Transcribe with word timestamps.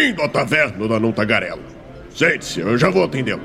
Bem-vindo 0.00 0.22
à 0.22 0.28
taverna 0.30 0.88
da 0.88 0.98
Não 0.98 1.12
Tagarela. 1.12 1.60
Sente-se, 2.14 2.60
eu 2.60 2.78
já 2.78 2.88
vou 2.88 3.04
atendê-lo. 3.04 3.42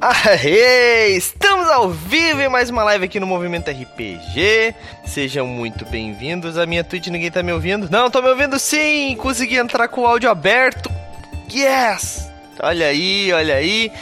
Aê! 0.00 1.14
Estamos 1.14 1.68
ao 1.68 1.90
vivo 1.90 2.40
em 2.40 2.48
mais 2.48 2.70
uma 2.70 2.82
live 2.84 3.04
aqui 3.04 3.20
no 3.20 3.26
Movimento 3.26 3.70
RPG. 3.70 4.74
Sejam 5.04 5.46
muito 5.46 5.84
bem-vindos. 5.84 6.56
A 6.56 6.64
minha 6.64 6.82
Twitch 6.82 7.08
ninguém 7.08 7.30
tá 7.30 7.42
me 7.42 7.52
ouvindo? 7.52 7.86
Não, 7.90 8.08
tô 8.08 8.22
me 8.22 8.30
ouvindo 8.30 8.58
sim! 8.58 9.14
Consegui 9.16 9.56
entrar 9.56 9.88
com 9.88 10.00
o 10.00 10.06
áudio 10.06 10.30
aberto. 10.30 10.90
Yes! 11.52 12.32
Olha 12.58 12.86
aí, 12.86 13.30
olha 13.30 13.56
aí. 13.56 13.92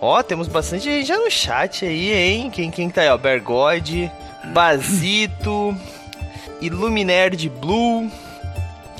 Ó, 0.00 0.20
temos 0.24 0.48
bastante 0.48 0.86
gente 0.86 1.06
já 1.06 1.18
no 1.18 1.30
chat 1.30 1.84
aí, 1.84 2.12
hein? 2.12 2.50
Quem, 2.50 2.68
quem 2.68 2.90
tá 2.90 3.02
aí? 3.02 3.08
Ó, 3.10 3.16
Bergode, 3.16 4.10
Basito, 4.46 5.76
Illuminerd 6.60 7.48
Blue. 7.48 8.10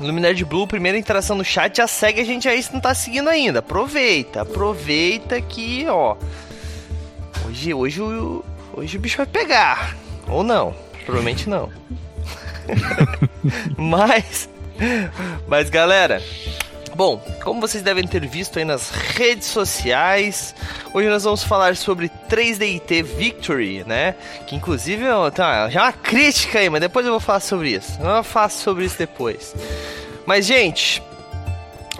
Luminar 0.00 0.34
Blue, 0.44 0.66
primeira 0.66 0.96
interação 0.96 1.36
no 1.36 1.44
chat, 1.44 1.76
já 1.76 1.86
segue 1.88 2.20
a 2.20 2.24
gente 2.24 2.48
aí 2.48 2.62
se 2.62 2.72
não 2.72 2.80
tá 2.80 2.94
seguindo 2.94 3.28
ainda. 3.28 3.58
Aproveita, 3.58 4.42
aproveita 4.42 5.40
que, 5.40 5.86
ó. 5.88 6.16
Hoje, 7.46 7.74
hoje, 7.74 8.00
hoje 8.72 8.96
o 8.96 9.00
bicho 9.00 9.16
vai 9.16 9.26
pegar. 9.26 9.96
Ou 10.28 10.44
não. 10.44 10.74
Provavelmente 11.04 11.48
não. 11.48 11.70
mas. 13.76 14.48
Mas 15.48 15.68
galera. 15.70 16.22
Bom, 16.98 17.20
como 17.44 17.60
vocês 17.60 17.80
devem 17.80 18.08
ter 18.08 18.26
visto 18.26 18.58
aí 18.58 18.64
nas 18.64 18.90
redes 18.90 19.46
sociais, 19.46 20.52
hoje 20.92 21.08
nós 21.08 21.22
vamos 21.22 21.44
falar 21.44 21.76
sobre 21.76 22.10
3DIT 22.28 23.04
Victory, 23.04 23.84
né? 23.86 24.16
Que 24.48 24.56
inclusive 24.56 25.04
tá, 25.32 25.70
já 25.70 25.78
é 25.78 25.82
uma 25.84 25.92
crítica 25.92 26.58
aí, 26.58 26.68
mas 26.68 26.80
depois 26.80 27.06
eu 27.06 27.12
vou 27.12 27.20
falar 27.20 27.38
sobre 27.38 27.70
isso. 27.70 28.02
Eu 28.02 28.24
faço 28.24 28.64
sobre 28.64 28.84
isso 28.84 28.98
depois. 28.98 29.54
Mas, 30.26 30.44
gente, 30.44 31.00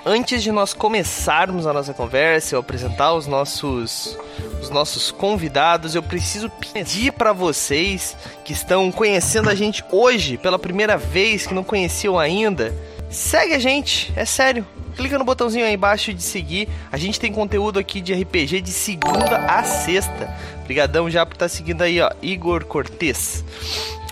antes 0.05 0.42
de 0.42 0.50
nós 0.50 0.74
começarmos 0.74 1.64
a 1.64 1.72
nossa 1.72 1.94
conversa, 1.94 2.56
eu 2.56 2.58
apresentar 2.58 3.14
os 3.14 3.28
nossos 3.28 4.18
os 4.60 4.68
nossos 4.68 5.12
convidados, 5.12 5.94
eu 5.94 6.02
preciso 6.02 6.50
pedir 6.50 7.12
para 7.12 7.33
vocês 7.33 8.16
que 8.44 8.52
estão 8.52 8.90
conhecendo 8.90 9.48
a 9.48 9.55
gente 9.55 9.84
hoje 9.92 10.36
pela 10.36 10.58
primeira 10.58 10.96
vez, 10.96 11.46
que 11.46 11.55
não 11.55 11.62
conheciam 11.62 12.18
ainda, 12.18 12.74
segue 13.11 13.55
a 13.55 13.59
gente, 13.59 14.12
é 14.17 14.25
sério. 14.25 14.67
Clica 14.97 15.17
no 15.19 15.25
botãozinho 15.25 15.64
aí 15.64 15.75
embaixo 15.75 16.12
de 16.12 16.23
seguir. 16.23 16.69
A 16.91 16.97
gente 16.97 17.20
tem 17.20 17.33
conteúdo 17.33 17.78
aqui 17.78 18.01
de 18.01 18.12
RPG 18.12 18.61
de 18.61 18.73
segunda 18.73 19.37
a 19.47 19.62
sexta. 19.62 20.34
Obrigadão 20.62 21.09
já 21.09 21.25
por 21.25 21.34
estar 21.34 21.45
tá 21.45 21.48
seguindo 21.48 21.83
aí, 21.83 22.01
ó, 22.01 22.11
Igor 22.20 22.64
Cortez. 22.64 23.45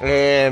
É... 0.01 0.51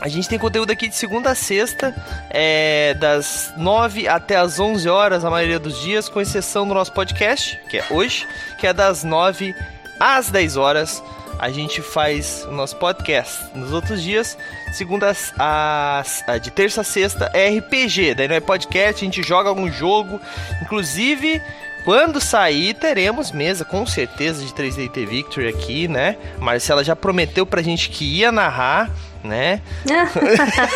A 0.00 0.08
gente 0.08 0.28
tem 0.28 0.38
conteúdo 0.38 0.70
aqui 0.70 0.86
de 0.86 0.94
segunda 0.96 1.30
a 1.30 1.34
sexta, 1.34 1.94
é, 2.28 2.92
das 2.94 3.54
9 3.56 4.06
até 4.06 4.36
as 4.36 4.60
11 4.60 4.86
horas, 4.86 5.24
a 5.24 5.30
maioria 5.30 5.58
dos 5.58 5.80
dias, 5.80 6.10
com 6.10 6.20
exceção 6.20 6.68
do 6.68 6.74
nosso 6.74 6.92
podcast, 6.92 7.58
que 7.70 7.78
é 7.78 7.86
hoje, 7.88 8.26
que 8.58 8.66
é 8.66 8.74
das 8.74 9.02
9 9.02 9.54
às 9.98 10.28
10 10.28 10.58
horas. 10.58 11.02
A 11.44 11.50
gente 11.50 11.82
faz 11.82 12.42
o 12.48 12.52
nosso 12.52 12.74
podcast. 12.76 13.54
Nos 13.54 13.70
outros 13.70 14.02
dias, 14.02 14.38
segunda 14.72 15.14
a, 15.38 16.02
a, 16.26 16.38
de 16.38 16.50
terça 16.50 16.80
a 16.80 16.84
sexta, 16.84 17.30
é 17.34 17.50
RPG. 17.58 18.14
Daí 18.14 18.26
não 18.26 18.36
é 18.36 18.40
podcast, 18.40 19.04
a 19.04 19.04
gente 19.04 19.22
joga 19.22 19.50
algum 19.50 19.70
jogo. 19.70 20.18
Inclusive, 20.62 21.42
quando 21.84 22.18
sair, 22.18 22.72
teremos 22.72 23.30
mesa, 23.30 23.62
com 23.62 23.84
certeza, 23.84 24.42
de 24.42 24.54
3DT 24.54 25.06
Victory 25.06 25.48
aqui, 25.48 25.86
né? 25.86 26.16
Marcela 26.38 26.82
já 26.82 26.96
prometeu 26.96 27.44
pra 27.44 27.60
gente 27.60 27.90
que 27.90 28.20
ia 28.20 28.32
narrar 28.32 28.90
né? 29.22 29.60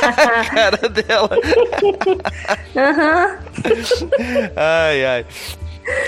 a 0.02 0.44
cara 0.44 0.88
dela. 0.90 1.30
uhum. 2.74 4.10
ai, 4.54 5.04
ai. 5.06 5.26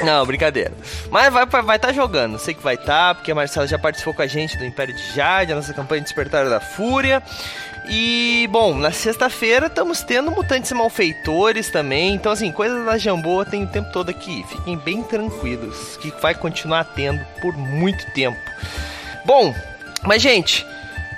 Não, 0.03 0.25
brincadeira. 0.27 0.73
Mas 1.11 1.33
vai 1.33 1.45
estar 1.45 1.61
vai 1.63 1.79
tá 1.79 1.93
jogando, 1.93 2.39
sei 2.39 2.55
que 2.55 2.63
vai 2.63 2.75
estar, 2.75 3.09
tá, 3.09 3.15
porque 3.15 3.33
a 3.33 3.35
Marcela 3.35 3.67
já 3.67 3.79
participou 3.79 4.15
com 4.15 4.23
a 4.23 4.27
gente 4.27 4.57
do 4.57 4.65
Império 4.65 4.95
de 4.95 5.15
Jade, 5.15 5.53
a 5.53 5.57
nossa 5.57 5.73
campanha 5.73 6.01
de 6.01 6.07
Despertar 6.07 6.49
da 6.49 6.61
Fúria. 6.61 7.23
E, 7.89 8.49
bom, 8.53 8.75
na 8.75 8.93
sexta-feira 8.93 9.67
estamos 9.67 10.03
tendo 10.03 10.31
Mutantes 10.31 10.71
Malfeitores 10.73 11.71
também. 11.71 12.15
Então, 12.15 12.31
assim, 12.31 12.53
coisas 12.53 12.85
da 12.85 12.97
Jamboa 12.97 13.45
tem 13.45 13.65
o 13.65 13.67
tempo 13.67 13.91
todo 13.91 14.11
aqui. 14.11 14.45
Fiquem 14.49 14.77
bem 14.77 15.03
tranquilos, 15.03 15.97
que 15.97 16.13
vai 16.21 16.35
continuar 16.35 16.85
tendo 16.85 17.25
por 17.41 17.57
muito 17.57 18.05
tempo. 18.13 18.39
Bom, 19.25 19.55
mas, 20.05 20.23
gente, 20.23 20.65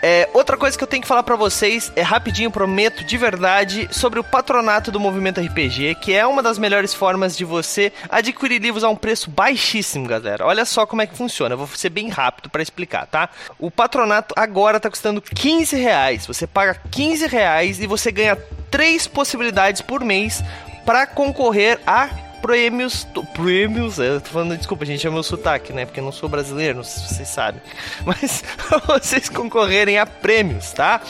é, 0.02 0.28
outra 0.34 0.56
coisa 0.56 0.76
que 0.76 0.82
eu 0.82 0.88
tenho 0.88 1.00
que 1.00 1.06
falar 1.06 1.22
para 1.22 1.36
vocês 1.36 1.92
é 1.94 2.02
rapidinho, 2.02 2.50
prometo 2.50 3.04
de 3.04 3.16
verdade, 3.16 3.88
sobre 3.92 4.18
o 4.18 4.24
patronato 4.24 4.90
do 4.90 4.98
Movimento 4.98 5.40
RPG, 5.40 5.94
que 6.00 6.12
é 6.12 6.26
uma 6.26 6.42
das 6.42 6.58
melhores 6.58 6.92
formas 6.92 7.36
de 7.36 7.44
você 7.44 7.92
adquirir 8.08 8.60
livros 8.60 8.82
a 8.82 8.88
um 8.88 8.96
preço 8.96 9.30
baixíssimo, 9.30 10.08
galera. 10.08 10.44
Olha 10.44 10.64
só 10.64 10.84
como 10.84 11.02
é 11.02 11.06
que 11.06 11.16
funciona. 11.16 11.54
Eu 11.54 11.58
vou 11.58 11.68
ser 11.68 11.90
bem 11.90 12.08
rápido 12.08 12.50
para 12.50 12.60
explicar, 12.60 13.06
tá? 13.06 13.28
O 13.60 13.70
patronato 13.70 14.34
agora 14.36 14.80
tá 14.80 14.90
custando 14.90 15.22
15 15.22 15.76
reais. 15.76 16.26
Você 16.26 16.48
paga 16.48 16.80
15 16.90 17.28
reais 17.28 17.78
e 17.78 17.86
você 17.86 18.10
ganha 18.10 18.36
três 18.72 19.06
possibilidades 19.06 19.80
por 19.80 20.04
mês 20.04 20.42
para 20.84 21.06
concorrer 21.06 21.78
a 21.86 22.31
prêmios. 22.42 23.06
Prêmios, 23.32 23.98
eu 23.98 24.20
tô 24.20 24.30
falando, 24.30 24.56
desculpa, 24.56 24.84
gente, 24.84 25.06
é 25.06 25.10
meu 25.10 25.22
sotaque, 25.22 25.72
né? 25.72 25.86
Porque 25.86 26.00
eu 26.00 26.04
não 26.04 26.12
sou 26.12 26.28
brasileiro, 26.28 26.78
não 26.78 26.84
sei 26.84 27.02
se 27.02 27.14
vocês 27.14 27.28
sabem. 27.28 27.62
Mas 28.04 28.42
vocês 28.86 29.28
concorrerem 29.28 29.98
a 29.98 30.04
prêmios, 30.04 30.72
tá? 30.72 31.00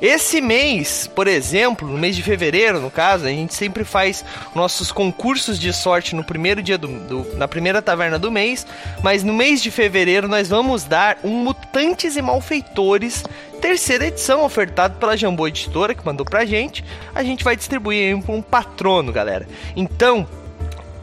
Esse 0.00 0.40
mês, 0.40 1.10
por 1.12 1.26
exemplo, 1.26 1.88
no 1.88 1.98
mês 1.98 2.14
de 2.14 2.22
fevereiro, 2.22 2.80
no 2.80 2.90
caso, 2.90 3.26
a 3.26 3.30
gente 3.30 3.52
sempre 3.52 3.84
faz 3.84 4.24
nossos 4.54 4.92
concursos 4.92 5.58
de 5.58 5.72
sorte 5.72 6.14
no 6.14 6.22
primeiro 6.22 6.62
dia 6.62 6.78
do, 6.78 6.86
do 6.86 7.36
na 7.36 7.48
primeira 7.48 7.82
taverna 7.82 8.18
do 8.18 8.30
mês. 8.30 8.66
Mas 9.02 9.24
no 9.24 9.32
mês 9.32 9.60
de 9.60 9.70
fevereiro 9.70 10.28
nós 10.28 10.48
vamos 10.48 10.84
dar 10.84 11.18
um 11.24 11.30
Mutantes 11.30 12.16
e 12.16 12.22
Malfeitores 12.22 13.24
terceira 13.60 14.06
edição 14.06 14.44
ofertado 14.44 14.96
pela 14.98 15.16
Jambô 15.16 15.48
Editora 15.48 15.94
que 15.94 16.04
mandou 16.04 16.24
pra 16.24 16.44
gente. 16.44 16.84
A 17.14 17.22
gente 17.22 17.42
vai 17.42 17.56
distribuir 17.56 18.08
aí 18.08 18.14
um 18.14 18.42
patrono, 18.42 19.12
galera. 19.12 19.46
Então, 19.74 20.26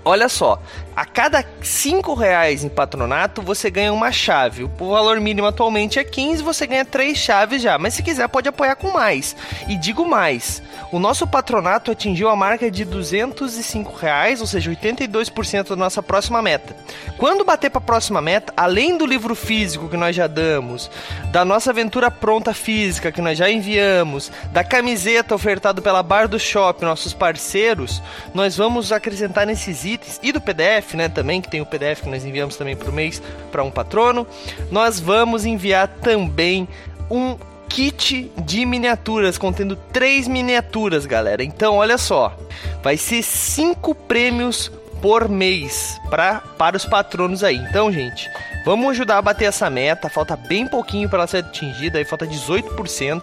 Olha 0.05 0.27
só, 0.27 0.59
a 0.95 1.05
cada 1.05 1.43
5 1.61 2.13
reais 2.13 2.63
em 2.63 2.69
patronato 2.69 3.41
você 3.41 3.69
ganha 3.69 3.93
uma 3.93 4.11
chave. 4.11 4.63
O 4.63 4.69
valor 4.69 5.19
mínimo 5.19 5.47
atualmente 5.47 5.99
é 5.99 6.03
15, 6.03 6.43
você 6.43 6.67
ganha 6.67 6.85
3 6.85 7.17
chaves 7.17 7.61
já. 7.61 7.77
Mas 7.77 7.93
se 7.93 8.03
quiser 8.03 8.27
pode 8.27 8.49
apoiar 8.49 8.75
com 8.75 8.91
mais. 8.91 9.35
E 9.67 9.75
digo 9.75 10.05
mais, 10.05 10.61
o 10.91 10.99
nosso 10.99 11.25
patronato 11.25 11.91
atingiu 11.91 12.29
a 12.29 12.35
marca 12.35 12.69
de 12.69 12.85
205 12.85 13.95
reais, 13.95 14.41
ou 14.41 14.47
seja, 14.47 14.69
82% 14.69 15.69
da 15.69 15.75
nossa 15.75 16.03
próxima 16.03 16.41
meta. 16.41 16.75
Quando 17.17 17.45
bater 17.45 17.69
para 17.69 17.79
a 17.79 17.85
próxima 17.85 18.21
meta, 18.21 18.53
além 18.55 18.97
do 18.97 19.05
livro 19.05 19.33
físico 19.35 19.89
que 19.89 19.97
nós 19.97 20.15
já 20.15 20.27
damos, 20.27 20.91
da 21.31 21.43
nossa 21.45 21.71
aventura 21.71 22.11
pronta 22.11 22.53
física 22.53 23.11
que 23.11 23.21
nós 23.21 23.37
já 23.37 23.49
enviamos, 23.49 24.31
da 24.51 24.63
camiseta 24.63 25.33
ofertada 25.33 25.81
pela 25.81 26.03
Bar 26.03 26.27
do 26.27 26.39
Shop, 26.39 26.83
nossos 26.83 27.13
parceiros, 27.13 28.01
nós 28.33 28.57
vamos 28.57 28.91
acrescentar 28.91 29.45
nesses 29.45 29.85
itens 29.85 30.19
e 30.21 30.31
do 30.31 30.41
PDF, 30.41 30.82
né, 30.93 31.09
também 31.09 31.41
que 31.41 31.49
tem 31.49 31.61
o 31.61 31.65
PDF 31.65 32.01
que 32.01 32.09
nós 32.09 32.25
enviamos 32.25 32.55
também 32.55 32.75
por 32.75 32.91
mês 32.91 33.21
para 33.51 33.63
um 33.63 33.71
patrono. 33.71 34.27
Nós 34.69 34.99
vamos 34.99 35.45
enviar 35.45 35.87
também 35.87 36.67
um 37.09 37.37
kit 37.69 38.31
de 38.37 38.65
miniaturas 38.65 39.37
contendo 39.37 39.75
três 39.75 40.27
miniaturas, 40.27 41.05
galera. 41.05 41.43
Então, 41.43 41.77
olha 41.77 41.97
só, 41.97 42.37
vai 42.83 42.97
ser 42.97 43.23
cinco 43.23 43.95
prêmios 43.95 44.71
por 45.03 45.27
mês 45.27 45.99
pra, 46.09 46.41
para 46.57 46.77
os 46.77 46.85
patronos 46.85 47.43
aí. 47.43 47.57
Então, 47.57 47.91
gente, 47.91 48.31
vamos 48.63 48.91
ajudar 48.91 49.17
a 49.17 49.21
bater 49.21 49.43
essa 49.43 49.69
meta. 49.69 50.07
Falta 50.07 50.37
bem 50.37 50.65
pouquinho 50.65 51.09
para 51.09 51.19
ela 51.19 51.27
ser 51.27 51.39
atingida, 51.39 51.97
aí 51.97 52.05
falta 52.05 52.25
18%. 52.25 53.21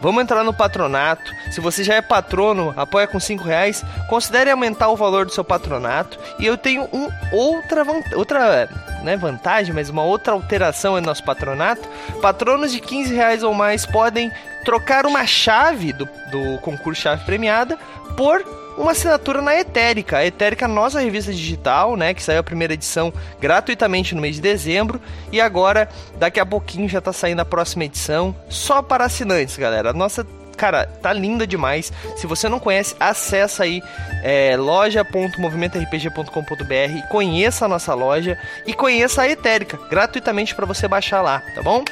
Vamos 0.00 0.22
entrar 0.22 0.42
no 0.42 0.54
patronato. 0.54 1.30
Se 1.50 1.60
você 1.60 1.84
já 1.84 1.96
é 1.96 2.00
patrono, 2.00 2.72
apoia 2.78 3.06
com 3.06 3.20
5 3.20 3.44
reais. 3.44 3.84
Considere 4.08 4.50
aumentar 4.50 4.88
o 4.88 4.96
valor 4.96 5.26
do 5.26 5.32
seu 5.32 5.44
patronato. 5.44 6.18
E 6.38 6.46
eu 6.46 6.56
tenho 6.56 6.88
um 6.94 7.10
outra, 7.30 7.84
outra 8.16 8.66
né, 9.02 9.14
vantagem, 9.14 9.74
mas 9.74 9.90
uma 9.90 10.04
outra 10.04 10.32
alteração 10.32 10.94
no 10.94 11.02
nosso 11.02 11.22
patronato. 11.22 11.86
Patronos 12.22 12.72
de 12.72 12.80
15 12.80 13.14
reais 13.14 13.42
ou 13.42 13.52
mais 13.52 13.84
podem 13.84 14.32
trocar 14.64 15.04
uma 15.04 15.26
chave 15.26 15.92
do, 15.92 16.08
do 16.30 16.58
concurso 16.62 17.02
chave 17.02 17.22
premiada 17.26 17.78
por 18.16 18.42
uma 18.78 18.92
assinatura 18.92 19.42
na 19.42 19.54
Etérica. 19.54 20.18
A 20.18 20.26
Etérica, 20.26 20.68
nossa 20.68 21.00
revista 21.00 21.32
digital, 21.32 21.96
né, 21.96 22.12
que 22.14 22.22
saiu 22.22 22.40
a 22.40 22.42
primeira 22.42 22.74
edição 22.74 23.12
gratuitamente 23.40 24.14
no 24.14 24.20
mês 24.20 24.36
de 24.36 24.42
dezembro 24.42 25.00
e 25.32 25.40
agora 25.40 25.88
daqui 26.16 26.38
a 26.40 26.46
pouquinho 26.46 26.88
já 26.88 27.00
tá 27.00 27.12
saindo 27.12 27.40
a 27.40 27.44
próxima 27.44 27.84
edição 27.84 28.34
só 28.48 28.80
para 28.80 29.04
assinantes, 29.04 29.56
galera. 29.56 29.90
A 29.90 29.92
nossa 29.92 30.24
cara, 30.56 30.86
tá 30.86 31.12
linda 31.12 31.46
demais. 31.46 31.92
Se 32.16 32.26
você 32.26 32.48
não 32.48 32.58
conhece, 32.58 32.96
acessa 32.98 33.62
aí 33.62 33.80
é, 34.24 34.56
loja.movimentorpg.com.br, 34.56 37.08
conheça 37.10 37.64
a 37.64 37.68
nossa 37.68 37.94
loja 37.94 38.36
e 38.66 38.74
conheça 38.74 39.22
a 39.22 39.28
Etérica 39.28 39.78
gratuitamente 39.88 40.52
para 40.54 40.66
você 40.66 40.88
baixar 40.88 41.22
lá, 41.22 41.40
tá 41.54 41.62
bom? 41.62 41.84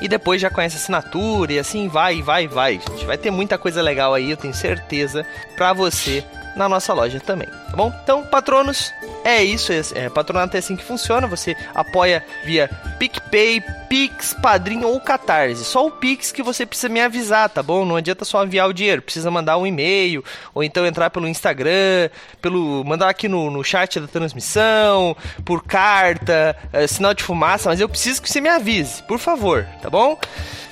E 0.00 0.08
depois 0.08 0.40
já 0.40 0.50
conhece 0.50 0.76
assinatura 0.76 1.52
e 1.52 1.58
assim 1.58 1.88
vai, 1.88 2.22
vai, 2.22 2.48
vai. 2.48 2.74
Gente, 2.74 3.04
vai 3.04 3.18
ter 3.18 3.30
muita 3.30 3.58
coisa 3.58 3.82
legal 3.82 4.14
aí, 4.14 4.30
eu 4.30 4.36
tenho 4.36 4.54
certeza, 4.54 5.26
pra 5.56 5.72
você 5.72 6.24
na 6.56 6.68
nossa 6.68 6.92
loja 6.92 7.20
também, 7.20 7.48
tá 7.48 7.76
bom? 7.76 7.92
Então, 8.02 8.24
patronos, 8.24 8.92
é 9.24 9.42
isso, 9.42 9.72
é, 9.72 9.80
é, 9.94 10.08
patronato 10.08 10.56
é 10.56 10.58
assim 10.58 10.76
que 10.76 10.84
funciona, 10.84 11.26
você 11.26 11.56
apoia 11.74 12.24
via 12.44 12.68
PicPay, 12.98 13.62
Pix, 13.88 14.34
Padrinho 14.34 14.86
ou 14.86 15.00
Catarse. 15.00 15.64
Só 15.64 15.86
o 15.86 15.90
Pix 15.90 16.30
que 16.30 16.42
você 16.42 16.64
precisa 16.64 16.88
me 16.88 17.00
avisar, 17.00 17.48
tá 17.48 17.62
bom? 17.62 17.84
Não 17.84 17.96
adianta 17.96 18.24
só 18.24 18.44
enviar 18.44 18.68
o 18.68 18.72
dinheiro, 18.72 19.02
precisa 19.02 19.30
mandar 19.30 19.56
um 19.56 19.66
e-mail, 19.66 20.24
ou 20.54 20.62
então 20.62 20.86
entrar 20.86 21.10
pelo 21.10 21.26
Instagram, 21.26 22.08
pelo 22.40 22.84
mandar 22.84 23.08
aqui 23.08 23.28
no, 23.28 23.50
no 23.50 23.64
chat 23.64 23.98
da 23.98 24.06
transmissão, 24.06 25.16
por 25.44 25.64
carta, 25.64 26.56
é, 26.72 26.86
sinal 26.86 27.14
de 27.14 27.22
fumaça, 27.22 27.68
mas 27.68 27.80
eu 27.80 27.88
preciso 27.88 28.22
que 28.22 28.30
você 28.30 28.40
me 28.40 28.48
avise, 28.48 29.02
por 29.04 29.18
favor, 29.18 29.66
tá 29.82 29.90
bom? 29.90 30.18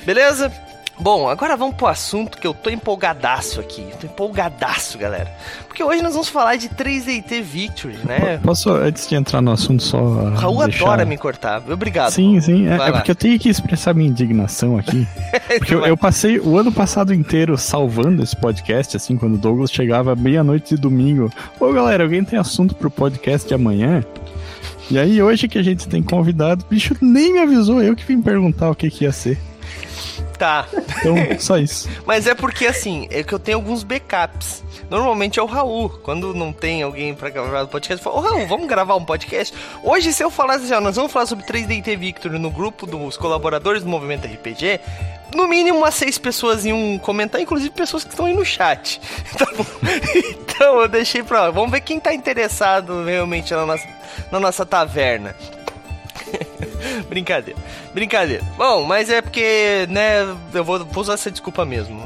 Beleza? 0.04 0.52
Bom, 1.00 1.28
agora 1.28 1.56
vamos 1.56 1.76
pro 1.76 1.86
assunto 1.86 2.38
que 2.38 2.46
eu 2.46 2.52
tô 2.52 2.70
empolgadaço 2.70 3.60
aqui. 3.60 3.86
Tô 4.00 4.06
empolgadaço, 4.06 4.98
galera. 4.98 5.32
Porque 5.68 5.82
hoje 5.82 6.02
nós 6.02 6.12
vamos 6.12 6.28
falar 6.28 6.56
de 6.56 6.68
3DT 6.68 7.40
Victory, 7.40 7.96
né? 8.04 8.40
Posso, 8.42 8.70
antes 8.70 9.06
de 9.06 9.14
entrar 9.14 9.40
no 9.40 9.52
assunto, 9.52 9.82
só. 9.82 9.98
Raul 10.30 10.64
deixar... 10.64 10.86
adora 10.86 11.04
me 11.04 11.16
cortar. 11.16 11.62
Obrigado. 11.70 12.10
Sim, 12.10 12.40
sim. 12.40 12.66
É, 12.66 12.74
é, 12.74 12.92
porque 12.92 13.12
eu 13.12 13.14
tenho 13.14 13.38
que 13.38 13.48
expressar 13.48 13.94
minha 13.94 14.08
indignação 14.08 14.76
aqui. 14.76 15.06
Porque 15.58 15.74
eu, 15.74 15.84
eu, 15.84 15.96
passei 15.96 16.38
o 16.38 16.56
ano 16.58 16.70
passado 16.72 17.12
inteiro 17.12 17.56
salvando 17.56 18.22
esse 18.22 18.36
podcast, 18.36 18.96
assim, 18.96 19.16
quando 19.16 19.34
o 19.34 19.38
Douglas 19.38 19.70
chegava 19.70 20.14
meia-noite 20.14 20.74
de 20.74 20.80
domingo. 20.80 21.30
Ô, 21.58 21.72
galera, 21.72 22.04
alguém 22.04 22.24
tem 22.24 22.38
assunto 22.38 22.74
pro 22.74 22.90
podcast 22.90 23.46
de 23.46 23.54
amanhã? 23.54 24.04
E 24.90 24.98
aí, 24.98 25.22
hoje 25.22 25.48
que 25.48 25.58
a 25.58 25.62
gente 25.62 25.86
tem 25.88 26.02
convidado, 26.02 26.64
o 26.64 26.68
bicho 26.68 26.96
nem 27.00 27.32
me 27.32 27.38
avisou, 27.40 27.82
eu 27.82 27.94
que 27.94 28.04
vim 28.04 28.20
perguntar 28.20 28.70
o 28.70 28.74
que, 28.74 28.90
que 28.90 29.04
ia 29.04 29.12
ser. 29.12 29.38
Tá. 30.38 30.66
Então, 30.72 31.16
só 31.38 31.58
isso. 31.58 31.88
Mas 32.06 32.26
é 32.26 32.34
porque, 32.34 32.66
assim, 32.66 33.06
é 33.10 33.22
que 33.22 33.32
eu 33.32 33.38
tenho 33.38 33.58
alguns 33.58 33.82
backups. 33.82 34.62
Normalmente 34.88 35.38
é 35.38 35.42
o 35.42 35.46
Raul. 35.46 35.88
Quando 36.02 36.32
não 36.34 36.52
tem 36.52 36.82
alguém 36.82 37.14
pra 37.14 37.28
gravar 37.28 37.62
o 37.62 37.68
podcast, 37.68 38.04
eu 38.04 38.12
falo, 38.12 38.24
ô 38.24 38.28
Raul, 38.28 38.46
vamos 38.46 38.68
gravar 38.68 38.94
um 38.96 39.04
podcast? 39.04 39.54
Hoje, 39.82 40.12
se 40.12 40.22
eu 40.22 40.30
falasse 40.30 40.64
assim, 40.64 40.74
ó, 40.74 40.80
nós 40.80 40.96
vamos 40.96 41.12
falar 41.12 41.26
sobre 41.26 41.44
3DT 41.44 41.96
Victor 41.98 42.32
no 42.32 42.50
grupo 42.50 42.86
dos 42.86 43.16
colaboradores 43.16 43.82
do 43.82 43.88
Movimento 43.88 44.26
RPG, 44.26 44.80
no 45.34 45.46
mínimo 45.46 45.78
umas 45.78 45.94
seis 45.94 46.16
pessoas 46.16 46.64
iam 46.64 46.98
comentar, 46.98 47.40
inclusive 47.40 47.70
pessoas 47.70 48.04
que 48.04 48.10
estão 48.10 48.26
aí 48.26 48.34
no 48.34 48.44
chat. 48.44 49.00
Tá 49.38 49.46
então 50.58 50.80
eu 50.80 50.88
deixei 50.88 51.22
pra 51.22 51.42
lá. 51.42 51.50
Vamos 51.50 51.70
ver 51.70 51.80
quem 51.82 52.00
tá 52.00 52.12
interessado 52.12 53.04
realmente 53.04 53.54
na 53.54 53.64
nossa, 53.64 53.88
na 54.32 54.40
nossa 54.40 54.66
taverna. 54.66 55.36
Brincadeira. 57.02 57.58
Brincadeira. 57.92 58.44
Bom, 58.56 58.84
mas 58.84 59.10
é 59.10 59.20
porque, 59.20 59.86
né, 59.90 60.22
eu 60.52 60.64
vou, 60.64 60.84
vou 60.84 61.02
usar 61.02 61.14
essa 61.14 61.30
desculpa 61.30 61.64
mesmo. 61.64 62.02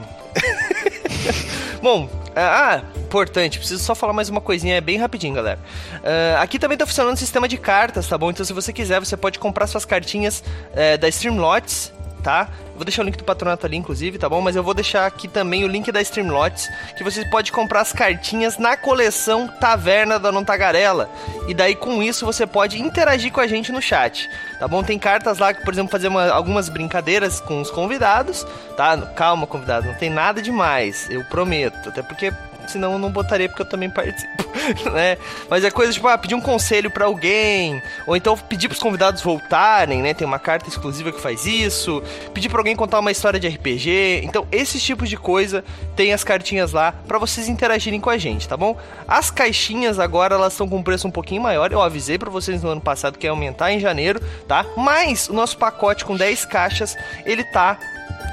Bom, 1.82 2.08
ah, 2.34 2.82
importante, 2.96 3.58
preciso 3.58 3.82
só 3.82 3.94
falar 3.94 4.12
mais 4.12 4.28
uma 4.28 4.40
coisinha 4.40 4.80
bem 4.80 4.96
rapidinho, 4.96 5.34
galera. 5.34 5.58
Uh, 5.96 6.40
aqui 6.40 6.58
também 6.58 6.78
tá 6.78 6.86
funcionando 6.86 7.14
o 7.14 7.18
sistema 7.18 7.46
de 7.46 7.58
cartas, 7.58 8.06
tá 8.06 8.16
bom? 8.16 8.30
Então, 8.30 8.44
se 8.44 8.52
você 8.52 8.72
quiser, 8.72 9.00
você 9.00 9.16
pode 9.16 9.38
comprar 9.38 9.66
suas 9.66 9.84
cartinhas 9.84 10.42
uh, 10.70 10.98
da 10.98 11.08
Streamlots 11.08 11.92
tá? 12.22 12.48
Vou 12.74 12.84
deixar 12.84 13.02
o 13.02 13.04
link 13.04 13.16
do 13.16 13.24
patronato 13.24 13.66
ali, 13.66 13.76
inclusive, 13.76 14.18
tá 14.18 14.28
bom? 14.28 14.40
Mas 14.40 14.56
eu 14.56 14.62
vou 14.62 14.72
deixar 14.72 15.06
aqui 15.06 15.28
também 15.28 15.64
o 15.64 15.68
link 15.68 15.90
da 15.92 16.00
Streamlots, 16.00 16.68
que 16.96 17.04
você 17.04 17.24
pode 17.26 17.52
comprar 17.52 17.80
as 17.80 17.92
cartinhas 17.92 18.58
na 18.58 18.76
coleção 18.76 19.46
Taverna 19.46 20.18
da 20.18 20.32
Non 20.32 20.44
Tagarela. 20.44 21.10
E 21.46 21.54
daí, 21.54 21.74
com 21.74 22.02
isso, 22.02 22.24
você 22.24 22.46
pode 22.46 22.80
interagir 22.80 23.32
com 23.32 23.40
a 23.40 23.46
gente 23.46 23.70
no 23.72 23.82
chat, 23.82 24.28
tá 24.58 24.66
bom? 24.66 24.82
Tem 24.82 24.98
cartas 24.98 25.38
lá 25.38 25.52
que, 25.52 25.62
por 25.62 25.74
exemplo, 25.74 25.90
fazer 25.90 26.08
uma, 26.08 26.30
algumas 26.30 26.68
brincadeiras 26.68 27.40
com 27.40 27.60
os 27.60 27.70
convidados, 27.70 28.46
tá? 28.76 28.96
Calma, 29.14 29.46
convidado, 29.46 29.86
não 29.86 29.94
tem 29.94 30.10
nada 30.10 30.40
demais, 30.40 31.08
eu 31.10 31.22
prometo. 31.24 31.88
Até 31.88 32.02
porque 32.02 32.32
senão 32.68 32.92
eu 32.92 32.98
não 32.98 33.10
botaria 33.10 33.48
porque 33.48 33.62
eu 33.62 33.66
também 33.66 33.90
participo, 33.90 34.44
né? 34.92 35.16
Mas 35.48 35.64
é 35.64 35.70
coisa 35.70 35.92
tipo, 35.92 36.06
ah, 36.08 36.16
pedir 36.16 36.34
um 36.34 36.40
conselho 36.40 36.90
para 36.90 37.04
alguém, 37.04 37.82
ou 38.06 38.16
então 38.16 38.36
pedir 38.36 38.68
pros 38.68 38.80
convidados 38.80 39.22
voltarem, 39.22 40.02
né? 40.02 40.14
Tem 40.14 40.26
uma 40.26 40.38
carta 40.38 40.68
exclusiva 40.68 41.12
que 41.12 41.20
faz 41.20 41.46
isso, 41.46 42.02
pedir 42.32 42.48
para 42.48 42.60
alguém 42.60 42.76
contar 42.76 43.00
uma 43.00 43.10
história 43.10 43.38
de 43.38 43.48
RPG. 43.48 44.22
Então, 44.24 44.46
esses 44.50 44.82
tipos 44.82 45.08
de 45.08 45.16
coisa 45.16 45.64
tem 45.96 46.12
as 46.12 46.24
cartinhas 46.24 46.72
lá 46.72 46.92
para 47.06 47.18
vocês 47.18 47.48
interagirem 47.48 48.00
com 48.00 48.10
a 48.10 48.18
gente, 48.18 48.48
tá 48.48 48.56
bom? 48.56 48.76
As 49.06 49.30
caixinhas 49.30 49.98
agora 49.98 50.34
elas 50.34 50.52
estão 50.52 50.68
com 50.68 50.76
um 50.76 50.82
preço 50.82 51.06
um 51.06 51.10
pouquinho 51.10 51.42
maior. 51.42 51.72
Eu 51.72 51.82
avisei 51.82 52.18
para 52.18 52.30
vocês 52.30 52.62
no 52.62 52.70
ano 52.70 52.80
passado 52.80 53.18
que 53.18 53.26
ia 53.26 53.30
aumentar 53.30 53.72
em 53.72 53.80
janeiro, 53.80 54.20
tá? 54.46 54.64
Mas 54.76 55.28
o 55.28 55.32
nosso 55.32 55.56
pacote 55.56 56.04
com 56.04 56.16
10 56.16 56.44
caixas, 56.46 56.96
ele 57.24 57.44
tá 57.44 57.78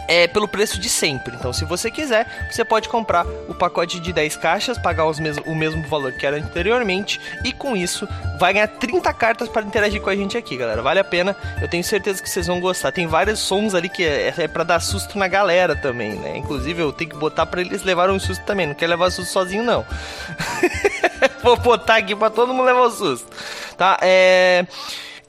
é 0.09 0.27
pelo 0.27 0.47
preço 0.47 0.79
de 0.79 0.89
sempre. 0.89 1.35
Então, 1.35 1.53
se 1.53 1.63
você 1.63 1.91
quiser, 1.91 2.49
você 2.51 2.65
pode 2.65 2.89
comprar 2.89 3.27
o 3.47 3.53
pacote 3.53 3.99
de 3.99 4.11
10 4.11 4.37
caixas, 4.37 4.75
pagar 4.79 5.05
os 5.05 5.19
mes 5.19 5.37
o 5.45 5.53
mesmo 5.53 5.87
valor 5.87 6.11
que 6.13 6.25
era 6.25 6.35
anteriormente 6.35 7.21
e 7.45 7.53
com 7.53 7.77
isso 7.77 8.07
vai 8.39 8.53
ganhar 8.53 8.67
30 8.67 9.13
cartas 9.13 9.47
para 9.47 9.61
interagir 9.61 10.01
com 10.01 10.09
a 10.09 10.15
gente 10.15 10.35
aqui, 10.35 10.57
galera. 10.57 10.81
Vale 10.81 10.99
a 10.99 11.03
pena. 11.03 11.35
Eu 11.61 11.67
tenho 11.67 11.83
certeza 11.83 12.23
que 12.23 12.29
vocês 12.29 12.47
vão 12.47 12.59
gostar. 12.59 12.91
Tem 12.91 13.05
vários 13.05 13.39
sons 13.39 13.75
ali 13.75 13.87
que 13.87 14.03
é, 14.03 14.33
é 14.35 14.47
para 14.47 14.63
dar 14.63 14.79
susto 14.79 15.15
na 15.15 15.27
galera 15.27 15.75
também, 15.75 16.13
né? 16.15 16.37
Inclusive, 16.37 16.81
eu 16.81 16.91
tenho 16.91 17.11
que 17.11 17.15
botar 17.15 17.45
para 17.45 17.61
eles 17.61 17.83
levarem 17.83 18.15
um 18.15 18.19
susto 18.19 18.43
também. 18.45 18.65
Não 18.65 18.73
quer 18.73 18.87
levar 18.87 19.11
susto 19.11 19.31
sozinho, 19.31 19.63
não. 19.63 19.85
Vou 21.43 21.55
botar 21.57 21.97
aqui 21.97 22.15
para 22.15 22.31
todo 22.31 22.51
mundo 22.51 22.65
levar 22.65 22.81
o 22.81 22.87
um 22.87 22.91
susto. 22.91 23.27
Tá? 23.77 23.99
É... 24.01 24.65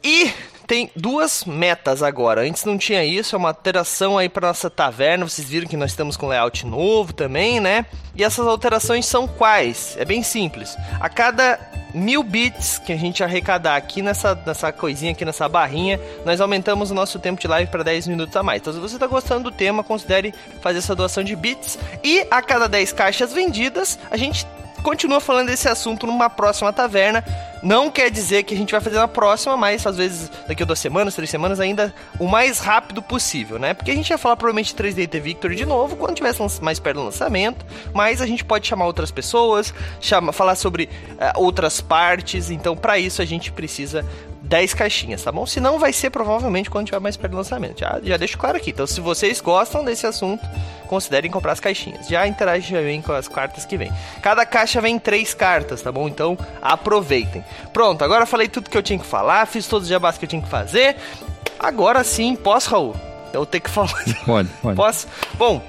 E 0.02 0.32
tem 0.70 0.88
duas 0.94 1.44
metas 1.44 2.00
agora. 2.00 2.42
Antes 2.42 2.64
não 2.64 2.78
tinha 2.78 3.04
isso, 3.04 3.34
é 3.34 3.38
uma 3.38 3.48
alteração 3.48 4.16
aí 4.16 4.28
para 4.28 4.46
nossa 4.46 4.70
taverna. 4.70 5.28
Vocês 5.28 5.48
viram 5.48 5.66
que 5.66 5.76
nós 5.76 5.90
estamos 5.90 6.16
com 6.16 6.28
layout 6.28 6.64
novo 6.64 7.12
também, 7.12 7.58
né? 7.58 7.84
E 8.14 8.22
essas 8.22 8.46
alterações 8.46 9.04
são 9.04 9.26
quais? 9.26 9.96
É 9.98 10.04
bem 10.04 10.22
simples. 10.22 10.76
A 11.00 11.08
cada 11.08 11.58
mil 11.92 12.22
bits 12.22 12.78
que 12.78 12.92
a 12.92 12.96
gente 12.96 13.24
arrecadar 13.24 13.74
aqui 13.74 14.00
nessa, 14.00 14.40
nessa 14.46 14.70
coisinha 14.70 15.10
aqui 15.10 15.24
nessa 15.24 15.48
barrinha, 15.48 15.98
nós 16.24 16.40
aumentamos 16.40 16.92
o 16.92 16.94
nosso 16.94 17.18
tempo 17.18 17.40
de 17.40 17.48
live 17.48 17.68
para 17.68 17.82
10 17.82 18.06
minutos 18.06 18.36
a 18.36 18.42
mais. 18.44 18.60
Então, 18.60 18.72
se 18.72 18.78
você 18.78 18.94
está 18.94 19.08
gostando 19.08 19.50
do 19.50 19.56
tema, 19.56 19.82
considere 19.82 20.32
fazer 20.62 20.78
essa 20.78 20.94
doação 20.94 21.24
de 21.24 21.34
bits. 21.34 21.80
E 22.04 22.24
a 22.30 22.40
cada 22.40 22.68
10 22.68 22.92
caixas 22.92 23.32
vendidas, 23.32 23.98
a 24.08 24.16
gente 24.16 24.46
continua 24.80 25.20
falando 25.20 25.48
desse 25.48 25.68
assunto 25.68 26.06
numa 26.06 26.30
próxima 26.30 26.72
taverna. 26.72 27.24
Não 27.62 27.90
quer 27.90 28.10
dizer 28.10 28.44
que 28.44 28.54
a 28.54 28.56
gente 28.56 28.72
vai 28.72 28.80
fazer 28.80 28.96
na 28.96 29.06
próxima, 29.06 29.56
mas 29.56 29.86
às 29.86 29.96
vezes 29.96 30.30
daqui 30.48 30.62
a 30.62 30.66
duas 30.66 30.78
semanas, 30.78 31.14
três 31.14 31.28
semanas, 31.28 31.60
ainda 31.60 31.94
o 32.18 32.26
mais 32.26 32.58
rápido 32.58 33.02
possível, 33.02 33.58
né? 33.58 33.74
Porque 33.74 33.90
a 33.90 33.94
gente 33.94 34.08
vai 34.08 34.16
falar 34.16 34.36
provavelmente 34.36 34.74
3DT 34.74 35.20
Victory 35.20 35.56
de 35.56 35.66
novo 35.66 35.96
quando 35.96 36.16
tiver 36.16 36.34
mais 36.62 36.78
perto 36.78 36.96
do 36.96 37.04
lançamento, 37.04 37.64
mas 37.92 38.22
a 38.22 38.26
gente 38.26 38.44
pode 38.44 38.66
chamar 38.66 38.86
outras 38.86 39.10
pessoas, 39.10 39.74
chama, 40.00 40.32
falar 40.32 40.54
sobre 40.54 40.84
uh, 40.84 41.40
outras 41.40 41.80
partes, 41.80 42.50
então 42.50 42.74
para 42.74 42.98
isso 42.98 43.20
a 43.20 43.24
gente 43.24 43.52
precisa 43.52 44.06
10 44.50 44.74
caixinhas, 44.74 45.22
tá 45.22 45.30
bom? 45.30 45.46
Se 45.46 45.60
não, 45.60 45.78
vai 45.78 45.92
ser 45.92 46.10
provavelmente 46.10 46.68
quando 46.68 46.86
tiver 46.86 46.98
mais 46.98 47.16
perto 47.16 47.30
do 47.30 47.36
lançamento. 47.36 47.78
Já, 47.78 48.00
já 48.02 48.16
deixo 48.16 48.36
claro 48.36 48.56
aqui. 48.56 48.70
Então, 48.70 48.84
se 48.84 49.00
vocês 49.00 49.40
gostam 49.40 49.84
desse 49.84 50.08
assunto, 50.08 50.44
considerem 50.88 51.30
comprar 51.30 51.52
as 51.52 51.60
caixinhas. 51.60 52.08
Já 52.08 52.26
interage 52.26 52.74
bem 52.74 53.00
com 53.00 53.12
as 53.12 53.28
cartas 53.28 53.64
que 53.64 53.76
vem. 53.76 53.92
Cada 54.20 54.44
caixa 54.44 54.80
vem 54.80 54.98
três 54.98 55.32
cartas, 55.32 55.80
tá 55.80 55.92
bom? 55.92 56.08
Então, 56.08 56.36
aproveitem. 56.60 57.44
Pronto, 57.72 58.02
agora 58.02 58.26
falei 58.26 58.48
tudo 58.48 58.68
que 58.68 58.76
eu 58.76 58.82
tinha 58.82 58.98
que 58.98 59.06
falar, 59.06 59.46
fiz 59.46 59.68
todos 59.68 59.84
os 59.84 59.88
jabás 59.88 60.18
que 60.18 60.24
eu 60.24 60.28
tinha 60.28 60.42
que 60.42 60.48
fazer. 60.48 60.96
Agora 61.56 62.02
sim, 62.02 62.34
posso, 62.34 62.70
Raul? 62.70 62.96
Eu 63.32 63.46
tenho 63.46 63.62
que 63.62 63.70
falar. 63.70 64.02
Pode, 64.26 64.48
pode. 64.60 64.76
Posso? 64.76 65.06
Bom, 65.34 65.62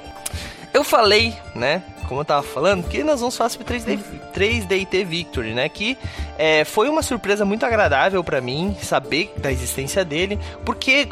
eu 0.73 0.83
falei, 0.83 1.35
né? 1.53 1.83
Como 2.11 2.19
eu 2.19 2.25
tava 2.25 2.43
falando, 2.43 2.89
que 2.89 3.05
nós 3.05 3.21
vamos 3.21 3.37
falar 3.37 3.49
sobre 3.49 3.73
3D, 3.73 3.97
3DT 4.35 5.05
Victory, 5.05 5.53
né? 5.53 5.69
Que 5.69 5.97
é, 6.37 6.65
foi 6.65 6.89
uma 6.89 7.01
surpresa 7.01 7.45
muito 7.45 7.65
agradável 7.65 8.21
para 8.21 8.41
mim 8.41 8.75
saber 8.81 9.33
da 9.37 9.49
existência 9.49 10.03
dele, 10.03 10.37
porque 10.65 11.07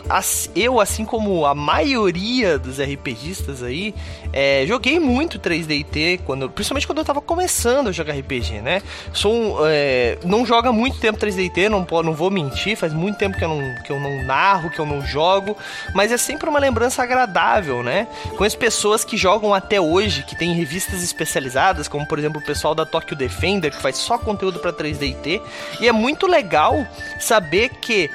eu, 0.53 0.77
assim 0.77 1.06
como 1.06 1.46
a 1.46 1.56
maioria 1.56 2.60
dos 2.60 2.82
RPGistas 2.82 3.63
aí, 3.63 3.96
é, 4.31 4.65
joguei 4.67 5.00
muito 5.00 5.39
3DT, 5.39 6.21
quando, 6.25 6.50
principalmente 6.50 6.86
quando 6.86 7.00
eu 7.00 7.05
tava 7.05 7.21
começando 7.21 7.88
a 7.88 7.91
jogar 7.91 8.13
RPG, 8.13 8.62
né? 8.62 8.81
Sou, 9.12 9.59
é, 9.67 10.17
não 10.24 10.45
joga 10.45 10.71
muito 10.71 11.00
tempo 11.00 11.19
3DT, 11.19 11.69
não, 11.69 11.86
não 12.03 12.13
vou 12.13 12.29
mentir, 12.29 12.77
faz 12.77 12.93
muito 12.93 13.17
tempo 13.17 13.38
que 13.38 13.43
eu, 13.43 13.50
não, 13.50 13.83
que 13.83 13.91
eu 13.91 14.00
não 14.00 14.24
narro, 14.25 14.69
que 14.69 14.79
eu 14.79 14.86
não 14.86 15.01
jogo, 15.01 15.57
mas 15.93 16.12
é 16.12 16.17
sempre 16.17 16.50
uma 16.50 16.59
lembrança 16.59 17.01
agradável, 17.01 17.81
né? 17.83 18.07
Conheço 18.38 18.57
pessoas 18.57 19.03
que 19.03 19.17
jogam 19.17 19.53
até 19.53 19.81
hoje, 19.81 20.24
que 20.24 20.36
tem 20.36 20.53
revistas 20.53 21.03
especializadas, 21.03 21.88
como 21.88 22.07
por 22.07 22.19
exemplo 22.19 22.41
o 22.41 22.45
pessoal 22.45 22.75
da 22.75 22.86
Tokyo 22.86 23.15
Defender, 23.15 23.71
que 23.71 23.81
faz 23.81 23.98
só 23.98 24.17
conteúdo 24.17 24.59
para 24.59 24.71
3DT. 24.71 25.41
E 25.79 25.88
é 25.88 25.91
muito 25.91 26.27
legal 26.27 26.86
saber 27.19 27.69
que 27.81 28.09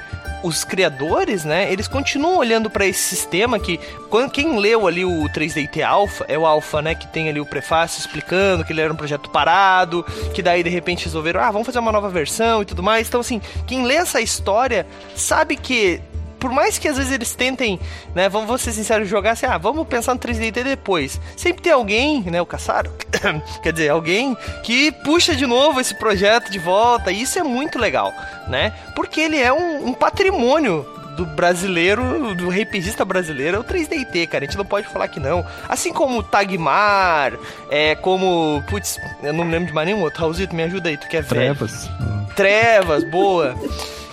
os 0.45 0.63
criadores, 0.63 1.43
né, 1.43 1.71
eles 1.71 1.87
continuam 1.87 2.37
olhando 2.37 2.69
para 2.69 2.85
esse 2.85 3.01
sistema 3.01 3.59
que 3.59 3.79
quando 4.09 4.31
quem 4.31 4.59
leu 4.59 4.87
ali 4.87 5.03
o 5.03 5.23
3DT 5.29 5.81
Alpha, 5.81 6.23
é 6.27 6.37
o 6.37 6.45
Alpha, 6.45 6.81
né, 6.81 6.93
que 6.93 7.07
tem 7.07 7.27
ali 7.27 7.39
o 7.39 7.45
prefácio 7.45 7.99
explicando 7.99 8.63
que 8.63 8.71
ele 8.71 8.81
era 8.81 8.93
um 8.93 8.95
projeto 8.95 9.29
parado, 9.29 10.05
que 10.33 10.43
daí 10.43 10.61
de 10.61 10.69
repente 10.69 11.05
resolveram, 11.05 11.41
ah, 11.41 11.49
vamos 11.49 11.65
fazer 11.65 11.79
uma 11.79 11.91
nova 11.91 12.09
versão 12.09 12.61
e 12.61 12.65
tudo 12.65 12.83
mais. 12.83 13.07
Então 13.07 13.21
assim, 13.21 13.41
quem 13.65 13.85
lê 13.85 13.95
essa 13.95 14.21
história 14.21 14.85
sabe 15.15 15.55
que 15.55 15.99
por 16.45 16.51
mais 16.51 16.77
que 16.77 16.87
às 16.87 16.95
vezes 16.95 17.11
eles 17.11 17.33
tentem, 17.33 17.79
né, 18.13 18.29
vamos 18.29 18.61
ser 18.61 18.71
sinceros, 18.71 19.09
jogar 19.09 19.31
assim, 19.31 19.47
ah, 19.47 19.57
vamos 19.57 19.87
pensar 19.87 20.13
no 20.13 20.19
3DT 20.19 20.63
depois. 20.63 21.19
Sempre 21.35 21.63
tem 21.63 21.73
alguém, 21.73 22.21
né, 22.21 22.39
o 22.39 22.45
Caçaro, 22.45 22.93
quer 23.63 23.73
dizer, 23.73 23.89
alguém 23.89 24.37
que 24.61 24.91
puxa 24.91 25.35
de 25.35 25.47
novo 25.47 25.81
esse 25.81 25.95
projeto 25.95 26.51
de 26.51 26.59
volta, 26.59 27.11
e 27.11 27.19
isso 27.19 27.39
é 27.39 27.41
muito 27.41 27.79
legal, 27.79 28.13
né? 28.47 28.75
Porque 28.95 29.21
ele 29.21 29.41
é 29.41 29.51
um, 29.51 29.87
um 29.87 29.93
patrimônio 29.95 30.85
do 31.17 31.25
brasileiro, 31.25 32.35
do 32.35 32.51
RPGista 32.51 33.03
brasileiro, 33.03 33.57
é 33.57 33.59
o 33.59 33.63
3DT, 33.63 34.27
cara. 34.27 34.43
A 34.43 34.47
gente 34.47 34.57
não 34.57 34.65
pode 34.65 34.87
falar 34.87 35.07
que 35.07 35.19
não. 35.19 35.43
Assim 35.67 35.91
como 35.91 36.21
Tagmar, 36.21 37.33
é 37.71 37.95
como. 37.95 38.63
Putz, 38.69 38.99
eu 39.23 39.33
não 39.33 39.45
me 39.45 39.51
lembro 39.51 39.69
de 39.69 39.73
mais 39.73 39.87
nenhum 39.87 40.01
outro. 40.01 40.19
Raulzito, 40.19 40.53
me 40.53 40.61
ajuda 40.61 40.89
aí, 40.89 40.97
tu 40.97 41.07
quer 41.07 41.23
ver? 41.23 41.29
Trevas. 41.29 41.89
Trevas, 42.35 43.03
boa. 43.05 43.55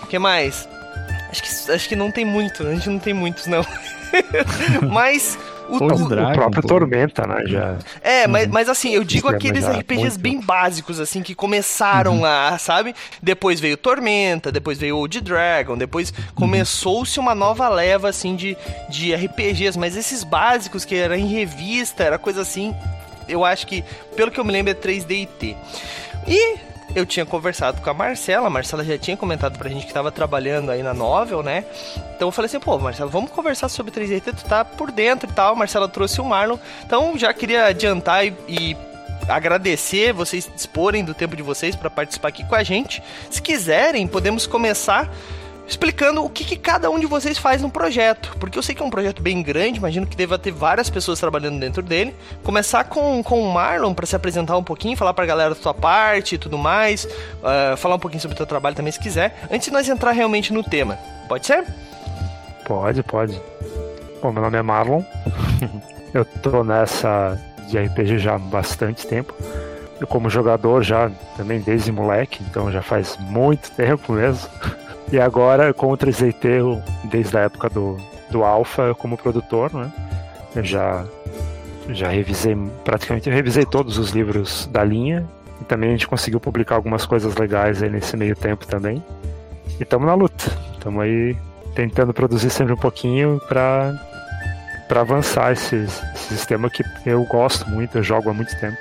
O 0.03 0.07
que 0.07 0.19
mais? 0.19 0.72
Acho 1.33 1.43
que, 1.43 1.73
acho 1.73 1.89
que 1.89 1.97
não 1.97 2.11
tem 2.11 2.27
muito, 2.27 2.67
a 2.67 2.75
gente 2.75 2.91
não 2.91 2.99
tem 2.99 3.15
muitos, 3.15 3.47
não. 3.47 3.65
Mas 4.93 5.39
o, 5.67 5.77
o, 5.77 6.09
Dragon, 6.09 6.31
o 6.31 6.35
próprio 6.35 6.62
pô. 6.62 6.69
Tormenta, 6.69 7.27
né? 7.27 7.45
Já... 7.47 7.77
É, 8.03 8.27
mas, 8.27 8.47
mas 8.49 8.69
assim, 8.69 8.95
eu 8.95 9.03
digo 9.03 9.29
aqueles 9.29 9.65
RPGs 9.65 10.03
muito. 10.03 10.19
bem 10.19 10.39
básicos, 10.39 11.01
assim, 11.01 11.23
que 11.23 11.35
começaram 11.35 12.17
uhum. 12.17 12.21
lá, 12.21 12.59
sabe? 12.59 12.95
Depois 13.23 13.59
veio 13.59 13.79
Tormenta, 13.79 14.53
depois 14.53 14.77
veio 14.77 14.99
Old 14.99 15.23
Dragon, 15.23 15.79
depois 15.79 16.11
uhum. 16.11 16.25
começou-se 16.35 17.19
uma 17.19 17.35
nova 17.35 17.71
leva, 17.71 18.11
assim, 18.11 18.37
de, 18.37 18.55
de 18.91 19.15
RPGs, 19.15 19.79
mas 19.79 19.97
esses 19.97 20.23
básicos 20.23 20.85
que 20.85 20.95
era 20.95 21.17
em 21.17 21.27
revista, 21.27 22.05
era 22.05 22.19
coisa 22.19 22.43
assim, 22.43 22.75
eu 23.27 23.43
acho 23.43 23.67
que, 23.67 23.83
pelo 24.15 24.31
que 24.31 24.39
eu 24.39 24.45
me 24.45 24.53
lembro, 24.53 24.71
é 24.71 24.75
3D 24.75 25.23
e 25.23 25.27
T. 25.27 25.57
E 26.29 26.72
eu 26.95 27.07
tinha 27.07 27.25
conversado 27.25 27.81
com 27.81 27.91
a 27.91 27.95
Marcela, 27.95 28.47
a 28.47 28.51
Marcela 28.51 28.85
já 28.85 28.99
tinha 28.99 29.17
comentado 29.17 29.59
pra 29.59 29.69
gente 29.69 29.87
que 29.87 29.93
tava 29.93 30.11
trabalhando 30.11 30.71
aí 30.71 30.83
na 30.83 30.93
novel, 30.93 31.43
né? 31.43 31.65
Então 32.15 32.29
eu 32.29 32.33
falei 32.33 32.47
assim, 32.47 32.61
pô, 32.61 32.79
Marcela, 32.79 33.11
vamos 33.11 33.31
conversar 33.31 33.69
sobre 33.69 33.93
3DT, 33.93 34.35
tu 34.35 34.45
tá 34.45 34.65
por 34.65 34.91
dentro 34.91 35.29
e 35.29 35.33
tal. 35.33 35.55
A 35.55 35.57
Marcela 35.57 35.89
trouxe 35.89 36.21
o 36.21 36.25
Marlon. 36.25 36.59
Então 36.85 37.19
já 37.19 37.33
queria 37.33 37.67
adiantar 37.67 38.27
e, 38.27 38.35
e 38.49 38.77
agradecer 39.29 40.12
vocês 40.12 40.51
disporem 40.53 41.05
do 41.05 41.15
tempo 41.15 41.37
de 41.37 41.43
vocês 41.43 41.75
para 41.75 41.89
participar 41.89 42.29
aqui 42.29 42.45
com 42.45 42.55
a 42.55 42.62
gente. 42.62 43.03
Se 43.31 43.41
quiserem, 43.41 44.07
podemos 44.07 44.47
começar 44.47 45.11
explicando 45.73 46.25
o 46.25 46.29
que, 46.29 46.45
que, 46.45 46.57
cada 46.57 46.91
um 46.91 46.99
de 46.99 47.07
vocês 47.07 47.38
faz 47.38 47.62
no 47.62 47.71
projeto. 47.71 48.37
Porque 48.38 48.59
eu 48.59 48.62
sei 48.62 48.75
que 48.75 48.83
é 48.83 48.85
um 48.85 48.91
projeto 48.91 49.23
bem 49.23 49.43
grande, 49.43 49.79
imagino 49.79 50.07
que 50.07 50.17
deva 50.17 50.38
ter 50.38 50.50
várias 50.50 50.91
pessoas 50.91 51.19
trabalhando 51.19 51.59
dentro 51.59 51.83
dele. 51.83 52.14
Começar 52.43 52.85
com, 52.85 53.23
com 53.23 53.43
o 53.43 53.52
Marlon 53.52 53.95
para 53.95 54.07
se 54.07 54.14
apresentar 54.14 54.57
um 54.57 54.62
pouquinho, 54.62 54.97
falar 54.97 55.14
pra 55.14 55.26
galera 55.26 55.55
da 55.55 55.61
tua 55.61 55.75
parte 55.75 56.35
e 56.35 56.38
tudo 56.38 56.59
mais. 56.59 57.05
Uh, 57.05 57.76
falar 57.76 57.97
um 57.97 57.99
pouquinho 57.99 58.21
sobre 58.21 58.35
o 58.35 58.37
teu 58.37 58.47
trabalho 58.47 58.76
também, 58.76 58.93
se 58.93 59.00
quiser. 59.00 59.37
Antes 59.50 59.67
de 59.67 59.73
nós 59.73 59.88
entrar 59.88 60.12
realmente 60.12 60.52
no 60.52 60.62
tema. 60.62 60.99
Pode 61.29 61.47
ser? 61.47 61.64
Pode, 62.67 63.02
pode. 63.02 63.41
Bom, 64.23 64.33
meu 64.33 64.43
nome 64.43 64.59
é 64.59 64.62
Marlon. 64.62 65.02
eu 66.12 66.25
tô 66.25 66.62
nessa 66.62 67.38
de 67.69 67.79
RPG 67.79 68.19
já 68.19 68.35
há 68.35 68.38
bastante 68.38 69.07
tempo. 69.07 69.35
Eu 69.99 70.07
como 70.07 70.29
jogador 70.29 70.83
já 70.83 71.11
também 71.37 71.61
desde 71.61 71.93
moleque, 71.93 72.43
então 72.49 72.71
já 72.71 72.83
faz 72.83 73.17
muito 73.19 73.71
tempo 73.71 74.12
mesmo. 74.12 74.50
E 75.12 75.21
agora 75.21 75.75
com 75.75 75.92
o 75.92 75.97
3DT, 75.97 76.83
desde 77.04 77.37
a 77.37 77.40
época 77.40 77.69
do, 77.69 77.99
do 78.31 78.42
Alpha, 78.42 78.95
como 78.95 79.19
produtor, 79.19 79.73
né? 79.75 79.92
Eu 80.57 80.64
já, 80.64 81.04
já 81.90 82.09
revisei, 82.09 82.57
praticamente 82.83 83.28
revisei 83.28 83.66
todos 83.66 83.99
os 83.99 84.11
livros 84.12 84.66
da 84.73 84.83
linha. 84.83 85.28
E 85.61 85.64
também 85.64 85.90
a 85.90 85.92
gente 85.92 86.09
conseguiu 86.09 86.40
publicar 86.40 86.76
algumas 86.76 87.04
coisas 87.04 87.37
legais 87.37 87.83
aí 87.83 87.90
nesse 87.90 88.16
meio 88.16 88.35
tempo 88.35 88.66
também. 88.66 89.04
E 89.78 89.83
estamos 89.83 90.07
na 90.07 90.14
luta. 90.14 90.50
Estamos 90.73 91.02
aí 91.02 91.37
tentando 91.75 92.14
produzir 92.14 92.49
sempre 92.49 92.73
um 92.73 92.78
pouquinho 92.78 93.38
para 93.47 93.95
para 94.88 95.00
avançar 95.00 95.52
esse, 95.52 95.76
esse 95.76 96.35
sistema 96.35 96.69
que 96.69 96.83
eu 97.07 97.25
gosto 97.25 97.66
muito, 97.71 97.97
eu 97.97 98.02
jogo 98.02 98.28
há 98.28 98.35
muito 98.35 98.54
tempo. 98.61 98.76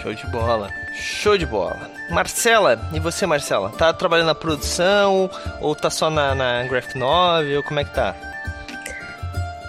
Show 0.00 0.14
de 0.14 0.26
bola. 0.28 0.70
Show 0.94 1.36
de 1.36 1.44
bola. 1.44 1.97
Marcela, 2.10 2.80
e 2.92 3.00
você, 3.00 3.26
Marcela? 3.26 3.70
Tá 3.70 3.92
trabalhando 3.92 4.28
na 4.28 4.34
produção 4.34 5.30
ou 5.60 5.74
tá 5.74 5.90
só 5.90 6.08
na, 6.08 6.34
na 6.34 6.64
graphic 6.64 6.98
novel? 6.98 7.62
Como 7.62 7.80
é 7.80 7.84
que 7.84 7.94
tá? 7.94 8.14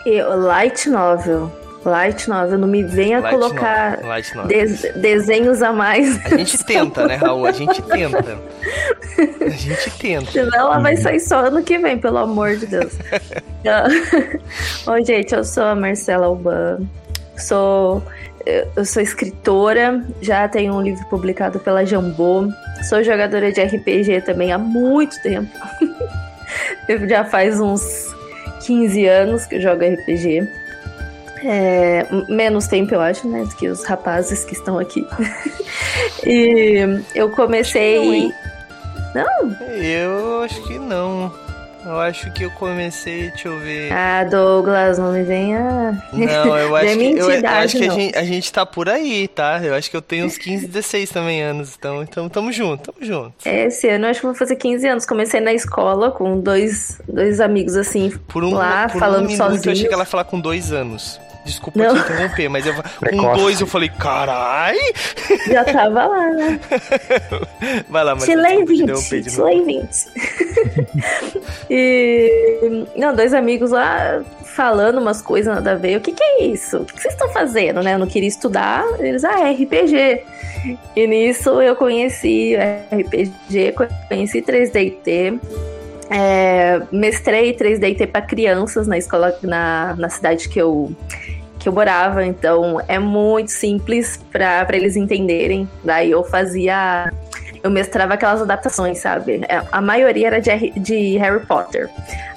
Eu, 0.06 0.40
light 0.40 0.90
novel. 0.90 1.52
Light 1.86 2.28
novel, 2.30 2.58
não 2.58 2.68
me 2.68 2.84
venha 2.84 3.20
Light 3.20 3.34
colocar 3.34 4.00
novel. 4.36 4.48
De 4.48 4.92
desenhos 4.94 5.62
a 5.62 5.72
mais. 5.72 6.26
A 6.26 6.38
gente 6.38 6.64
tenta, 6.66 7.08
né, 7.08 7.16
Raul? 7.16 7.46
A 7.46 7.52
gente 7.52 7.82
tenta. 7.82 8.38
A 9.46 9.50
gente 9.50 9.92
tenta. 9.92 10.32
Senão 10.32 10.58
ela 10.58 10.80
vai 10.80 10.98
sair 10.98 11.20
só 11.20 11.46
ano 11.46 11.64
que 11.64 11.78
vem, 11.78 11.98
pelo 11.98 12.18
amor 12.18 12.58
de 12.58 12.66
Deus. 12.66 12.94
Oi, 14.88 15.06
gente, 15.06 15.34
eu 15.34 15.44
sou 15.44 15.64
a 15.64 15.76
Marcela 15.76 16.26
Alban. 16.26 16.80
Sou 17.38 18.04
eu 18.46 18.86
sou 18.86 19.02
escritora, 19.02 20.04
já 20.22 20.48
tenho 20.48 20.74
um 20.74 20.82
livro 20.82 21.06
publicado 21.08 21.60
pela 21.60 21.86
Jambô. 21.86 22.48
Sou 22.88 23.04
jogadora 23.04 23.52
de 23.52 23.62
RPG 23.62 24.22
também 24.22 24.52
há 24.52 24.58
muito 24.58 25.22
tempo. 25.22 25.52
já 27.08 27.26
faz 27.26 27.60
uns 27.60 28.16
15 28.66 29.06
anos 29.06 29.46
que 29.46 29.56
eu 29.56 29.62
jogo 29.62 29.84
RPG. 29.84 30.48
É, 31.44 32.06
menos 32.28 32.68
tempo, 32.68 32.94
eu 32.94 33.02
acho, 33.02 33.28
né? 33.28 33.44
Do 33.44 33.56
que 33.56 33.68
os 33.68 33.84
rapazes 33.86 34.44
que 34.44 34.54
estão 34.54 34.78
aqui. 34.78 35.08
e 36.26 37.02
eu 37.16 37.30
comecei. 37.32 38.34
Não, 39.16 39.48
não? 39.48 39.56
Eu 39.68 40.44
acho 40.44 40.62
que 40.68 40.78
não. 40.78 41.32
Eu 41.86 42.00
acho 42.00 42.32
que 42.34 42.44
eu 42.44 42.52
comecei, 42.52 43.30
deixa 43.30 43.48
eu 43.48 43.58
ver. 43.60 43.92
Ah, 43.92 44.24
Douglas, 44.24 44.98
não 44.98 45.14
me 45.14 45.24
venha. 45.24 46.04
Não, 46.12 46.58
eu 46.58 46.76
acho 46.78 46.98
que, 46.98 47.12
eu, 47.12 47.32
eu 47.32 47.48
acho 47.48 47.78
que 47.78 47.86
a, 47.86 47.90
gente, 47.90 48.18
a 48.18 48.24
gente 48.24 48.54
tá 48.54 48.66
por 48.66 48.90
aí, 48.90 49.28
tá? 49.28 49.62
Eu 49.64 49.74
acho 49.74 49.90
que 49.90 49.96
eu 49.96 50.02
tenho 50.02 50.26
uns 50.26 50.38
15, 50.38 50.68
16 50.68 51.10
também 51.10 51.42
anos. 51.42 51.76
Então, 51.78 52.04
então 52.04 52.28
tamo 52.30 52.52
junto, 52.52 52.92
tamo 52.92 53.06
junto. 53.06 53.34
Esse 53.46 53.88
ano 53.88 54.06
eu 54.06 54.10
acho 54.12 54.20
que 54.20 54.26
vou 54.26 54.36
fazer 54.36 54.56
15 54.56 54.88
anos. 54.88 55.06
Comecei 55.06 55.40
na 55.40 55.54
escola 55.54 56.12
com 56.12 56.40
dois, 56.40 57.02
dois 57.08 57.40
amigos 57.40 57.76
assim, 57.76 58.12
por 58.28 58.44
um, 58.44 58.54
lá, 58.54 58.90
por 58.90 59.00
falando 59.00 59.26
um 59.26 59.28
minuto, 59.28 59.38
sozinhos. 59.38 59.66
Eu 59.66 59.72
achei 59.72 59.88
que 59.88 59.94
ela 59.94 60.04
ia 60.04 60.08
falar 60.08 60.26
com 60.26 60.40
dois 60.40 60.74
anos. 60.74 61.20
Desculpa 61.46 61.80
não. 61.80 61.96
te 61.96 62.00
interromper, 62.02 62.50
mas 62.50 62.66
eu, 62.66 62.74
com 63.18 63.34
dois 63.38 63.60
eu 63.62 63.68
falei, 63.68 63.90
carai! 63.90 64.78
Já 65.48 65.64
tava 65.64 66.06
lá, 66.06 66.32
né? 66.32 66.60
Vai 67.90 68.04
lá, 68.04 68.16
mas 68.16 68.26
Chilei 68.26 68.64
20, 68.66 68.98
Chilei 69.30 69.64
20. 69.64 69.90
e, 71.70 72.86
não, 72.96 73.16
dois 73.16 73.34
amigos 73.34 73.72
lá 73.72 74.22
falando 74.44 75.00
umas 75.00 75.22
coisas 75.22 75.54
nada 75.56 75.72
a 75.72 75.76
ver. 75.76 75.98
O 75.98 76.02
que 76.02 76.12
que 76.12 76.24
é 76.24 76.44
isso? 76.44 76.78
O 76.78 76.86
que, 76.86 76.94
que 76.94 77.02
vocês 77.02 77.14
estão 77.14 77.30
fazendo, 77.30 77.82
né? 77.82 77.94
Eu 77.94 78.00
não 78.00 78.08
queria 78.08 78.28
estudar. 78.28 78.84
Eles, 79.00 79.24
ah, 79.24 79.40
é 79.40 79.52
RPG. 79.54 80.24
E 80.96 81.08
nisso 81.08 81.62
eu 81.62 81.76
conheci 81.76 82.56
RPG, 82.92 83.74
conheci 84.10 84.42
3DT. 84.42 85.40
É, 86.12 86.82
mestrei 86.92 87.54
3DT 87.56 88.08
para 88.08 88.22
crianças 88.22 88.88
na 88.88 88.98
escola, 88.98 89.38
na, 89.44 89.96
na 89.96 90.10
cidade 90.10 90.50
que 90.50 90.60
eu, 90.60 90.92
que 91.60 91.68
eu 91.68 91.74
morava, 91.74 92.26
então 92.26 92.82
é 92.88 92.98
muito 92.98 93.52
simples 93.52 94.18
para 94.32 94.66
eles 94.72 94.96
entenderem. 94.96 95.70
Daí 95.84 96.12
eu 96.12 96.24
fazia. 96.24 97.12
Eu 97.62 97.70
mestrava 97.70 98.14
aquelas 98.14 98.42
adaptações, 98.42 99.00
sabe? 99.00 99.42
É, 99.50 99.62
a 99.70 99.82
maioria 99.82 100.28
era 100.28 100.40
de, 100.40 100.72
de 100.80 101.18
Harry 101.18 101.46
Potter. 101.46 101.90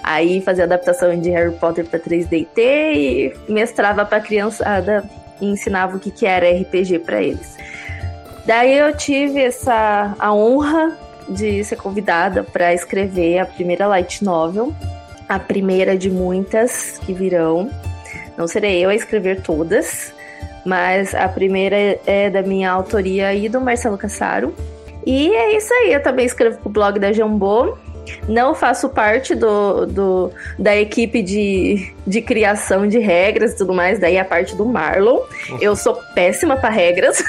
Aí 0.03 0.41
fazia 0.41 0.65
adaptação 0.65 1.19
de 1.19 1.31
Harry 1.31 1.55
Potter 1.55 1.87
para 1.87 2.01
3DT 2.01 2.59
e 2.59 3.33
mestrava 3.49 4.05
para 4.05 4.21
criançada 4.21 5.09
e 5.41 5.47
ensinava 5.47 5.97
o 5.97 6.01
que, 6.01 6.11
que 6.11 6.27
era 6.27 6.51
RPG 6.51 6.99
para 7.01 7.23
eles. 7.23 7.57
Daí 8.45 8.77
eu 8.77 8.97
tive 8.97 9.41
essa 9.41 10.17
a 10.19 10.35
honra 10.35 10.99
de 11.29 11.63
ser 11.63 11.77
convidada 11.77 12.43
para 12.43 12.75
escrever 12.75 13.39
a 13.39 13.47
primeira 13.47 13.87
light 13.87 14.25
novel, 14.25 14.75
a 15.29 15.39
primeira 15.39 15.97
de 15.97 16.11
muitas 16.11 16.99
que 16.99 17.13
virão. 17.13 17.71
Não 18.37 18.47
serei 18.47 18.85
eu 18.85 18.91
a 18.91 18.95
escrever 18.95 19.43
todas, 19.43 20.13
mas 20.65 21.15
a 21.15 21.29
primeira 21.29 21.99
é 22.07 22.31
da 22.31 22.43
minha 22.43 22.71
autoria 22.71 23.35
e 23.35 23.49
do 23.49 23.61
Marcelo 23.61 23.99
Cassaro. 23.99 24.55
E 25.05 25.35
é 25.35 25.57
isso 25.57 25.73
aí, 25.75 25.93
eu 25.93 26.03
também 26.03 26.25
escrevo 26.25 26.59
pro 26.59 26.71
blog 26.71 26.99
da 26.99 27.13
Jambô. 27.13 27.77
Não 28.29 28.55
faço 28.55 28.89
parte 28.89 29.35
do, 29.35 29.87
do, 29.87 30.31
da 30.59 30.77
equipe 30.77 31.23
de, 31.23 31.93
de 32.07 32.21
criação 32.21 32.87
de 32.87 32.99
regras 32.99 33.53
e 33.53 33.57
tudo 33.57 33.73
mais, 33.73 33.99
daí 33.99 34.17
é 34.17 34.21
a 34.21 34.25
parte 34.25 34.57
do 34.57 34.65
Marlon. 34.65 35.21
Eu 35.61 35.77
sou 35.77 35.95
péssima 36.15 36.57
para 36.57 36.71
regras. 36.71 37.23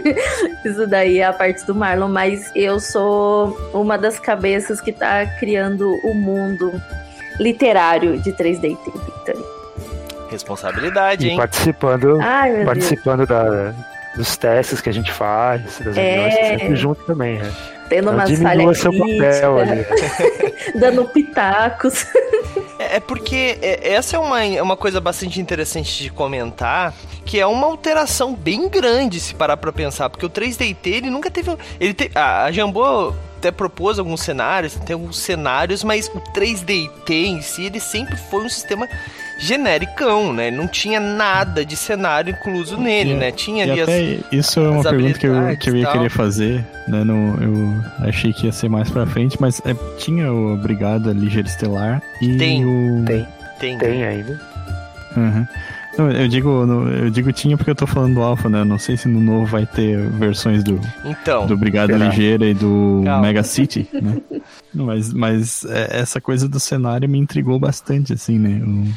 Isso 0.64 0.86
daí 0.86 1.18
é 1.18 1.24
a 1.24 1.32
parte 1.32 1.64
do 1.66 1.74
Marlon, 1.74 2.08
mas 2.08 2.50
eu 2.54 2.78
sou 2.80 3.58
uma 3.72 3.96
das 3.96 4.18
cabeças 4.18 4.80
que 4.80 4.92
tá 4.92 5.26
criando 5.38 5.90
o 6.04 6.14
mundo 6.14 6.72
literário 7.40 8.18
de 8.18 8.32
3D 8.32 8.76
Victory. 8.84 9.53
Responsabilidade, 10.34 11.28
hein? 11.28 11.34
E 11.34 11.38
participando, 11.38 12.18
Ai, 12.20 12.64
participando 12.64 13.26
da, 13.26 13.72
dos 14.16 14.36
testes 14.36 14.80
que 14.80 14.88
a 14.88 14.92
gente 14.92 15.12
faz, 15.12 15.78
das 15.80 15.96
é... 15.96 16.58
sempre 16.58 16.76
junto 16.76 17.02
também, 17.04 17.38
né? 17.38 17.52
tendo 17.88 18.10
umas 18.10 18.28
Diminua 18.28 18.50
falhas 18.50 18.78
seu 18.78 18.92
papel 18.92 19.58
ali. 19.58 19.84
críticas, 19.84 20.72
dando 20.80 21.04
pitacos. 21.04 22.06
É, 22.78 22.96
é 22.96 23.00
porque 23.00 23.58
é- 23.62 23.92
essa 23.92 24.16
é 24.16 24.18
uma, 24.18 24.44
é 24.44 24.62
uma 24.62 24.76
coisa 24.76 25.00
bastante 25.00 25.40
interessante 25.40 26.02
de 26.02 26.10
comentar, 26.10 26.94
que 27.24 27.38
é 27.38 27.46
uma 27.46 27.66
alteração 27.66 28.34
bem 28.34 28.68
grande 28.68 29.20
se 29.20 29.34
parar 29.34 29.56
pra 29.56 29.72
pensar, 29.72 30.10
porque 30.10 30.26
o 30.26 30.30
3DT 30.30 30.86
ele 30.86 31.10
nunca 31.10 31.30
teve, 31.30 31.56
ele 31.78 31.94
te, 31.94 32.10
a, 32.14 32.44
a 32.44 32.52
Jambô 32.52 33.12
até 33.38 33.50
propôs 33.50 33.98
alguns 33.98 34.22
cenários, 34.22 34.74
tem 34.74 34.94
alguns 34.94 35.18
cenários, 35.18 35.84
mas 35.84 36.08
o 36.08 36.20
3DT 36.32 37.10
em 37.10 37.42
si 37.42 37.64
ele 37.66 37.78
sempre 37.78 38.16
foi 38.16 38.42
um 38.44 38.48
sistema 38.48 38.88
genericão, 39.38 40.32
né? 40.32 40.50
Não 40.50 40.66
tinha 40.66 40.98
nada 41.00 41.64
de 41.64 41.76
cenário 41.76 42.30
incluso 42.30 42.76
nele, 42.76 43.12
E- 43.12 43.16
né? 43.16 43.30
Tinha 43.32 43.66
E 43.66 43.70
ali 43.70 43.80
as 43.80 43.88
até 43.88 44.18
isso 44.32 44.60
é 44.60 44.68
uma 44.68 44.80
as 44.80 44.86
pergunta 44.88 45.18
que 45.18 45.26
eu, 45.26 45.56
que 45.58 45.70
eu 45.70 45.76
ia 45.76 45.84
tal. 45.84 45.92
querer 45.92 46.08
fazer, 46.10 46.64
né? 46.88 47.04
No, 47.04 47.36
eu 47.42 47.84
achei 48.08 48.32
que 48.32 48.46
ia 48.46 48.52
ser 48.52 48.68
mais 48.68 48.90
pra 48.90 49.06
frente, 49.06 49.36
mas 49.40 49.60
é, 49.64 49.74
tinha 49.98 50.32
o 50.32 50.56
Brigada 50.56 51.12
Ligeiro 51.12 51.48
Estelar 51.48 52.02
e 52.20 52.36
Tem, 52.36 52.64
o. 52.64 53.04
Tem, 53.04 53.26
tem, 53.58 53.78
tem 53.78 54.04
ainda. 54.04 54.40
Uhum. 55.16 55.46
Não, 55.96 56.10
eu 56.10 56.26
digo, 56.26 56.48
eu 56.90 57.08
digo 57.08 57.32
tinha 57.32 57.56
porque 57.56 57.70
eu 57.70 57.74
tô 57.76 57.86
falando 57.86 58.14
do 58.14 58.20
Alpha, 58.22 58.48
né? 58.48 58.64
Não 58.64 58.80
sei 58.80 58.96
se 58.96 59.06
no 59.06 59.20
novo 59.20 59.46
vai 59.46 59.64
ter 59.64 59.96
versões 60.10 60.64
do, 60.64 60.80
Então, 61.04 61.46
do 61.46 61.56
Brigada 61.56 61.92
será? 61.92 62.08
Ligeira 62.08 62.46
e 62.46 62.52
do 62.54 63.02
Calma. 63.04 63.22
Mega 63.22 63.44
City, 63.44 63.88
né? 63.92 64.16
Mas, 64.74 65.12
mas 65.12 65.64
é, 65.66 66.00
essa 66.00 66.20
coisa 66.20 66.48
do 66.48 66.58
cenário 66.58 67.08
me 67.08 67.16
intrigou 67.16 67.60
bastante, 67.60 68.12
assim, 68.12 68.40
né? 68.40 68.60
O- 68.66 68.92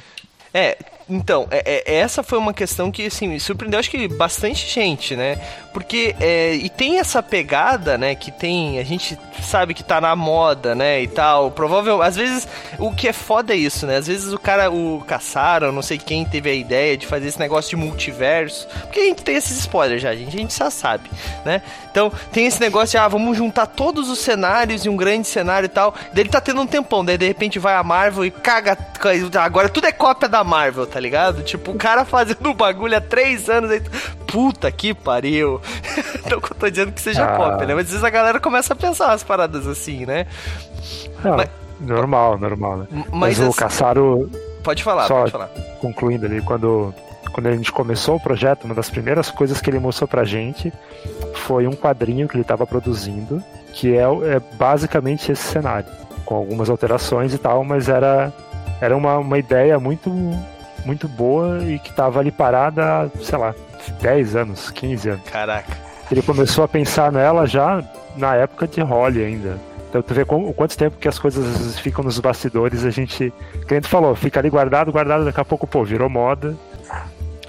É, 0.58 0.76
então, 1.10 1.48
é- 1.50 1.84
é- 1.86 1.96
essa 2.00 2.22
foi 2.22 2.38
uma 2.38 2.54
questão 2.54 2.92
que, 2.92 3.06
assim, 3.06 3.28
me 3.28 3.40
surpreendeu, 3.40 3.80
acho 3.80 3.90
que 3.90 4.08
bastante 4.08 4.68
gente, 4.68 5.16
né? 5.16 5.40
Porque, 5.72 6.16
é, 6.20 6.56
e 6.56 6.70
tem 6.70 7.00
essa 7.00 7.22
pegada, 7.22 7.98
né, 7.98 8.16
que 8.16 8.32
tem, 8.32 8.80
a 8.80 8.84
gente 8.84 9.18
sabe 9.42 9.74
que 9.74 9.84
tá 9.84 10.02
na 10.02 10.16
moda, 10.16 10.74
né, 10.74 11.02
e 11.02 11.08
tal, 11.08 11.52
provável, 11.52 12.02
às 12.02 12.16
vezes, 12.16 12.48
o 12.80 12.92
que 12.92 13.08
é 13.08 13.14
foda 13.14 13.54
é 13.54 13.58
isso, 13.58 13.86
né, 13.86 13.98
às 13.98 14.08
vezes 14.08 14.34
o 14.34 14.40
cara, 14.40 14.72
o 14.72 15.04
Caçaram, 15.08 15.72
não 15.72 15.84
sei 15.84 15.98
quem 16.00 16.26
teve 16.26 16.50
a 16.50 16.54
ideia 16.54 16.98
de 16.98 17.06
fazer 17.06 17.28
esse 17.28 17.40
negócio 17.40 17.70
de 17.70 17.76
multiverso, 17.76 18.68
porque 18.82 19.00
a 19.00 19.04
gente 19.04 19.24
tem 19.24 19.36
esses 19.36 19.60
spoilers 19.60 20.02
já, 20.02 20.16
gente, 20.16 20.36
a 20.36 20.40
gente 20.40 20.58
já 20.58 20.72
sabe, 20.72 21.10
né? 21.46 21.62
Então, 21.92 22.12
tem 22.32 22.48
esse 22.48 22.60
negócio 22.60 22.92
de, 22.92 22.98
ah, 22.98 23.08
vamos 23.08 23.38
juntar 23.38 23.68
todos 23.68 24.10
os 24.10 24.20
cenários 24.20 24.86
em 24.86 24.90
um 24.90 24.98
grande 24.98 25.28
cenário 25.28 25.68
e 25.68 25.70
tal, 25.70 25.94
daí 26.12 26.24
ele 26.24 26.30
tá 26.30 26.42
tendo 26.42 26.60
um 26.60 26.68
tempão, 26.68 27.06
daí 27.06 27.18
de 27.18 27.28
repente 27.28 27.60
vai 27.60 27.76
a 27.76 27.84
Marvel 27.84 28.26
e 28.26 28.32
caga, 28.32 28.78
agora 29.40 29.70
tudo 29.70 29.86
é 29.86 29.92
cópia 29.92 30.28
da 30.28 30.44
Marvel, 30.44 30.88
tá 30.88 30.97
ligado? 31.00 31.44
Tipo, 31.44 31.72
o 31.72 31.76
cara 31.76 32.04
fazendo 32.06 32.50
o 32.50 32.54
bagulho 32.54 32.96
há 32.98 33.02
três 33.02 33.50
anos, 33.50 33.70
aí, 33.72 33.82
puta 34.28 34.72
que 34.72 34.94
pariu. 34.94 35.60
então, 36.26 36.40
eu 36.40 36.56
tô 36.56 36.70
dizendo 36.70 36.92
que 36.92 37.02
seja 37.02 37.26
Ah. 37.26 37.36
cópia, 37.38 37.66
né? 37.68 37.74
Mas 37.76 37.86
às 37.86 37.92
vezes 37.92 38.04
a 38.04 38.10
galera 38.10 38.40
começa 38.40 38.74
a 38.74 38.76
pensar 38.76 39.08
umas 39.08 39.24
paradas 39.24 39.68
assim, 39.68 40.06
né? 40.06 40.26
Não, 41.24 41.38
Mas- 41.38 41.50
normal, 41.80 42.38
normal, 42.38 42.78
né? 42.78 42.88
Mas, 42.92 43.06
Mas, 43.12 43.40
o 43.40 43.44
assim, 43.44 43.54
Caçaro, 43.60 44.30
pode 44.64 44.84
falar, 44.84 45.08
só- 45.08 45.20
pode 45.22 45.32
falar. 45.32 45.48
concluindo 45.80 46.26
ali, 46.26 46.42
quando, 46.42 46.94
quando 47.32 47.48
a 47.48 47.52
gente 47.52 47.72
começou 47.72 48.16
o 48.16 48.20
projeto, 48.20 48.66
uma 48.66 48.74
das 48.76 48.90
primeiras 48.90 49.30
coisas 49.32 49.60
que 49.62 49.70
ele 49.70 49.80
mostrou 49.80 50.08
pra 50.08 50.24
gente 50.24 50.72
foi 51.34 51.68
um 51.68 51.74
quadrinho 51.74 52.28
que 52.28 52.36
ele 52.36 52.42
estava 52.42 52.66
produzindo, 52.66 53.44
que 53.74 53.96
é, 53.96 54.02
é 54.04 54.40
basicamente 54.58 55.32
esse 55.32 55.44
cenário, 55.44 55.88
com 56.26 56.36
algumas 56.36 56.70
alterações 56.70 57.34
e 57.34 57.38
tal, 57.38 57.64
mas 57.64 57.88
era, 57.90 58.34
era 58.82 58.96
uma, 58.98 59.18
uma 59.18 59.38
ideia 59.38 59.80
muito, 59.80 60.10
muito 60.88 61.08
boa 61.08 61.62
e 61.64 61.78
que 61.80 61.90
estava 61.90 62.20
ali 62.20 62.32
parada 62.32 62.84
há, 63.04 63.10
sei 63.22 63.38
lá, 63.38 63.54
10 64.02 64.36
anos, 64.38 64.70
15 64.72 65.10
anos. 65.10 65.30
Caraca. 65.30 65.78
Ele 66.10 66.22
começou 66.22 66.64
a 66.64 66.68
pensar 66.68 67.12
nela 67.12 67.46
já 67.46 67.84
na 68.16 68.34
época 68.36 68.66
de 68.68 68.80
Holly 68.82 69.24
ainda. 69.24 69.60
Então 69.90 70.02
tu 70.02 70.14
vê 70.14 70.24
como, 70.26 70.48
o 70.50 70.54
quanto 70.54 70.78
tempo 70.78 70.98
que 70.98 71.08
as 71.08 71.20
coisas 71.20 71.78
ficam 71.80 72.04
nos 72.04 72.20
bastidores, 72.20 72.86
a 72.86 72.90
gente. 72.90 73.34
Gente 73.70 73.88
falou, 73.88 74.16
fica 74.16 74.40
ali 74.40 74.50
guardado, 74.50 74.92
guardado, 74.92 75.26
daqui 75.26 75.40
a 75.40 75.46
pouco, 75.46 75.68
pô, 75.68 75.84
virou 75.84 76.10
moda. 76.10 76.56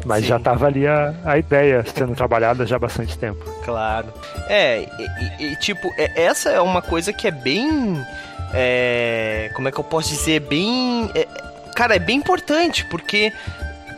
Mas 0.04 0.22
Sim. 0.22 0.28
já 0.28 0.38
tava 0.38 0.66
ali 0.66 0.86
a, 0.86 1.12
a 1.24 1.38
ideia 1.38 1.84
sendo 1.94 2.14
trabalhada 2.14 2.64
já 2.64 2.76
há 2.76 2.78
bastante 2.78 3.18
tempo. 3.18 3.44
Claro. 3.64 4.06
É, 4.48 4.82
e, 4.82 4.86
e- 5.44 5.52
e, 5.52 5.56
tipo, 5.56 5.88
é- 5.98 6.22
essa 6.22 6.50
é 6.50 6.60
uma 6.60 6.80
coisa 6.82 7.12
que 7.12 7.26
é 7.26 7.30
bem. 7.32 8.00
é, 8.54 9.50
como 9.54 9.68
é 9.68 9.72
que 9.72 9.78
eu 9.78 9.84
posso 9.84 10.08
dizer? 10.10 10.40
Bem. 10.40 11.10
é- 11.14 11.26
cara, 11.78 11.94
é 11.94 12.00
bem 12.00 12.16
importante, 12.16 12.84
porque 12.86 13.32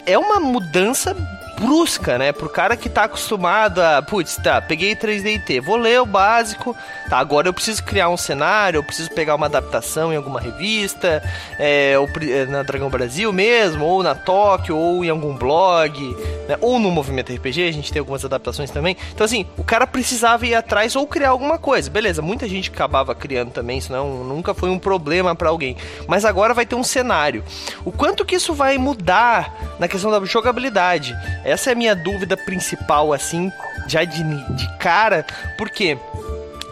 é 0.05 0.19
uma 0.19 0.39
mudança 0.39 1.17
brusca, 1.59 2.19
né? 2.19 2.31
Pro 2.31 2.47
cara 2.47 2.77
que 2.77 2.91
tá 2.91 3.05
acostumado 3.05 3.81
a. 3.81 4.03
Putz, 4.03 4.37
tá, 4.37 4.61
peguei 4.61 4.95
3DT, 4.95 5.63
vou 5.63 5.79
ler 5.79 5.99
o 5.99 6.05
básico, 6.05 6.77
tá, 7.11 7.19
agora 7.19 7.49
eu 7.49 7.53
preciso 7.53 7.83
criar 7.83 8.09
um 8.09 8.17
cenário, 8.17 8.79
eu 8.79 8.85
preciso 8.85 9.11
pegar 9.11 9.35
uma 9.35 9.47
adaptação 9.47 10.13
em 10.13 10.17
alguma 10.17 10.41
revista, 10.41 11.21
é, 11.59 11.99
ou 11.99 12.09
é, 12.23 12.47
na 12.47 12.63
Dragão 12.63 12.89
Brasil 12.89 13.33
mesmo, 13.33 13.85
ou 13.85 14.01
na 14.01 14.15
Tóquio, 14.15 14.77
ou 14.77 15.05
em 15.05 15.11
algum 15.11 15.35
blog, 15.35 16.17
né? 16.49 16.57
Ou 16.61 16.79
no 16.79 16.89
Movimento 16.91 17.33
RPG, 17.33 17.69
a 17.69 17.73
gente 17.73 17.93
tem 17.93 17.99
algumas 17.99 18.25
adaptações 18.25 18.71
também. 18.71 18.97
Então, 19.13 19.25
assim, 19.25 19.45
o 19.59 19.65
cara 19.65 19.89
precisava 19.89 20.47
ir 20.47 20.55
atrás 20.55 20.95
ou 20.95 21.05
criar 21.05 21.31
alguma 21.31 21.59
coisa. 21.59 21.91
Beleza, 21.91 22.23
muita 22.23 22.49
gente 22.49 22.71
acabava 22.71 23.13
criando 23.13 23.51
também, 23.51 23.79
isso 23.79 23.91
não, 23.91 24.23
nunca 24.23 24.55
foi 24.55 24.71
um 24.71 24.79
problema 24.79 25.35
pra 25.35 25.49
alguém. 25.49 25.77
Mas 26.07 26.25
agora 26.25 26.55
vai 26.55 26.65
ter 26.65 26.77
um 26.77 26.85
cenário. 26.85 27.43
O 27.85 27.91
quanto 27.91 28.25
que 28.25 28.37
isso 28.37 28.55
vai 28.55 28.79
mudar 28.79 29.77
na 29.81 29.89
questão 29.89 30.13
da 30.13 30.25
jogabilidade? 30.25 31.13
Essa 31.45 31.71
é 31.71 31.73
a 31.73 31.77
minha 31.77 31.97
dúvida 31.97 32.37
principal, 32.37 33.13
assim, 33.13 33.51
já 33.89 34.05
de, 34.05 34.23
de 34.55 34.79
cara, 34.79 35.27
porque 35.59 35.99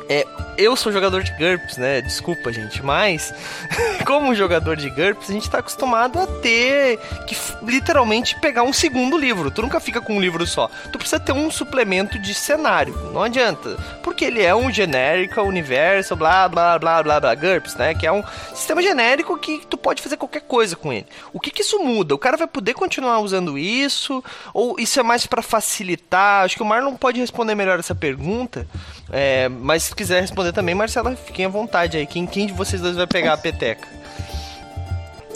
é, 0.08 0.26
eu 0.58 0.74
sou 0.74 0.90
jogador 0.92 1.22
de 1.22 1.30
GURPS, 1.32 1.76
né? 1.76 2.00
Desculpa, 2.00 2.52
gente, 2.52 2.82
mas 2.82 3.32
como 4.04 4.34
jogador 4.34 4.76
de 4.76 4.90
GURPS, 4.90 5.30
a 5.30 5.32
gente 5.32 5.48
tá 5.48 5.58
acostumado 5.60 6.18
a 6.18 6.26
ter 6.26 6.98
que 7.26 7.36
literalmente 7.62 8.38
pegar 8.40 8.64
um 8.64 8.72
segundo 8.72 9.16
livro. 9.16 9.52
Tu 9.52 9.62
nunca 9.62 9.78
fica 9.78 10.00
com 10.00 10.16
um 10.16 10.20
livro 10.20 10.44
só. 10.44 10.68
Tu 10.90 10.98
precisa 10.98 11.20
ter 11.20 11.30
um 11.30 11.48
suplemento 11.48 12.18
de 12.18 12.34
cenário. 12.34 12.92
Não 13.12 13.22
adianta. 13.22 13.76
Porque 14.02 14.24
ele 14.24 14.42
é 14.42 14.52
um 14.52 14.70
genérico, 14.72 15.40
universo, 15.42 16.16
blá 16.16 16.48
blá 16.48 16.76
blá 16.76 17.02
blá 17.04 17.20
blá 17.20 17.34
GURPS, 17.36 17.76
né? 17.76 17.94
Que 17.94 18.06
é 18.06 18.12
um 18.12 18.24
sistema 18.52 18.82
genérico 18.82 19.38
que 19.38 19.64
tu 19.64 19.78
pode 19.78 20.02
fazer 20.02 20.16
qualquer 20.16 20.42
coisa 20.42 20.74
com 20.74 20.92
ele. 20.92 21.06
O 21.32 21.38
que 21.38 21.52
que 21.52 21.62
isso 21.62 21.78
muda? 21.78 22.16
O 22.16 22.18
cara 22.18 22.36
vai 22.36 22.48
poder 22.48 22.74
continuar 22.74 23.20
usando 23.20 23.56
isso? 23.56 24.24
Ou 24.52 24.74
isso 24.76 24.98
é 24.98 25.04
mais 25.04 25.24
pra 25.24 25.40
facilitar? 25.40 26.44
Acho 26.44 26.56
que 26.56 26.62
o 26.62 26.66
Marlon 26.66 26.96
pode 26.96 27.20
responder 27.20 27.54
melhor 27.54 27.78
essa 27.78 27.94
pergunta. 27.94 28.66
É, 29.10 29.48
mas 29.48 29.84
se 29.84 29.94
quiser 29.94 30.20
responder 30.20 30.47
também, 30.52 30.74
Marcela, 30.74 31.14
fiquem 31.16 31.46
à 31.46 31.48
vontade 31.48 31.96
aí. 31.96 32.06
Quem, 32.06 32.26
quem 32.26 32.46
de 32.46 32.52
vocês 32.52 32.80
dois 32.80 32.96
vai 32.96 33.06
pegar 33.06 33.32
a 33.34 33.36
peteca? 33.36 33.86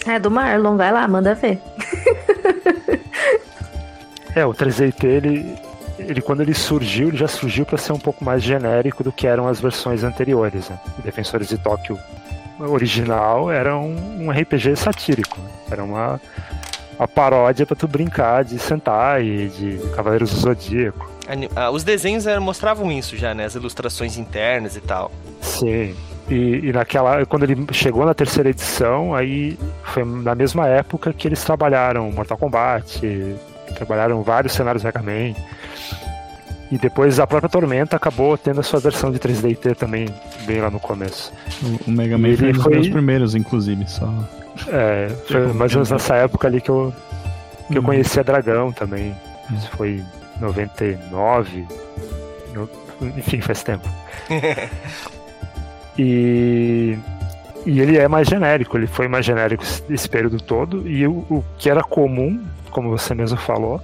É 0.07 0.19
do 0.19 0.31
Marlon, 0.31 0.77
vai 0.77 0.93
lá, 0.93 1.07
manda 1.07 1.35
ver. 1.35 1.59
É, 4.35 4.47
o 4.47 4.55
3DT, 4.55 5.05
ele, 5.05 5.59
ele 5.99 6.23
quando 6.23 6.41
ele 6.41 6.55
surgiu, 6.55 7.09
ele 7.09 7.19
já 7.19 7.29
surgiu 7.29 7.67
para 7.67 7.77
ser 7.77 7.93
um 7.93 7.99
pouco 7.99 8.25
mais 8.25 8.43
genérico 8.43 9.05
do 9.05 9.13
que 9.13 9.27
eram 9.27 9.47
as 9.47 9.61
versões 9.61 10.03
anteriores. 10.05 10.71
Né? 10.71 10.79
O 10.99 11.03
Defensores 11.03 11.49
de 11.49 11.59
Tóquio 11.59 11.99
original 12.59 13.51
era 13.51 13.77
um, 13.77 14.25
um 14.25 14.31
RPG 14.31 14.77
satírico. 14.77 15.39
né? 15.39 15.51
Era 15.71 15.85
uma, 15.85 16.19
uma 16.99 17.07
paródia 17.07 17.67
para 17.67 17.77
tu 17.77 17.87
brincar 17.87 18.43
de 18.43 18.59
Sentai, 18.59 19.51
de 19.55 19.79
Cavaleiros 19.95 20.33
do 20.33 20.41
Zodíaco. 20.41 21.11
Ah, 21.57 21.71
os 21.71 21.83
desenhos 21.85 22.27
eh, 22.27 22.39
mostravam 22.39 22.91
isso 22.93 23.17
já, 23.17 23.35
né? 23.35 23.45
As 23.45 23.55
ilustrações 23.55 24.17
internas 24.19 24.77
e 24.77 24.81
tal. 24.81 25.11
Sim. 25.41 25.95
E, 26.29 26.69
e 26.69 26.73
naquela, 26.73 27.25
quando 27.27 27.43
ele 27.45 27.67
chegou 27.73 28.05
na 28.07 28.15
terceira 28.15 28.49
edição, 28.51 29.15
aí 29.15 29.59
foi 29.85 30.05
na 30.05 30.35
mesma 30.35 30.67
época 30.69 31.13
que 31.13 31.27
eles 31.29 31.43
trabalharam 31.45 32.11
Mortal 32.13 32.39
Kombat, 32.39 33.01
trabalharam 33.75 34.23
vários 34.23 34.53
cenários 34.53 34.85
Mega 34.85 35.03
Man. 35.03 35.35
E 36.71 36.79
depois 36.79 37.19
a 37.21 37.27
própria 37.27 37.51
Tormenta 37.51 37.97
acabou 37.97 38.39
tendo 38.39 38.61
a 38.61 38.63
sua 38.63 38.81
versão 38.81 39.13
de 39.13 39.19
3DT 39.19 39.77
também, 39.77 40.07
bem 40.47 40.61
lá 40.61 40.71
no 40.71 40.81
começo. 40.81 41.31
O, 41.87 41.91
Mega 41.91 42.17
Man 42.17 42.29
Ele 42.29 42.55
foi 42.55 42.77
um 42.79 42.81
dos 42.81 42.89
primeiros, 42.89 43.35
inclusive, 43.35 43.85
só. 43.87 44.09
É, 44.69 45.09
foi 45.27 45.53
mais 45.53 45.73
ou 45.73 45.79
menos 45.79 45.91
nessa 45.91 46.15
época 46.17 46.49
ali 46.49 46.61
que 46.63 46.71
eu, 46.71 46.93
que 47.69 47.77
eu 47.77 47.81
Uhum. 47.83 47.87
conheci 47.89 48.19
a 48.21 48.23
Dragão 48.23 48.73
também. 48.73 49.15
Isso 49.55 49.69
foi 49.77 50.03
99. 50.41 51.67
no- 52.55 52.69
enfim, 53.17 53.41
faz 53.41 53.63
tempo. 53.63 53.89
E, 55.99 56.97
e 57.67 57.81
ele 57.81 57.99
é 57.99 58.09
mais 58.09 58.27
genérico, 58.27 58.77
ele 58.77 58.87
foi 58.87 59.09
mais 59.09 59.27
genérico 59.27 59.63
esse- 59.91 60.09
período 60.09 60.41
todo. 60.41 60.89
E 60.89 61.07
o, 61.07 61.13
o 61.29 61.45
que 61.59 61.69
era 61.69 61.83
comum, 61.83 62.43
como 62.71 62.89
você 62.91 63.15
mesmo 63.15 63.37
falou, 63.39 63.81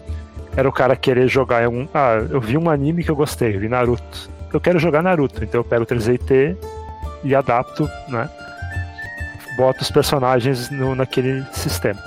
era 0.56 0.68
o 0.68 0.72
cara 0.72 0.96
querer 0.96 1.28
jogar 1.28 1.62
em 1.62 1.66
algum. 1.66 1.86
Ah, 1.92 2.14
eu 2.30 2.40
vi 2.40 2.56
um 2.56 2.70
anime 2.70 3.04
que 3.04 3.10
eu 3.10 3.16
gostei, 3.16 3.54
eu 3.54 3.60
vi 3.60 3.68
Naruto. 3.68 4.30
Eu 4.52 4.60
quero 4.60 4.78
jogar 4.78 5.02
Naruto, 5.02 5.44
então 5.44 5.60
eu 5.60 5.64
pego 5.64 5.82
o 5.82 5.86
3DT 5.86 6.56
e 7.24 7.34
adapto, 7.34 7.88
né? 8.08 8.28
Boto 9.58 9.82
os 9.82 9.90
personagens 9.90 10.70
no, 10.70 10.94
naquele 10.94 11.44
sistema. 11.52 12.00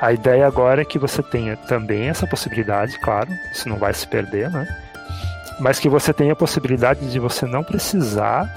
A 0.00 0.12
ideia 0.12 0.46
agora 0.46 0.82
é 0.82 0.84
que 0.84 0.98
você 0.98 1.22
tenha 1.22 1.56
também 1.56 2.08
essa 2.08 2.26
possibilidade, 2.26 2.98
claro, 3.00 3.28
isso 3.52 3.68
não 3.68 3.76
vai 3.76 3.92
se 3.92 4.06
perder, 4.06 4.48
né? 4.50 4.66
Mas 5.58 5.80
que 5.80 5.88
você 5.88 6.12
tenha 6.12 6.34
a 6.34 6.36
possibilidade 6.36 7.10
de 7.10 7.18
você 7.18 7.46
não 7.46 7.64
precisar 7.64 8.48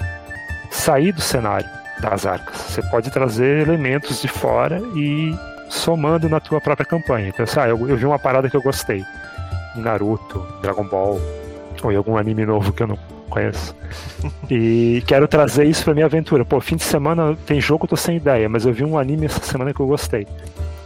sair 0.70 1.10
do 1.10 1.20
cenário 1.20 1.68
das 2.00 2.26
arcas. 2.26 2.56
Você 2.56 2.82
pode 2.82 3.10
trazer 3.10 3.58
elementos 3.58 4.22
de 4.22 4.28
fora 4.28 4.80
e 4.94 5.36
somando 5.68 6.28
na 6.28 6.38
tua 6.38 6.60
própria 6.60 6.86
campanha. 6.86 7.28
Então, 7.28 7.44
assim, 7.44 7.58
ah, 7.58 7.68
eu, 7.68 7.88
eu 7.88 7.96
vi 7.96 8.06
uma 8.06 8.18
parada 8.18 8.48
que 8.48 8.56
eu 8.56 8.62
gostei. 8.62 9.04
Em 9.76 9.80
Naruto, 9.80 10.46
Dragon 10.60 10.84
Ball, 10.84 11.20
ou 11.82 11.92
em 11.92 11.96
algum 11.96 12.16
anime 12.16 12.44
novo 12.46 12.72
que 12.72 12.82
eu 12.82 12.86
não 12.86 12.98
conheço. 13.28 13.74
E 14.48 15.02
quero 15.08 15.26
trazer 15.26 15.64
isso 15.64 15.82
pra 15.82 15.94
minha 15.94 16.06
aventura. 16.06 16.44
Pô, 16.44 16.60
fim 16.60 16.76
de 16.76 16.84
semana 16.84 17.36
tem 17.46 17.60
jogo, 17.60 17.84
eu 17.84 17.88
tô 17.88 17.96
sem 17.96 18.16
ideia, 18.16 18.48
mas 18.48 18.64
eu 18.64 18.72
vi 18.72 18.84
um 18.84 18.98
anime 18.98 19.26
essa 19.26 19.40
semana 19.42 19.72
que 19.72 19.80
eu 19.80 19.86
gostei. 19.86 20.26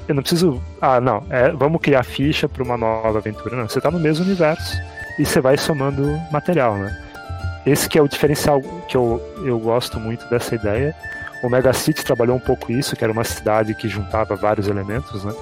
Eu 0.09 0.15
não 0.15 0.23
preciso. 0.23 0.63
Ah, 0.81 1.01
não, 1.01 1.25
é, 1.31 1.51
vamos 1.51 1.81
criar 1.81 2.03
ficha 2.05 2.49
pra 2.49 2.63
uma 2.63 2.77
nova 2.77 3.19
aventura. 3.19 3.57
Não, 3.57 3.69
você 3.69 3.81
tá 3.81 3.91
no 3.91 3.99
mesmo 3.99 4.25
universo 4.25 4.77
e 5.19 5.25
você 5.25 5.41
vai 5.41 5.57
somando 5.57 6.21
material, 6.31 6.77
né? 6.77 6.97
Esse 7.67 7.89
que 7.89 7.99
é 7.99 8.03
o 8.03 8.09
diferencial 8.09 8.61
que 8.89 8.97
eu, 8.97 9.21
eu 9.45 9.59
gosto 9.59 9.99
muito 9.99 10.29
dessa 10.31 10.55
ideia. 10.55 10.95
O 11.43 11.49
Mega 11.49 11.73
City 11.73 12.05
trabalhou 12.05 12.37
um 12.37 12.41
pouco 12.41 12.71
isso, 12.71 12.95
que 12.95 13.03
era 13.03 13.13
uma 13.13 13.25
cidade 13.25 13.75
que 13.75 13.89
juntava 13.89 14.37
vários 14.37 14.69
elementos, 14.69 15.25
né? 15.25 15.33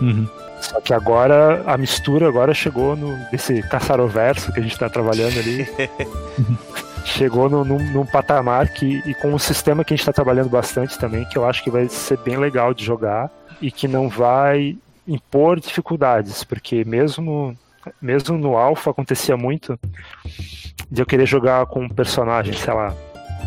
Uhum. 0.00 0.28
Só 0.60 0.80
que 0.80 0.92
agora 0.92 1.62
a 1.66 1.76
mistura 1.76 2.26
agora 2.26 2.52
chegou 2.54 2.96
no 2.96 3.16
desse 3.30 3.62
caçaroverso 3.68 4.52
que 4.52 4.60
a 4.60 4.62
gente 4.62 4.72
está 4.72 4.88
trabalhando 4.88 5.38
ali. 5.38 5.68
chegou 7.04 7.48
no, 7.50 7.64
num, 7.64 7.78
num, 7.92 8.06
patamar 8.06 8.68
que 8.68 9.02
e 9.06 9.14
com 9.14 9.32
um 9.32 9.38
sistema 9.38 9.84
que 9.84 9.92
a 9.92 9.96
gente 9.96 10.02
está 10.02 10.12
trabalhando 10.12 10.48
bastante 10.48 10.98
também, 10.98 11.24
que 11.26 11.36
eu 11.36 11.44
acho 11.44 11.62
que 11.62 11.70
vai 11.70 11.88
ser 11.88 12.18
bem 12.18 12.36
legal 12.36 12.72
de 12.72 12.82
jogar 12.84 13.30
e 13.64 13.70
que 13.70 13.88
não 13.88 14.10
vai 14.10 14.76
impor 15.08 15.58
dificuldades, 15.58 16.44
porque 16.44 16.84
mesmo 16.84 17.56
mesmo 18.00 18.36
no 18.36 18.58
alpha 18.58 18.90
acontecia 18.90 19.38
muito 19.38 19.78
de 20.90 21.00
eu 21.00 21.06
querer 21.06 21.24
jogar 21.24 21.64
com 21.64 21.84
um 21.84 21.88
personagem, 21.88 22.52
sei 22.52 22.74
lá, 22.74 22.94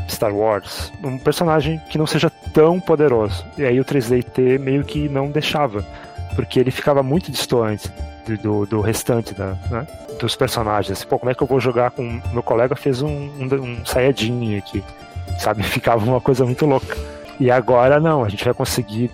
Star 0.09 0.33
Wars, 0.33 0.91
um 1.03 1.19
personagem 1.19 1.79
que 1.91 1.99
não 1.99 2.07
seja 2.07 2.31
tão 2.51 2.79
poderoso. 2.79 3.45
E 3.59 3.63
aí 3.63 3.79
o 3.79 3.85
3DT 3.85 4.57
meio 4.57 4.83
que 4.83 5.07
não 5.07 5.29
deixava, 5.29 5.85
porque 6.35 6.59
ele 6.59 6.71
ficava 6.71 7.03
muito 7.03 7.31
distante 7.31 7.91
do, 8.41 8.65
do 8.65 8.81
restante 8.81 9.35
da, 9.35 9.53
né, 9.69 9.87
dos 10.19 10.35
personagens. 10.35 11.03
Pô, 11.03 11.19
como 11.19 11.31
é 11.31 11.35
que 11.35 11.43
eu 11.43 11.47
vou 11.47 11.59
jogar 11.59 11.91
com. 11.91 12.19
Meu 12.33 12.41
colega 12.41 12.75
fez 12.75 13.03
um, 13.03 13.29
um, 13.39 13.45
um 13.53 13.85
Saiyajin 13.85 14.57
aqui, 14.57 14.83
sabe? 15.37 15.61
Ficava 15.77 16.03
uma 16.03 16.19
coisa 16.19 16.43
muito 16.43 16.65
louca. 16.65 16.97
E 17.39 17.51
agora 17.51 17.99
não, 17.99 18.23
a 18.23 18.29
gente 18.29 18.43
vai 18.43 18.53
conseguir 18.53 19.11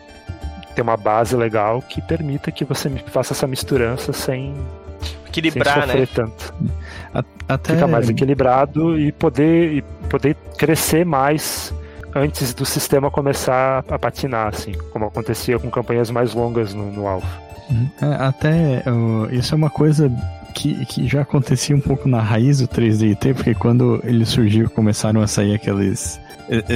ter 0.74 0.82
uma 0.82 0.98
base 0.98 1.36
legal 1.36 1.82
que 1.82 2.02
permita 2.02 2.52
que 2.52 2.66
você 2.66 2.90
faça 3.08 3.34
essa 3.34 3.48
misturança 3.48 4.12
sem, 4.14 4.54
equilibrar, 5.28 5.74
sem 5.74 5.84
sofrer 5.84 6.00
né? 6.02 6.08
tanto. 6.14 6.54
Até... 7.48 7.74
Fica 7.74 7.88
mais 7.88 8.10
equilibrado 8.10 8.98
e 8.98 9.12
poder, 9.12 9.78
e 9.78 9.82
poder 10.10 10.36
crescer 10.58 11.06
mais 11.06 11.74
antes 12.16 12.54
do 12.54 12.66
sistema 12.66 13.10
começar 13.10 13.84
a 13.90 14.00
patinar, 14.00 14.48
assim, 14.48 14.74
como 14.92 15.06
acontecia 15.06 15.58
com 15.58 15.70
campanhas 15.70 16.10
mais 16.10 16.34
longas 16.34 16.74
no, 16.74 16.92
no 16.92 17.08
Alpha. 17.08 17.42
É, 18.02 18.24
até 18.24 18.84
uh, 18.88 19.34
isso 19.34 19.54
é 19.54 19.58
uma 19.58 19.70
coisa 19.70 20.12
que, 20.54 20.86
que 20.86 21.08
já 21.08 21.22
acontecia 21.22 21.76
um 21.76 21.82
pouco 21.82 22.08
na 22.08 22.22
raiz 22.22 22.60
do 22.60 22.68
3DT, 22.68 23.34
porque 23.34 23.54
quando 23.54 24.00
ele 24.04 24.26
surgiu 24.26 24.70
começaram 24.70 25.22
a 25.22 25.28
sair 25.28 25.56
aqueles 25.56 26.20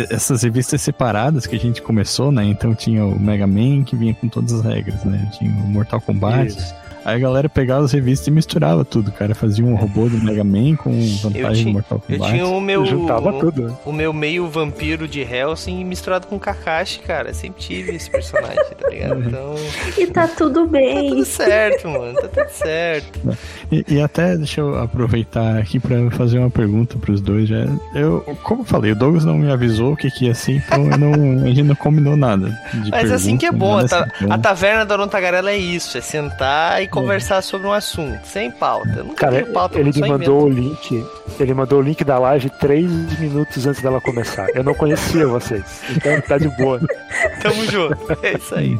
essas 0.10 0.44
revistas 0.44 0.82
separadas 0.82 1.46
que 1.46 1.56
a 1.56 1.60
gente 1.60 1.82
começou, 1.82 2.32
né? 2.32 2.44
Então 2.46 2.74
tinha 2.74 3.06
o 3.06 3.20
Mega 3.20 3.46
Man 3.46 3.84
que 3.84 3.96
vinha 3.96 4.14
com 4.14 4.28
todas 4.28 4.54
as 4.54 4.64
regras, 4.64 5.04
né? 5.04 5.30
Tinha 5.38 5.52
o 5.52 5.68
Mortal 5.68 6.02
Kombat. 6.02 6.48
Isso. 6.48 6.76
Aí 7.08 7.16
a 7.16 7.20
galera 7.20 7.48
pegava 7.48 7.86
as 7.86 7.94
revistas 7.94 8.28
e 8.28 8.32
misturava 8.32 8.84
tudo, 8.84 9.14
cara. 9.14 9.34
Fazia 9.34 9.64
um 9.64 9.76
robô 9.76 10.10
do 10.10 10.18
Mega 10.18 10.44
Man 10.44 10.76
com 10.76 10.92
vantagem 11.22 11.64
do 11.64 11.72
Mortal 11.72 12.02
Kombat. 12.02 12.22
Eu 12.22 12.30
tinha 12.30 12.46
o 12.46 12.60
meu. 12.60 12.86
juntava 12.86 13.32
tudo. 13.40 13.78
O 13.86 13.94
meu 13.94 14.12
meio 14.12 14.50
vampiro 14.50 15.08
de 15.08 15.22
Helsing 15.22 15.86
misturado 15.86 16.28
com 16.28 16.38
Kakashi, 16.38 17.00
cara. 17.00 17.34
sempre 17.34 17.62
tive 17.62 17.96
esse 17.96 18.12
personagem, 18.12 18.58
tá 18.78 18.90
ligado? 18.90 19.24
Então. 19.24 19.56
E 19.98 20.06
tá 20.08 20.28
tudo 20.28 20.68
bem. 20.68 20.96
Tá 20.96 21.10
tudo 21.12 21.26
certo, 21.26 21.88
mano. 21.88 22.14
Tá 22.14 22.28
tudo 22.28 22.50
certo. 22.50 23.20
E, 23.70 23.84
e 23.96 24.02
até 24.02 24.38
deixa 24.38 24.62
eu 24.62 24.80
aproveitar 24.80 25.58
aqui 25.58 25.78
pra 25.78 26.10
fazer 26.12 26.40
uma 26.40 26.50
pergunta 26.50 26.98
pros 26.98 27.20
dois. 27.20 27.50
Já. 27.50 27.66
Eu, 27.94 28.22
como 28.42 28.62
eu 28.62 28.66
falei, 28.66 28.94
o 28.94 28.96
Douglas 28.96 29.26
não 29.26 29.38
me 29.38 29.52
avisou 29.52 29.92
o 29.92 29.98
que, 29.98 30.10
que 30.10 30.26
ia 30.26 30.34
ser, 30.34 30.54
então 30.54 30.86
não, 30.86 31.12
a 31.44 31.48
gente 31.48 31.64
não 31.64 31.76
combinou 31.76 32.16
nada. 32.16 32.58
Mas 32.90 33.12
assim 33.12 33.36
que 33.38 33.46
é 33.46 33.52
bom. 33.52 33.78
A, 33.78 33.86
ta 33.86 34.08
a 34.30 34.38
taverna 34.38 34.86
da 34.86 35.06
Tagarela 35.06 35.52
é 35.52 35.58
isso: 35.58 35.98
é 35.98 36.02
sentar 36.02 36.82
e 36.82 36.88
conversar 37.02 37.42
sobre 37.42 37.68
um 37.68 37.74
assunto, 37.74 38.26
sem 38.26 38.52
pauta. 38.52 38.90
Eu 38.98 39.04
nunca 39.04 39.30
Cara, 39.30 39.46
pauta, 39.48 39.80
ele 39.80 39.92
me 39.94 40.08
mandou 40.08 40.46
o 40.46 40.50
link. 40.50 41.06
Ele 41.40 41.54
mandou 41.54 41.80
o 41.80 41.82
link 41.82 42.04
da 42.04 42.18
live 42.20 42.50
três 42.60 42.90
minutos 43.20 43.66
antes 43.66 43.82
dela 43.82 44.02
começar. 44.02 44.48
Eu 44.56 44.64
não 44.64 44.74
conhecia 44.74 45.28
vocês, 45.28 45.82
então 45.96 46.20
tá 46.22 46.38
de 46.38 46.50
boa. 46.58 46.80
Tamo 47.42 47.66
junto. 47.66 47.98
É 48.24 48.38
isso 48.38 48.56
aí. 48.56 48.78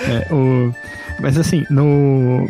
É, 0.00 0.34
o... 0.34 0.72
Mas 1.20 1.38
assim, 1.38 1.64
no. 1.70 2.46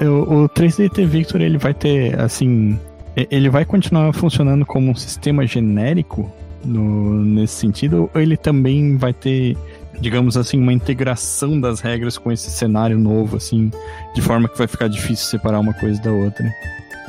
O 0.00 0.48
3DT 0.48 1.04
Victor 1.06 1.40
ele 1.40 1.58
vai 1.58 1.74
ter, 1.74 2.18
assim. 2.18 2.78
Ele 3.16 3.48
vai 3.48 3.64
continuar 3.64 4.12
funcionando 4.12 4.64
como 4.64 4.90
um 4.90 4.94
sistema 4.94 5.46
genérico 5.46 6.32
no, 6.64 7.22
nesse 7.22 7.54
sentido, 7.54 8.10
ou 8.12 8.20
ele 8.20 8.36
também 8.36 8.96
vai 8.96 9.12
ter 9.12 9.56
digamos 10.04 10.36
assim, 10.36 10.60
uma 10.60 10.72
integração 10.72 11.58
das 11.58 11.80
regras 11.80 12.18
com 12.18 12.30
esse 12.30 12.50
cenário 12.50 12.98
novo, 12.98 13.38
assim, 13.38 13.70
de 14.14 14.20
forma 14.20 14.50
que 14.50 14.58
vai 14.58 14.66
ficar 14.66 14.86
difícil 14.86 15.24
separar 15.24 15.58
uma 15.60 15.72
coisa 15.72 15.98
da 16.02 16.12
outra. 16.12 16.46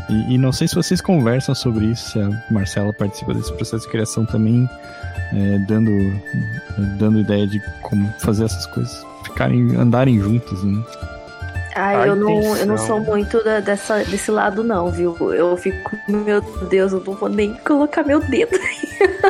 E, 0.10 0.36
e 0.36 0.38
não 0.38 0.54
sei 0.54 0.66
se 0.66 0.76
vocês 0.76 1.02
conversam 1.02 1.54
sobre 1.54 1.88
isso, 1.88 2.12
se 2.12 2.20
a 2.22 2.30
Marcela 2.50 2.94
participa 2.94 3.34
desse 3.34 3.52
processo 3.52 3.84
de 3.84 3.92
criação 3.92 4.26
também, 4.26 4.66
é, 5.34 5.58
dando, 5.68 5.92
dando 6.98 7.20
ideia 7.20 7.46
de 7.46 7.62
como 7.82 8.08
fazer 8.20 8.46
essas 8.46 8.66
coisas 8.68 9.06
ficarem, 9.26 9.76
andarem 9.76 10.18
juntas, 10.18 10.64
né? 10.64 10.82
Ah, 11.76 12.08
eu 12.08 12.16
não, 12.16 12.56
eu 12.56 12.66
não 12.66 12.78
sou 12.78 13.02
muito 13.02 13.44
da, 13.44 13.60
dessa, 13.60 14.06
desse 14.06 14.32
lado, 14.32 14.64
não, 14.64 14.90
viu? 14.90 15.18
Eu 15.34 15.58
fico, 15.58 15.98
meu 16.08 16.40
Deus, 16.70 16.94
eu 16.94 17.04
não 17.06 17.14
vou 17.14 17.28
nem 17.28 17.54
colocar 17.56 18.04
meu 18.04 18.22
dedo. 18.22 18.58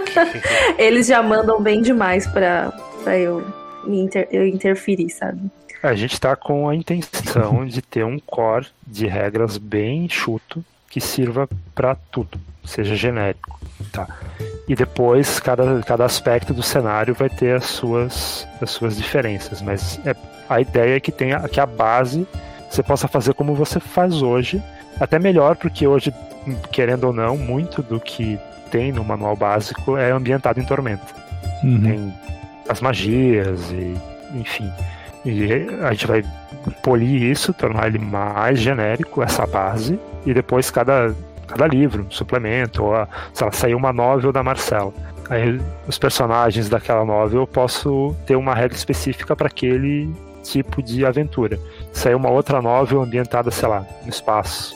Eles 0.78 1.08
já 1.08 1.24
mandam 1.24 1.60
bem 1.60 1.82
demais 1.82 2.28
pra, 2.28 2.72
pra 3.06 3.18
eu, 3.18 3.46
me 3.86 4.02
inter, 4.02 4.28
eu 4.32 4.46
interferir, 4.46 5.10
sabe? 5.12 5.40
A 5.82 5.94
gente 5.94 6.14
está 6.14 6.36
com 6.36 6.68
a 6.68 6.76
intenção 6.76 7.64
de 7.70 7.82
ter 7.82 8.04
um 8.04 8.18
core 8.18 8.68
de 8.86 9.06
regras 9.06 9.58
bem 9.58 10.06
enxuto 10.06 10.66
que 10.90 11.00
sirva 11.00 11.48
para 11.76 11.94
tudo, 11.96 12.40
seja 12.66 12.96
genérico, 12.96 13.60
tá? 13.92 14.08
E 14.68 14.76
depois 14.76 15.40
cada, 15.40 15.84
cada 15.84 16.06
aspecto 16.06 16.54
do 16.54 16.64
cenário 16.64 17.14
vai 17.14 17.30
ter 17.30 17.56
as 17.56 17.66
suas, 17.66 18.48
as 18.60 18.72
suas 18.72 18.98
diferenças, 18.98 19.62
mas 19.62 20.00
é, 20.06 20.16
a 20.50 20.60
ideia 20.60 20.96
é 20.96 21.00
que 21.00 21.12
tenha 21.12 21.40
que 21.48 21.60
a 21.60 21.66
base 21.66 22.26
você 22.70 22.82
possa 22.82 23.08
fazer 23.08 23.34
como 23.34 23.54
você 23.54 23.80
faz 23.80 24.22
hoje, 24.22 24.62
até 25.00 25.20
melhor 25.20 25.56
porque 25.56 25.86
hoje, 25.86 26.14
querendo 26.72 27.06
ou 27.06 27.14
não, 27.14 27.38
muito 27.38 27.84
do 27.84 28.00
que 28.00 28.40
tem 28.72 28.92
no 28.92 29.04
manual 29.04 29.36
básico 29.36 29.96
é 29.96 30.12
ambientado 30.12 30.60
em 30.60 30.66
Tormenta. 30.66 31.06
Uhum. 31.64 31.82
Tem 31.82 32.14
as 32.68 32.82
magias 32.82 33.72
e 33.72 33.96
enfim. 34.36 34.70
E 35.26 35.52
a 35.84 35.92
gente 35.92 36.08
vai 36.08 36.24
polir 36.84 37.24
isso, 37.24 37.54
tornar 37.54 37.88
ele 37.88 37.98
mais 37.98 38.60
genérico, 38.60 39.24
essa 39.24 39.46
base, 39.48 40.00
e 40.26 40.34
depois 40.34 40.70
cada, 40.70 41.16
cada 41.48 41.68
livro, 41.68 42.06
suplemento, 42.10 42.84
ou 42.84 42.96
a, 42.96 43.08
sei 43.34 43.46
lá, 43.46 43.52
sair 43.52 43.76
uma 43.76 43.92
novel 43.92 44.32
da 44.32 44.44
Marcela. 44.44 44.94
Aí 45.30 45.60
os 45.88 45.98
personagens 45.98 46.70
daquela 46.70 47.04
novel 47.04 47.42
eu 47.42 47.48
posso 47.48 48.16
ter 48.28 48.36
uma 48.36 48.54
regra 48.54 48.78
específica 48.78 49.36
para 49.36 49.48
aquele 49.48 50.14
tipo 50.44 50.84
de 50.84 51.04
aventura. 51.04 51.60
Sair 51.92 52.14
uma 52.14 52.30
outra 52.30 52.62
novel 52.62 53.02
ambientada, 53.02 53.50
sei 53.50 53.68
lá, 53.68 53.84
no 54.04 54.10
espaço. 54.10 54.76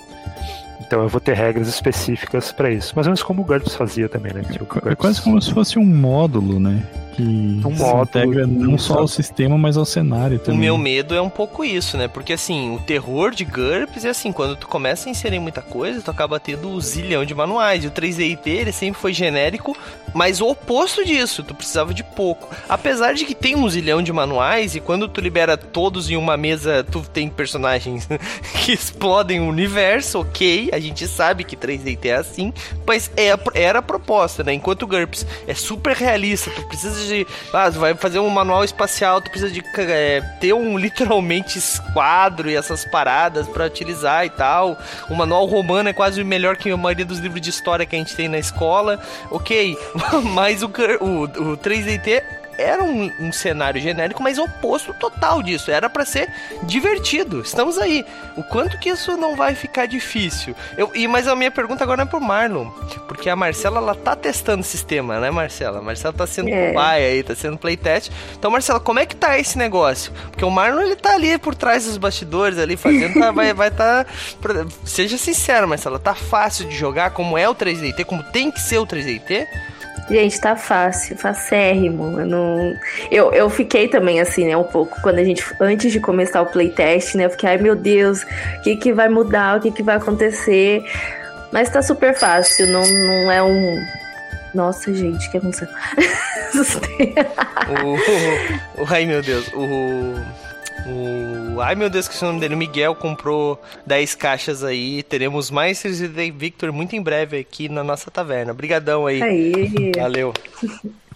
Então 0.82 1.04
eu 1.04 1.08
vou 1.10 1.22
ter 1.22 1.36
regras 1.36 1.68
específicas 1.68 2.52
para 2.52 2.72
isso. 2.72 2.94
Ou 2.98 3.04
menos 3.04 3.22
como 3.22 3.44
o 3.44 3.46
GURPS 3.46 3.76
fazia 3.76 4.10
também, 4.10 4.34
né? 4.34 4.42
É 4.88 4.96
quase 4.96 5.22
como 5.22 5.40
se 5.40 5.54
fosse 5.54 5.78
um 5.78 5.86
módulo, 5.86 6.60
né? 6.60 6.84
Que 7.20 7.68
um 7.68 7.76
se 7.76 7.84
integra 7.84 8.48
não 8.48 8.78
só 8.78 9.00
ao 9.00 9.08
sistema, 9.08 9.58
mas 9.58 9.76
ao 9.76 9.86
cenário 9.86 10.40
também. 10.40 10.58
O 10.58 10.62
meu 10.62 10.78
medo 10.78 11.14
é 11.14 11.22
um 11.22 11.30
pouco 11.30 11.64
isso, 11.66 11.98
né? 11.98 12.08
Porque 12.08 12.34
assim, 12.34 12.74
o 12.74 12.80
terror 12.80 13.32
de 13.32 13.44
GURPS 13.44 14.06
é 14.06 14.10
assim, 14.10 14.32
quando 14.32 14.56
tu 14.56 14.68
começa 14.68 15.10
a 15.10 15.12
inserir 15.12 15.40
muita 15.40 15.62
coisa, 15.62 16.02
tu 16.02 16.10
acaba 16.10 16.40
tendo 16.40 16.70
um 16.70 16.80
zilhão 16.80 17.26
de 17.26 17.36
manuais. 17.36 17.84
E 17.84 17.88
o 17.88 17.92
3DT, 17.92 18.48
ele 18.48 18.72
sempre 18.72 19.00
foi 19.00 19.14
genérico 19.14 19.78
Mas 20.14 20.42
o 20.42 20.48
oposto 20.48 21.06
disso, 21.06 21.44
tu 21.44 21.54
precisava 21.54 21.94
de 21.94 22.04
pouco. 22.04 22.54
Apesar 22.68 23.14
de 23.14 23.26
que 23.26 23.36
tem 23.36 23.56
um 23.56 23.70
zilhão 23.70 24.02
de 24.02 24.12
manuais 24.12 24.76
e 24.76 24.80
quando 24.80 25.08
tu 25.08 25.22
libera 25.22 25.58
todos 25.58 26.10
em 26.10 26.16
uma 26.16 26.38
mesa, 26.38 26.84
tu 26.84 27.02
tem 27.02 27.30
personagens 27.30 28.08
que 28.64 28.74
explodem 28.74 29.40
o 29.40 29.48
universo, 29.48 30.20
ok. 30.20 30.70
A 30.74 30.80
gente 30.80 31.08
sabe 31.08 31.44
que 31.44 31.56
3D 31.56 32.06
é 32.06 32.16
assim, 32.16 32.54
mas 32.86 33.12
é, 33.16 33.34
era 33.54 33.80
a 33.80 33.82
proposta, 33.82 34.44
né? 34.44 34.54
Enquanto 34.54 34.84
o 34.84 34.88
GURPS 34.88 35.26
é 35.48 35.54
super 35.54 35.96
realista, 35.96 36.52
tu 36.52 36.68
precisa 36.68 37.06
de. 37.06 37.26
Ah, 37.54 37.70
tu 37.72 37.80
vai 37.80 37.94
fazer 37.96 38.20
um 38.20 38.30
manual 38.30 38.64
espacial, 38.64 39.22
tu 39.22 39.30
precisa 39.30 39.52
de 39.52 39.64
é, 39.78 40.22
ter 40.40 40.54
um 40.54 40.78
literalmente 40.80 41.58
esquadro 41.58 42.50
e 42.50 42.56
essas 42.56 42.86
paradas 42.86 43.48
para 43.48 43.66
utilizar 43.66 44.26
e 44.26 44.30
tal. 44.30 44.78
O 45.10 45.16
manual 45.16 45.46
romano 45.46 45.90
é 45.90 45.94
quase 45.94 46.24
melhor 46.24 46.58
que 46.58 46.70
a 46.70 46.78
maioria 46.78 47.06
dos 47.06 47.20
livros 47.20 47.42
de 47.42 47.50
história 47.50 47.86
que 47.86 47.96
a 47.96 48.00
gente 48.00 48.16
tem 48.16 48.28
na 48.28 48.40
escola, 48.40 49.00
ok. 49.30 49.78
mas 50.34 50.64
o, 50.64 50.68
o, 50.68 51.24
o 51.24 51.58
3DT 51.58 52.24
era 52.60 52.84
um, 52.84 53.10
um, 53.22 53.32
cenário 53.32 53.80
genérico, 53.80 54.22
mas 54.22 54.38
oposto 54.38 54.94
total 54.94 55.42
disso. 55.42 55.72
Era 55.72 55.90
para 55.90 56.04
ser 56.04 56.30
divertido. 56.64 57.42
Estamos 57.42 57.78
aí. 57.78 58.06
O 58.36 58.44
quanto 58.44 58.78
que 58.80 58.90
isso 58.90 59.16
não 59.16 59.36
vai 59.36 59.56
ficar 59.56 59.86
difícil? 59.86 60.54
Eu, 60.78 60.92
e 60.94 61.08
mas 61.08 61.28
a 61.28 61.36
minha 61.36 61.52
pergunta 61.52 61.84
agora 61.84 62.02
é 62.02 62.06
pro 62.06 62.20
Marlon, 62.20 62.70
porque 63.08 63.30
a 63.30 63.36
Marcela 63.36 63.78
ela 63.78 63.96
tá 63.96 64.16
testando 64.16 64.62
o 64.62 64.66
sistema, 64.66 65.20
né, 65.20 65.32
Marcela? 65.32 65.80
A 65.80 65.82
Marcela 65.82 66.14
tá 66.14 66.28
sendo 66.28 66.50
é. 66.50 66.74
pai 66.74 67.06
aí, 67.06 67.24
tá 67.24 67.34
sendo 67.34 67.58
playtest. 67.58 68.12
Então, 68.38 68.52
Marcela, 68.52 68.80
como 68.80 69.00
é 69.00 69.06
que 69.06 69.16
tá 69.16 69.40
esse 69.40 69.58
negócio? 69.58 70.12
Porque 70.30 70.44
o 70.44 70.52
Marlon 70.52 70.82
ele 70.82 70.96
tá 70.98 71.14
ali 71.14 71.38
por 71.38 71.56
trás 71.56 71.86
dos 71.86 71.98
bastidores 71.98 72.58
ali 72.58 72.76
fazendo, 72.76 73.20
tá, 73.20 73.32
vai 73.32 73.54
vai 73.54 73.72
tá 73.72 74.06
seja 74.84 75.18
sincero, 75.18 75.68
Marcela, 75.68 75.98
tá 75.98 76.14
fácil 76.14 76.68
de 76.68 76.76
jogar 76.76 77.12
como 77.12 77.38
é 77.38 77.48
o 77.48 77.56
3DT, 77.56 78.04
como 78.04 78.22
tem 78.22 78.52
que 78.52 78.60
ser 78.60 78.80
o 78.80 78.86
3DT? 78.86 79.48
Gente, 80.10 80.42
tá 80.42 80.56
fácil, 80.56 81.16
facérrimo. 81.16 82.20
Eu, 82.20 82.26
não... 82.26 82.76
eu, 83.12 83.32
eu 83.32 83.50
fiquei 83.50 83.88
também 83.88 84.20
assim, 84.20 84.46
né, 84.46 84.58
um 84.58 84.64
pouco, 84.64 85.00
quando 85.02 85.20
a 85.20 85.24
gente, 85.24 85.44
antes 85.60 85.92
de 85.92 86.00
começar 86.00 86.42
o 86.42 86.48
playtest, 86.48 87.16
né, 87.16 87.26
eu 87.26 87.30
fiquei, 87.30 87.50
ai 87.50 87.58
meu 87.58 87.76
Deus, 87.76 88.24
o 88.24 88.62
que 88.64 88.76
que 88.76 88.92
vai 88.92 89.08
mudar, 89.08 89.58
o 89.58 89.62
que 89.62 89.72
que 89.72 89.84
vai 89.84 89.98
acontecer? 89.98 90.84
Mas 91.52 91.70
tá 91.70 91.82
super 91.82 92.16
fácil, 92.16 92.68
não, 92.68 92.82
não 92.82 93.32
é 93.32 93.44
um... 93.44 93.86
Nossa, 94.54 94.92
gente, 94.92 95.28
o 95.30 95.32
que 95.32 95.38
aconteceu? 95.38 95.68
o, 97.84 98.82
o, 98.82 98.88
ai 98.90 99.06
meu 99.06 99.22
Deus, 99.22 99.48
o... 99.54 100.49
O. 100.88 101.62
Ai 101.62 101.76
meu 101.76 101.90
Deus, 101.90 102.08
que 102.08 102.16
é 102.16 102.28
o 102.28 102.30
nome 102.30 102.40
dele. 102.40 102.56
O 102.56 102.58
Miguel 102.58 102.96
comprou 102.96 103.62
10 103.86 104.16
caixas 104.16 104.64
aí. 104.64 105.04
Teremos 105.04 105.52
mais 105.52 105.82
Resident 105.82 106.34
Victor 106.36 106.72
muito 106.72 106.96
em 106.96 107.02
breve 107.02 107.38
aqui 107.40 107.68
na 107.68 107.84
nossa 107.84 108.10
taverna. 108.10 108.52
Obrigadão 108.52 109.06
aí. 109.06 109.22
aí. 109.22 109.92
Valeu. 109.96 110.34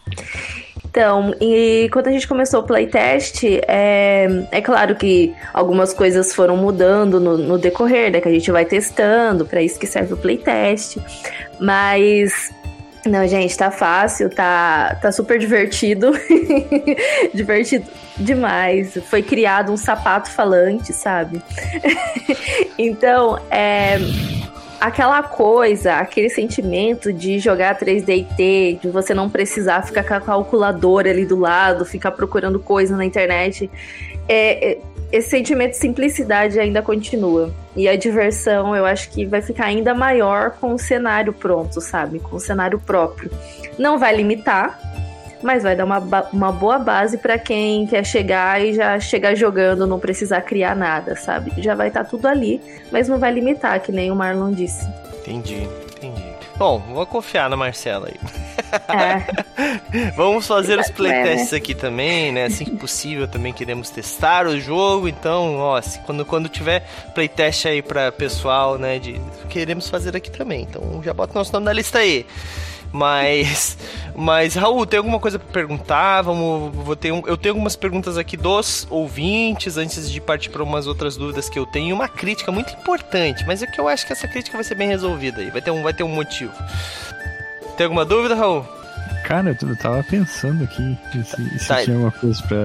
Então, 0.93 1.33
e 1.41 1.89
quando 1.91 2.09
a 2.09 2.11
gente 2.11 2.27
começou 2.27 2.59
o 2.59 2.63
playtest, 2.63 3.43
é, 3.67 4.27
é 4.51 4.61
claro 4.61 4.95
que 4.95 5.33
algumas 5.51 5.91
coisas 5.91 6.35
foram 6.35 6.55
mudando 6.55 7.19
no, 7.19 7.35
no 7.35 7.57
decorrer, 7.57 8.11
né? 8.11 8.21
Que 8.21 8.27
a 8.29 8.31
gente 8.31 8.51
vai 8.51 8.63
testando, 8.63 9.43
para 9.43 9.59
isso 9.59 9.79
que 9.79 9.87
serve 9.87 10.13
o 10.13 10.17
playtest. 10.17 10.97
Mas 11.59 12.51
não, 13.05 13.27
gente, 13.27 13.57
tá 13.57 13.69
fácil, 13.69 14.29
tá, 14.29 14.95
tá 15.01 15.11
super 15.11 15.37
divertido. 15.37 16.11
divertido 17.33 17.85
demais. 18.17 18.97
Foi 19.09 19.21
criado 19.21 19.71
um 19.71 19.77
sapato 19.77 20.29
falante, 20.29 20.93
sabe? 20.93 21.41
então, 22.77 23.39
é 23.51 23.97
aquela 24.83 25.23
coisa, 25.23 25.95
aquele 25.95 26.29
sentimento 26.29 27.13
de 27.13 27.39
jogar 27.39 27.79
3DT, 27.79 28.81
de 28.81 28.89
você 28.89 29.13
não 29.13 29.29
precisar 29.29 29.81
ficar 29.81 30.03
com 30.03 30.13
a 30.13 30.19
calculadora 30.19 31.09
ali 31.09 31.25
do 31.25 31.39
lado, 31.39 31.85
ficar 31.85 32.11
procurando 32.11 32.59
coisa 32.59 32.97
na 32.97 33.05
internet. 33.05 33.71
É, 34.27 34.71
é, 34.71 34.77
esse 35.13 35.29
sentimento 35.29 35.73
de 35.73 35.77
simplicidade 35.77 36.59
ainda 36.59 36.81
continua. 36.81 37.53
E 37.75 37.87
a 37.87 37.95
diversão, 37.95 38.75
eu 38.75 38.83
acho 38.83 39.11
que 39.11 39.27
vai 39.27 39.43
ficar 39.43 39.65
ainda 39.65 39.93
maior 39.93 40.57
com 40.59 40.73
o 40.73 40.79
cenário 40.79 41.31
pronto, 41.31 41.79
sabe? 41.79 42.17
Com 42.17 42.37
o 42.37 42.39
cenário 42.39 42.79
próprio. 42.79 43.29
Não 43.77 43.99
vai 43.99 44.15
limitar, 44.15 44.79
mas 45.43 45.61
vai 45.61 45.75
dar 45.75 45.85
uma, 45.85 45.99
uma 46.33 46.51
boa 46.51 46.79
base 46.79 47.19
para 47.19 47.37
quem 47.37 47.85
quer 47.85 48.03
chegar 48.03 48.59
e 48.59 48.73
já 48.73 48.99
chegar 48.99 49.35
jogando, 49.35 49.85
não 49.85 49.99
precisar 49.99 50.41
criar 50.41 50.75
nada, 50.75 51.15
sabe? 51.15 51.53
Já 51.61 51.75
vai 51.75 51.89
estar 51.89 52.05
tá 52.05 52.09
tudo 52.09 52.27
ali, 52.27 52.59
mas 52.91 53.07
não 53.07 53.19
vai 53.19 53.31
limitar, 53.31 53.79
que 53.81 53.91
nem 53.91 54.09
o 54.09 54.15
Marlon 54.15 54.51
disse. 54.51 54.83
Entendi. 55.19 55.67
Bom, 56.57 56.79
vou 56.79 57.05
confiar 57.05 57.49
na 57.49 57.57
Marcela 57.57 58.07
aí. 58.07 58.19
É. 58.89 60.11
Vamos 60.15 60.47
fazer 60.47 60.79
os 60.79 60.89
playtests 60.89 61.49
é, 61.49 61.55
né? 61.55 61.57
aqui 61.57 61.73
também, 61.75 62.31
né? 62.31 62.45
Assim 62.45 62.65
que 62.65 62.71
possível, 62.71 63.27
também 63.27 63.53
queremos 63.53 63.89
testar 63.89 64.47
o 64.47 64.59
jogo. 64.59 65.07
Então, 65.07 65.57
ó, 65.57 65.81
se, 65.81 65.99
quando, 65.99 66.25
quando 66.25 66.49
tiver 66.49 66.87
playtest 67.13 67.65
aí 67.65 67.81
para 67.81 68.11
pessoal, 68.11 68.77
né? 68.77 68.99
De, 68.99 69.19
queremos 69.49 69.89
fazer 69.89 70.15
aqui 70.15 70.31
também. 70.31 70.61
Então 70.63 71.01
já 71.03 71.13
bota 71.13 71.33
nosso 71.33 71.51
nome 71.53 71.65
na 71.65 71.73
lista 71.73 71.99
aí. 71.99 72.25
Mas, 72.93 73.75
mas 74.15 74.53
Raul, 74.53 74.85
tem 74.85 74.99
alguma 74.99 75.19
coisa 75.19 75.39
para 75.39 75.51
perguntar? 75.51 76.21
Vamos, 76.21 76.71
vou 76.75 76.95
ter 76.95 77.11
um, 77.11 77.23
eu 77.25 77.35
tenho 77.35 77.55
algumas 77.55 77.75
perguntas 77.75 78.19
aqui 78.19 78.37
dos 78.37 78.85
ouvintes 78.87 79.77
antes 79.77 80.11
de 80.11 80.21
partir 80.21 80.51
para 80.51 80.61
umas 80.61 80.85
outras 80.85 81.17
dúvidas 81.17 81.49
que 81.49 81.57
eu 81.57 81.65
tenho. 81.65 81.95
Uma 81.95 82.07
crítica 82.07 82.51
muito 82.51 82.71
importante, 82.71 83.43
mas 83.47 83.63
é 83.63 83.65
que 83.65 83.81
eu 83.81 83.87
acho 83.87 84.05
que 84.05 84.13
essa 84.13 84.27
crítica 84.27 84.55
vai 84.55 84.63
ser 84.63 84.75
bem 84.75 84.87
resolvida 84.87 85.41
aí. 85.41 85.49
Vai 85.49 85.61
ter 85.61 85.71
um, 85.71 85.81
vai 85.81 85.91
ter 85.91 86.03
um 86.03 86.07
motivo. 86.07 86.53
Tem 87.75 87.85
alguma 87.85 88.05
dúvida, 88.05 88.35
Raul? 88.35 88.63
Cara, 89.23 89.57
eu 89.61 89.75
tava 89.77 90.03
pensando 90.03 90.63
aqui 90.63 90.97
se, 91.23 91.59
se 91.59 91.67
tá. 91.67 91.81
tinha 91.81 91.95
alguma 91.95 92.11
coisa 92.11 92.43
pra. 92.43 92.57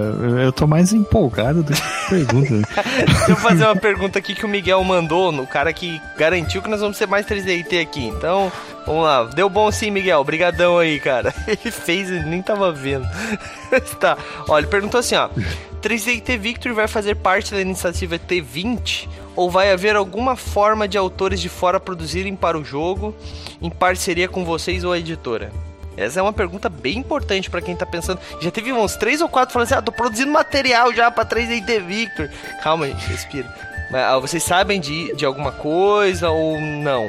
Eu 0.42 0.52
tô 0.52 0.66
mais 0.66 0.92
empolgado 0.92 1.62
do 1.62 1.72
que 1.72 1.80
pergunta. 2.10 2.68
Deixa 3.06 3.30
eu 3.30 3.36
fazer 3.36 3.64
uma 3.64 3.76
pergunta 3.76 4.18
aqui 4.18 4.34
que 4.34 4.44
o 4.44 4.48
Miguel 4.48 4.82
mandou, 4.82 5.30
no 5.30 5.46
cara 5.46 5.72
que 5.72 6.00
garantiu 6.16 6.60
que 6.60 6.68
nós 6.68 6.80
vamos 6.80 6.96
ser 6.96 7.06
mais 7.06 7.24
3DT 7.26 7.80
aqui. 7.80 8.06
Então, 8.06 8.50
vamos 8.84 9.04
lá. 9.04 9.24
Deu 9.24 9.48
bom 9.48 9.70
sim, 9.70 9.90
Miguel. 9.90 10.20
Obrigadão 10.20 10.78
aí, 10.78 10.98
cara. 10.98 11.32
Ele 11.46 11.70
fez 11.70 12.10
e 12.10 12.20
nem 12.24 12.42
tava 12.42 12.72
vendo. 12.72 13.08
tá. 14.00 14.18
Olha, 14.48 14.62
ele 14.62 14.70
perguntou 14.70 14.98
assim, 14.98 15.14
ó. 15.14 15.28
3DT 15.80 16.38
Victory 16.38 16.74
vai 16.74 16.88
fazer 16.88 17.14
parte 17.14 17.52
da 17.52 17.60
iniciativa 17.60 18.18
T20 18.18 19.08
ou 19.36 19.48
vai 19.48 19.70
haver 19.70 19.94
alguma 19.94 20.34
forma 20.34 20.88
de 20.88 20.98
autores 20.98 21.40
de 21.40 21.48
fora 21.48 21.78
produzirem 21.78 22.34
para 22.34 22.58
o 22.58 22.64
jogo 22.64 23.14
em 23.62 23.70
parceria 23.70 24.26
com 24.28 24.44
vocês 24.44 24.82
ou 24.82 24.92
a 24.92 24.98
editora? 24.98 25.52
Essa 25.98 26.20
é 26.20 26.22
uma 26.22 26.32
pergunta 26.32 26.68
bem 26.68 26.98
importante 26.98 27.50
para 27.50 27.60
quem 27.60 27.74
tá 27.74 27.84
pensando. 27.84 28.20
Já 28.40 28.50
teve 28.50 28.72
uns 28.72 28.96
três 28.96 29.20
ou 29.20 29.28
quatro 29.28 29.52
falando 29.52 29.66
assim: 29.66 29.74
ah, 29.74 29.82
tô 29.82 29.90
produzindo 29.90 30.30
material 30.30 30.92
já 30.94 31.10
pra 31.10 31.24
3D 31.24 31.80
Victor. 31.80 32.30
Calma, 32.62 32.86
gente, 32.86 33.06
respira. 33.08 33.52
Ah, 33.92 34.18
vocês 34.18 34.42
sabem 34.42 34.80
de, 34.80 35.14
de 35.16 35.24
alguma 35.24 35.50
coisa 35.50 36.30
ou 36.30 36.60
não? 36.60 37.08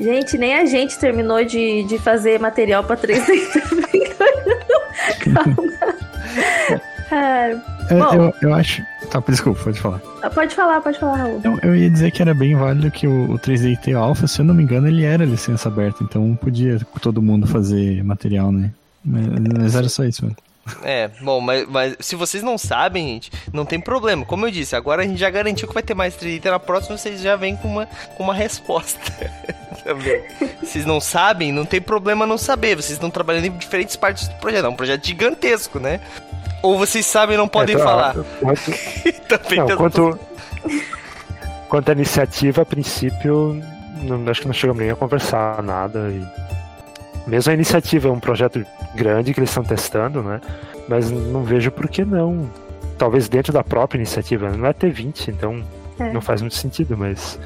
Gente, 0.00 0.36
nem 0.36 0.54
a 0.56 0.64
gente 0.66 0.98
terminou 0.98 1.44
de, 1.44 1.84
de 1.84 1.98
fazer 1.98 2.40
material 2.40 2.82
pra 2.82 2.96
3D 2.96 3.26
Victor. 3.92 4.26
Calma. 5.32 5.56
Ah, 7.10 7.50
bom, 7.90 8.14
eu, 8.14 8.34
eu 8.42 8.54
acho. 8.54 8.82
Tá, 9.10 9.22
desculpa, 9.28 9.62
pode 9.64 9.80
falar. 9.80 10.02
Ah, 10.22 10.30
pode 10.30 10.54
falar, 10.54 10.80
pode 10.80 10.98
falar, 10.98 11.16
Raul. 11.16 11.40
Eu, 11.44 11.58
eu 11.62 11.76
ia 11.76 11.90
dizer 11.90 12.10
que 12.10 12.22
era 12.22 12.34
bem 12.34 12.54
válido 12.54 12.90
que 12.90 13.06
o, 13.06 13.32
o 13.32 13.38
3DT 13.38 13.96
Alpha, 13.96 14.26
se 14.26 14.40
eu 14.40 14.44
não 14.44 14.54
me 14.54 14.62
engano, 14.62 14.88
ele 14.88 15.04
era 15.04 15.24
licença 15.24 15.68
aberta, 15.68 16.02
então 16.02 16.36
podia 16.36 16.80
todo 17.00 17.22
mundo 17.22 17.46
fazer 17.46 18.02
material, 18.04 18.50
né? 18.50 18.72
Mas, 19.04 19.26
mas 19.58 19.74
era 19.74 19.88
só 19.88 20.04
isso, 20.04 20.24
mano. 20.24 20.36
É, 20.82 21.08
bom, 21.20 21.40
mas, 21.40 21.66
mas, 21.68 21.96
se 22.00 22.16
vocês 22.16 22.42
não 22.42 22.58
sabem, 22.58 23.06
gente, 23.14 23.30
não 23.52 23.64
tem 23.64 23.80
problema. 23.80 24.24
Como 24.24 24.46
eu 24.46 24.50
disse, 24.50 24.74
agora 24.74 25.02
a 25.02 25.06
gente 25.06 25.18
já 25.18 25.30
garantiu 25.30 25.68
que 25.68 25.74
vai 25.74 25.82
ter 25.82 25.94
mais 25.94 26.16
3D. 26.16 26.44
Na 26.50 26.58
próxima 26.58 26.98
vocês 26.98 27.20
já 27.20 27.36
vêm 27.36 27.56
com 27.56 27.68
uma, 27.68 27.86
com 27.86 28.24
uma 28.24 28.34
resposta. 28.34 29.00
vocês 30.60 30.84
não 30.84 31.00
sabem, 31.00 31.52
não 31.52 31.64
tem 31.64 31.80
problema 31.80 32.26
não 32.26 32.36
saber. 32.36 32.74
Vocês 32.74 32.92
estão 32.92 33.10
trabalhando 33.10 33.46
em 33.46 33.52
diferentes 33.52 33.94
partes 33.94 34.26
do 34.28 34.34
projeto. 34.34 34.66
É 34.66 34.68
um 34.68 34.76
projeto 34.76 35.06
gigantesco, 35.06 35.78
né? 35.78 36.00
Ou 36.66 36.76
vocês 36.76 37.06
sabem 37.06 37.34
e 37.34 37.38
não 37.38 37.46
podem 37.46 37.76
é, 37.76 37.78
falar? 37.78 38.14
Quanto... 38.40 39.54
não, 39.54 39.76
quanto... 39.76 40.18
quanto 41.68 41.88
à 41.88 41.92
iniciativa, 41.92 42.62
a 42.62 42.64
princípio, 42.64 43.62
não, 44.02 44.28
acho 44.28 44.40
que 44.40 44.46
não 44.48 44.54
chegamos 44.54 44.82
nem 44.82 44.90
a 44.90 44.96
conversar 44.96 45.62
nada. 45.62 46.08
E... 46.10 46.26
Mesmo 47.28 47.52
a 47.52 47.54
iniciativa 47.54 48.08
é 48.08 48.10
um 48.10 48.18
projeto 48.18 48.64
grande 48.96 49.32
que 49.32 49.38
eles 49.38 49.50
estão 49.50 49.62
testando, 49.62 50.22
né? 50.22 50.40
Mas 50.88 51.08
não 51.10 51.44
vejo 51.44 51.70
por 51.70 51.88
que 51.88 52.04
não. 52.04 52.50
Talvez 52.98 53.28
dentro 53.28 53.52
da 53.52 53.62
própria 53.62 53.98
iniciativa. 53.98 54.50
Não 54.50 54.66
é 54.66 54.72
T20, 54.72 55.28
então 55.28 55.64
é. 56.00 56.12
não 56.12 56.20
faz 56.20 56.40
muito 56.40 56.56
sentido, 56.56 56.96
mas. 56.96 57.38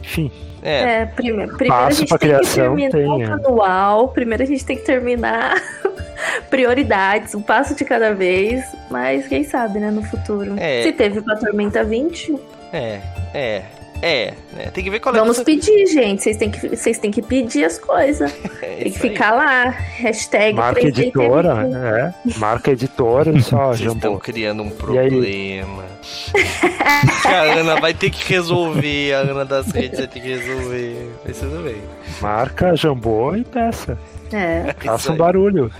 Enfim. 0.00 0.32
É, 0.62 1.02
é 1.02 1.06
primeiro, 1.06 1.56
primeiro 1.56 1.84
a 1.84 1.90
gente 1.90 2.08
tem 2.08 2.18
criação, 2.18 2.76
que 2.76 2.88
terminar 2.88 3.14
o 3.14 3.42
manual, 3.42 4.08
primeiro 4.08 4.42
a 4.42 4.46
gente 4.46 4.64
tem 4.64 4.76
que 4.76 4.84
terminar 4.84 5.54
prioridades, 6.50 7.34
um 7.34 7.42
passo 7.42 7.74
de 7.74 7.84
cada 7.84 8.14
vez, 8.14 8.64
mas 8.90 9.26
quem 9.28 9.44
sabe, 9.44 9.78
né, 9.78 9.90
no 9.90 10.02
futuro. 10.02 10.54
É. 10.58 10.82
Se 10.82 10.92
teve 10.92 11.20
pra 11.22 11.36
Tormenta 11.36 11.84
20. 11.84 12.36
É, 12.72 13.00
é. 13.32 13.62
É, 14.00 14.34
né? 14.52 14.70
Tem 14.72 14.84
que 14.84 14.90
ver 14.90 15.00
qual 15.00 15.14
é 15.14 15.18
Vamos 15.18 15.40
pedir, 15.40 15.86
gente. 15.86 16.22
Vocês 16.22 16.36
têm 16.36 16.50
que, 16.50 16.68
vocês 16.68 16.98
têm 16.98 17.10
que 17.10 17.20
pedir 17.22 17.64
as 17.64 17.78
coisas. 17.78 18.32
É 18.60 18.82
Tem 18.84 18.92
que 18.92 19.06
aí. 19.06 19.10
ficar 19.10 19.32
lá. 19.32 19.70
Hashtag 19.70 20.54
Marca 20.54 20.80
3D 20.80 20.86
editora, 20.86 22.14
é. 22.26 22.38
Marca 22.38 22.70
editora 22.72 23.38
só, 23.42 23.68
Vocês 23.72 23.92
estão 23.92 24.16
criando 24.18 24.62
um 24.62 24.66
E 24.66 24.98
aí? 24.98 25.08
problema. 25.08 25.84
a 27.24 27.40
Ana 27.58 27.80
vai 27.80 27.92
ter 27.94 28.10
que 28.10 28.32
resolver. 28.32 29.14
A 29.14 29.18
Ana 29.18 29.44
das 29.44 29.66
redes 29.72 29.98
vai 29.98 30.08
ter 30.08 30.20
que 30.20 30.28
resolver. 30.28 31.08
Tudo 31.38 31.62
bem. 31.64 31.76
Marca 32.20 32.76
Jambô 32.76 33.34
e 33.34 33.44
peça. 33.44 33.98
É, 34.32 34.74
Faça 34.84 35.12
um 35.12 35.16
barulho. 35.16 35.70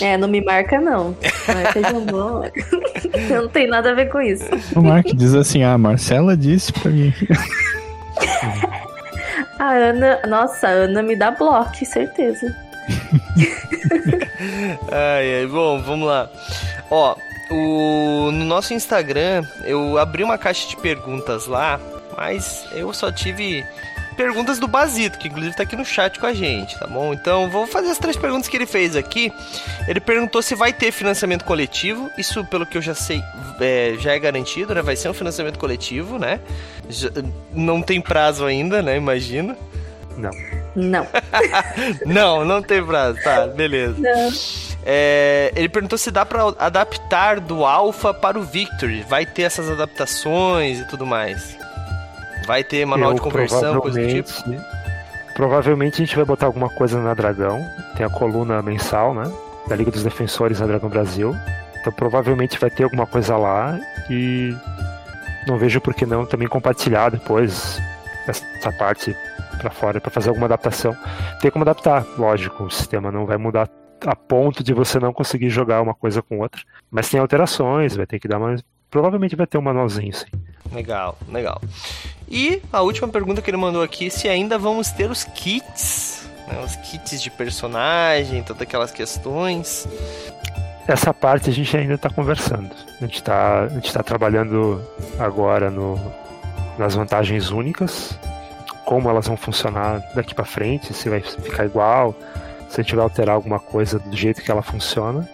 É, 0.00 0.16
não 0.16 0.28
me 0.28 0.44
marca, 0.44 0.80
não. 0.80 1.16
Marca 1.46 1.82
jambô. 1.82 2.42
não 3.30 3.48
tem 3.48 3.66
nada 3.66 3.90
a 3.90 3.94
ver 3.94 4.10
com 4.10 4.20
isso. 4.20 4.44
O 4.74 4.82
Mark 4.82 5.06
diz 5.14 5.34
assim: 5.34 5.62
ah, 5.62 5.74
a 5.74 5.78
Marcela 5.78 6.36
disse 6.36 6.72
pra 6.72 6.90
mim. 6.90 7.12
A 9.58 9.72
Ana, 9.72 10.20
nossa, 10.26 10.66
a 10.66 10.70
Ana 10.70 11.02
me 11.02 11.16
dá 11.16 11.30
bloco, 11.30 11.84
certeza. 11.84 12.54
Ai, 14.92 15.40
ai, 15.40 15.46
bom, 15.46 15.80
vamos 15.80 16.06
lá. 16.06 16.28
Ó, 16.90 17.16
o, 17.50 18.30
no 18.30 18.44
nosso 18.44 18.74
Instagram 18.74 19.42
eu 19.64 19.96
abri 19.96 20.22
uma 20.22 20.36
caixa 20.36 20.68
de 20.68 20.76
perguntas 20.76 21.46
lá, 21.46 21.80
mas 22.16 22.66
eu 22.72 22.92
só 22.92 23.10
tive 23.10 23.64
perguntas 24.14 24.58
do 24.58 24.66
Basito, 24.66 25.18
que 25.18 25.28
inclusive 25.28 25.54
tá 25.56 25.62
aqui 25.62 25.76
no 25.76 25.84
chat 25.84 26.18
com 26.18 26.26
a 26.26 26.32
gente, 26.32 26.78
tá 26.78 26.86
bom? 26.86 27.12
Então 27.12 27.50
vou 27.50 27.66
fazer 27.66 27.90
as 27.90 27.98
três 27.98 28.16
perguntas 28.16 28.48
que 28.48 28.56
ele 28.56 28.66
fez 28.66 28.96
aqui. 28.96 29.32
Ele 29.86 30.00
perguntou 30.00 30.40
se 30.42 30.54
vai 30.54 30.72
ter 30.72 30.90
financiamento 30.92 31.44
coletivo. 31.44 32.10
Isso, 32.16 32.44
pelo 32.46 32.64
que 32.66 32.78
eu 32.78 32.82
já 32.82 32.94
sei, 32.94 33.22
é, 33.60 33.94
já 33.98 34.12
é 34.12 34.18
garantido, 34.18 34.74
né? 34.74 34.82
Vai 34.82 34.96
ser 34.96 35.08
um 35.08 35.14
financiamento 35.14 35.58
coletivo, 35.58 36.18
né? 36.18 36.40
Já- 36.88 37.10
não 37.52 37.82
tem 37.82 38.00
prazo 38.00 38.44
ainda, 38.46 38.80
né? 38.82 38.96
Imagina. 38.96 39.56
Não. 40.16 40.30
Não. 40.76 41.06
Não, 42.06 42.44
não 42.44 42.62
tem 42.62 42.84
prazo. 42.84 43.18
Tá, 43.22 43.46
beleza. 43.46 43.94
Não. 43.98 44.30
É, 44.86 45.52
ele 45.56 45.68
perguntou 45.68 45.96
se 45.96 46.10
dá 46.10 46.24
pra 46.26 46.42
adaptar 46.58 47.40
do 47.40 47.64
Alpha 47.64 48.12
para 48.12 48.38
o 48.38 48.42
Victory. 48.42 49.02
Vai 49.08 49.24
ter 49.24 49.42
essas 49.42 49.70
adaptações 49.70 50.80
e 50.80 50.84
tudo 50.88 51.06
mais. 51.06 51.56
Vai 52.46 52.62
ter 52.64 52.84
manual 52.84 53.10
Eu 53.10 53.14
de 53.16 53.20
conversão, 53.20 53.80
coisa 53.80 54.00
do 54.00 54.06
tipo. 54.08 54.28
provavelmente- 54.32 54.74
Provavelmente 55.34 55.94
a 55.94 56.04
gente 56.06 56.14
vai 56.16 56.24
botar 56.24 56.46
alguma 56.46 56.68
coisa 56.68 57.00
na 57.00 57.12
Dragão. 57.12 57.60
Tem 57.96 58.06
a 58.06 58.10
coluna 58.10 58.62
mensal, 58.62 59.12
né? 59.14 59.24
Da 59.68 59.74
Liga 59.74 59.90
dos 59.90 60.04
Defensores 60.04 60.60
na 60.60 60.66
Dragão 60.66 60.88
Brasil. 60.88 61.34
Então 61.80 61.92
provavelmente 61.92 62.58
vai 62.58 62.70
ter 62.70 62.84
alguma 62.84 63.06
coisa 63.06 63.36
lá 63.36 63.78
e 64.08 64.56
não 65.48 65.58
vejo 65.58 65.80
por 65.80 65.92
que 65.92 66.06
não 66.06 66.24
também 66.24 66.46
compartilhar 66.48 67.10
depois 67.10 67.80
essa 68.28 68.72
parte 68.78 69.14
pra 69.58 69.70
fora 69.70 70.00
pra 70.00 70.10
fazer 70.10 70.28
alguma 70.28 70.46
adaptação. 70.46 70.96
Tem 71.40 71.50
como 71.50 71.64
adaptar, 71.64 72.04
lógico, 72.16 72.64
o 72.64 72.70
sistema 72.70 73.10
não 73.10 73.26
vai 73.26 73.36
mudar 73.36 73.68
a 74.06 74.14
ponto 74.16 74.62
de 74.62 74.72
você 74.72 74.98
não 75.00 75.12
conseguir 75.12 75.48
jogar 75.50 75.82
uma 75.82 75.94
coisa 75.94 76.22
com 76.22 76.38
outra, 76.38 76.60
mas 76.90 77.08
tem 77.10 77.18
alterações, 77.18 77.96
vai 77.96 78.06
ter 78.06 78.18
que 78.18 78.28
dar 78.28 78.38
mais 78.38 78.62
provavelmente 78.94 79.34
vai 79.34 79.44
ter 79.44 79.58
um 79.58 79.60
manualzinho 79.60 80.14
sim. 80.14 80.26
Legal, 80.72 81.18
legal. 81.28 81.60
E 82.28 82.62
a 82.72 82.80
última 82.80 83.08
pergunta 83.08 83.42
que 83.42 83.50
ele 83.50 83.56
mandou 83.56 83.82
aqui, 83.82 84.08
se 84.08 84.28
ainda 84.28 84.56
vamos 84.56 84.92
ter 84.92 85.10
os 85.10 85.24
kits, 85.24 86.30
né, 86.46 86.62
os 86.64 86.76
kits 86.76 87.20
de 87.20 87.28
personagem, 87.28 88.44
todas 88.44 88.62
aquelas 88.62 88.92
questões. 88.92 89.88
Essa 90.86 91.12
parte 91.12 91.50
a 91.50 91.52
gente 91.52 91.76
ainda 91.76 91.94
está 91.94 92.08
conversando. 92.08 92.70
A 93.00 93.04
gente 93.04 93.16
está 93.16 93.68
tá 93.92 94.02
trabalhando 94.04 94.80
agora 95.18 95.70
no, 95.70 96.00
nas 96.78 96.94
vantagens 96.94 97.50
únicas, 97.50 98.16
como 98.84 99.10
elas 99.10 99.26
vão 99.26 99.36
funcionar 99.36 99.98
daqui 100.14 100.36
para 100.36 100.44
frente, 100.44 100.94
se 100.94 101.08
vai 101.08 101.20
ficar 101.20 101.64
igual, 101.64 102.14
se 102.68 102.80
a 102.80 102.84
gente 102.84 102.94
vai 102.94 103.02
alterar 103.02 103.34
alguma 103.34 103.58
coisa 103.58 103.98
do 103.98 104.16
jeito 104.16 104.40
que 104.40 104.52
ela 104.52 104.62
funciona. 104.62 105.28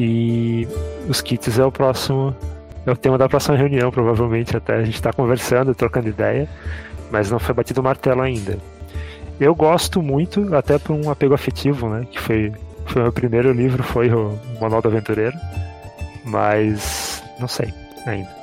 E 0.00 0.68
os 1.08 1.20
kits 1.20 1.58
é 1.58 1.64
o 1.64 1.72
próximo, 1.72 2.32
é 2.86 2.90
o 2.92 2.96
tema 2.96 3.18
da 3.18 3.28
próxima 3.28 3.56
reunião, 3.56 3.90
provavelmente 3.90 4.56
até 4.56 4.76
a 4.76 4.84
gente 4.84 4.94
está 4.94 5.12
conversando, 5.12 5.74
trocando 5.74 6.08
ideia, 6.08 6.48
mas 7.10 7.32
não 7.32 7.40
foi 7.40 7.52
batido 7.52 7.80
o 7.80 7.84
martelo 7.84 8.22
ainda. 8.22 8.56
Eu 9.40 9.56
gosto 9.56 10.00
muito, 10.00 10.54
até 10.54 10.78
por 10.78 10.92
um 10.92 11.10
apego 11.10 11.34
afetivo, 11.34 11.88
né? 11.88 12.06
Que 12.08 12.20
foi 12.20 12.52
foi 12.86 13.02
o 13.02 13.04
meu 13.04 13.12
primeiro 13.12 13.52
livro, 13.52 13.82
foi 13.82 14.08
o 14.10 14.38
Manual 14.60 14.80
do 14.80 14.88
Aventureiro. 14.88 15.36
Mas 16.24 17.22
não 17.38 17.48
sei 17.48 17.72
ainda. 18.06 18.37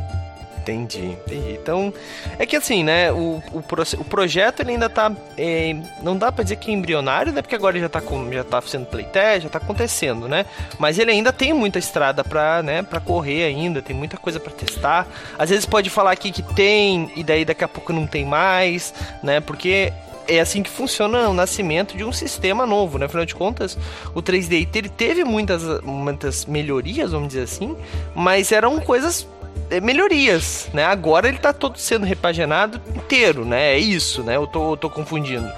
Entendi, 0.65 1.05
entendi. 1.05 1.51
Então, 1.61 1.93
é 2.39 2.45
que 2.45 2.55
assim, 2.55 2.83
né, 2.83 3.11
o, 3.11 3.41
o, 3.53 3.59
o 3.99 4.03
projeto 4.03 4.61
ele 4.61 4.71
ainda 4.71 4.89
tá, 4.89 5.11
é, 5.37 5.75
não 6.01 6.17
dá 6.17 6.31
pra 6.31 6.43
dizer 6.43 6.55
que 6.55 6.71
é 6.71 6.73
embrionário, 6.73 7.31
né, 7.31 7.43
porque 7.43 7.53
agora 7.53 7.79
já 7.79 7.87
tá, 7.87 8.01
com, 8.01 8.31
já 8.33 8.43
tá 8.43 8.59
sendo 8.63 8.87
playtest, 8.87 9.43
já 9.43 9.49
tá 9.49 9.59
acontecendo, 9.59 10.27
né, 10.27 10.43
mas 10.79 10.97
ele 10.97 11.11
ainda 11.11 11.31
tem 11.31 11.53
muita 11.53 11.77
estrada 11.77 12.23
pra, 12.23 12.63
né, 12.63 12.81
pra 12.81 12.99
correr 12.99 13.43
ainda, 13.43 13.79
tem 13.79 13.95
muita 13.95 14.17
coisa 14.17 14.39
pra 14.39 14.51
testar. 14.51 15.07
Às 15.37 15.51
vezes 15.51 15.67
pode 15.67 15.91
falar 15.91 16.11
aqui 16.11 16.31
que 16.31 16.41
tem, 16.41 17.11
e 17.15 17.23
daí 17.23 17.45
daqui 17.45 17.63
a 17.63 17.67
pouco 17.67 17.93
não 17.93 18.07
tem 18.07 18.25
mais, 18.25 18.91
né, 19.21 19.39
porque 19.39 19.93
é 20.27 20.39
assim 20.39 20.63
que 20.63 20.69
funciona 20.69 21.29
o 21.29 21.33
nascimento 21.33 21.95
de 21.95 22.03
um 22.03 22.11
sistema 22.11 22.65
novo, 22.65 22.97
né? 22.97 23.05
Afinal 23.05 23.25
de 23.25 23.35
contas, 23.35 23.77
o 24.13 24.21
3D 24.21 24.67
ele 24.73 24.89
teve 24.89 25.23
muitas, 25.23 25.81
muitas 25.81 26.45
melhorias, 26.45 27.11
vamos 27.11 27.29
dizer 27.29 27.43
assim, 27.43 27.75
mas 28.15 28.51
eram 28.51 28.79
coisas 28.79 29.27
melhorias, 29.81 30.69
né? 30.73 30.83
Agora 30.85 31.27
ele 31.27 31.37
tá 31.37 31.51
todo 31.53 31.77
sendo 31.77 32.05
repaginado 32.05 32.79
inteiro, 32.95 33.43
né? 33.45 33.73
É 33.73 33.77
isso, 33.77 34.23
né? 34.23 34.35
Eu 34.35 34.47
tô, 34.47 34.73
eu 34.73 34.77
tô 34.77 34.89
confundindo. 34.89 35.49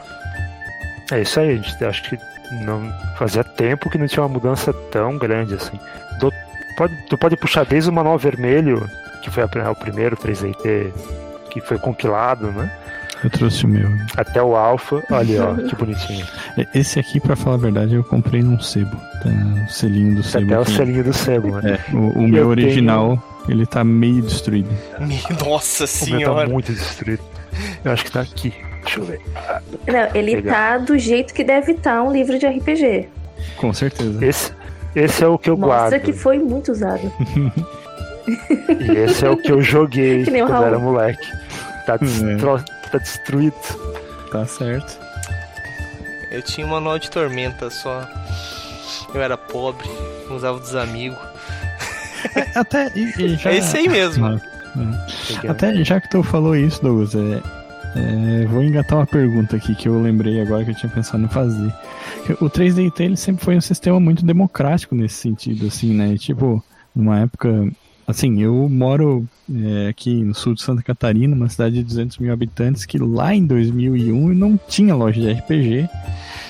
É 1.11 1.21
isso 1.21 1.39
aí, 1.39 1.61
acho 1.81 2.03
que 2.09 2.17
não 2.63 2.93
fazia 3.17 3.43
tempo 3.43 3.89
que 3.89 3.97
não 3.97 4.07
tinha 4.07 4.23
uma 4.23 4.29
mudança 4.29 4.73
tão 4.91 5.17
grande 5.17 5.53
assim. 5.55 5.79
Do- 6.19 6.31
pode, 6.77 6.95
tu 7.09 7.17
pode 7.17 7.35
puxar 7.37 7.65
desde 7.65 7.89
o 7.89 7.93
Manual 7.93 8.17
Vermelho, 8.17 8.89
que 9.21 9.29
foi 9.29 9.43
a- 9.43 9.71
o 9.71 9.75
primeiro 9.75 10.15
3DT 10.15 10.93
que 11.49 11.61
foi 11.61 11.77
compilado, 11.77 12.51
né? 12.51 12.71
Eu 13.23 13.29
trouxe 13.29 13.65
o 13.65 13.67
meu. 13.67 13.89
Até 14.15 14.41
o 14.43 14.55
Alpha, 14.55 15.03
olha 15.11 15.43
ó, 15.43 15.55
que 15.55 15.75
bonitinho. 15.75 16.25
Esse 16.73 16.99
aqui, 16.99 17.19
pra 17.19 17.35
falar 17.35 17.55
a 17.55 17.59
verdade, 17.59 17.95
eu 17.95 18.03
comprei 18.03 18.41
num 18.43 18.59
sebo. 18.59 18.95
Tá 19.23 19.29
o 19.65 19.69
selinho 19.71 20.15
do 20.15 20.23
sebo. 20.23 20.45
Até 20.45 20.59
o 20.59 20.61
aqui. 20.61 20.71
selinho 20.71 21.03
do 21.03 21.13
sebo, 21.13 21.61
né? 21.61 21.79
É, 21.91 21.95
o, 21.95 22.19
o 22.19 22.23
Eu 22.23 22.27
meu 22.27 22.47
original, 22.47 23.21
ele 23.49 23.65
tá 23.65 23.83
meio 23.83 24.21
destruído. 24.21 24.69
Nossa 25.43 25.85
O 25.85 25.87
meu 26.09 26.19
tá 26.19 26.25
senhora. 26.27 26.47
muito 26.49 26.71
destruído. 26.71 27.23
Eu 27.83 27.91
acho 27.91 28.05
que 28.05 28.11
tá 28.11 28.21
aqui. 28.21 28.53
Deixa 28.83 28.99
eu 28.99 29.05
ver. 29.05 29.21
Não, 29.87 30.15
ele 30.15 30.35
Legal. 30.35 30.53
tá 30.53 30.77
do 30.77 30.97
jeito 30.97 31.33
que 31.33 31.43
deve 31.43 31.71
estar 31.73 32.03
um 32.03 32.11
livro 32.11 32.37
de 32.37 32.45
RPG. 32.47 33.09
Com 33.57 33.73
certeza. 33.73 34.23
Esse, 34.23 34.51
esse 34.95 35.23
é 35.23 35.27
o 35.27 35.37
que 35.37 35.49
eu 35.49 35.57
Mostra 35.57 35.89
guardo. 35.89 36.03
que 36.03 36.13
foi 36.13 36.37
muito 36.39 36.71
usado. 36.71 37.11
E 38.27 38.91
esse 38.97 39.25
é 39.25 39.29
o 39.29 39.37
que 39.37 39.51
eu 39.51 39.61
joguei 39.61 40.23
Que 40.25 40.31
nem 40.31 40.43
o 40.43 40.47
quando 40.47 40.63
era 40.65 40.79
moleque. 40.79 41.27
Tá, 41.85 41.95
É. 41.95 42.37
tá 42.91 42.97
destruído. 42.97 43.55
Tá 44.31 44.45
certo. 44.45 44.99
Eu 46.31 46.41
tinha 46.41 46.65
um 46.67 46.69
manual 46.69 46.99
de 46.99 47.09
tormenta 47.09 47.69
só. 47.69 48.07
Eu 49.13 49.21
era 49.21 49.37
pobre, 49.37 49.87
usava 50.29 50.59
dos 50.59 50.75
amigos. 50.75 51.17
Até. 52.55 52.91
E, 52.95 53.13
e 53.17 53.35
já... 53.37 53.51
É 53.51 53.57
esse 53.57 53.77
aí 53.77 53.87
mesmo. 53.87 54.25
Ah, 54.25 54.39
Até 55.49 55.83
já 55.83 56.01
que 56.01 56.09
tu 56.09 56.21
falou 56.23 56.55
isso, 56.55 56.81
Douglas, 56.81 57.15
é, 57.15 57.41
é, 57.95 58.45
vou 58.45 58.63
engatar 58.63 58.99
uma 58.99 59.07
pergunta 59.07 59.55
aqui 59.55 59.73
que 59.73 59.87
eu 59.87 60.01
lembrei 60.01 60.41
agora 60.41 60.63
que 60.63 60.71
eu 60.71 60.75
tinha 60.75 60.91
pensado 60.91 61.23
em 61.23 61.27
fazer. 61.27 61.73
O 62.41 62.49
3DT 62.49 62.99
ele 62.99 63.17
sempre 63.17 63.43
foi 63.43 63.55
um 63.55 63.61
sistema 63.61 63.99
muito 63.99 64.25
democrático 64.25 64.93
nesse 64.93 65.15
sentido, 65.15 65.67
assim, 65.67 65.93
né? 65.93 66.15
Tipo, 66.17 66.63
numa 66.95 67.19
época. 67.21 67.67
Assim, 68.07 68.41
eu 68.41 68.69
moro 68.69 69.27
é, 69.53 69.89
aqui 69.89 70.23
no 70.23 70.33
sul 70.33 70.53
de 70.53 70.61
Santa 70.61 70.81
Catarina, 70.81 71.35
uma 71.35 71.49
cidade 71.49 71.75
de 71.75 71.83
200 71.83 72.19
mil 72.19 72.31
habitantes, 72.31 72.85
que 72.85 72.97
lá 72.97 73.35
em 73.35 73.45
2001 73.45 74.33
não 74.33 74.57
tinha 74.57 74.95
loja 74.95 75.19
de 75.19 75.29
RPG. 75.29 75.89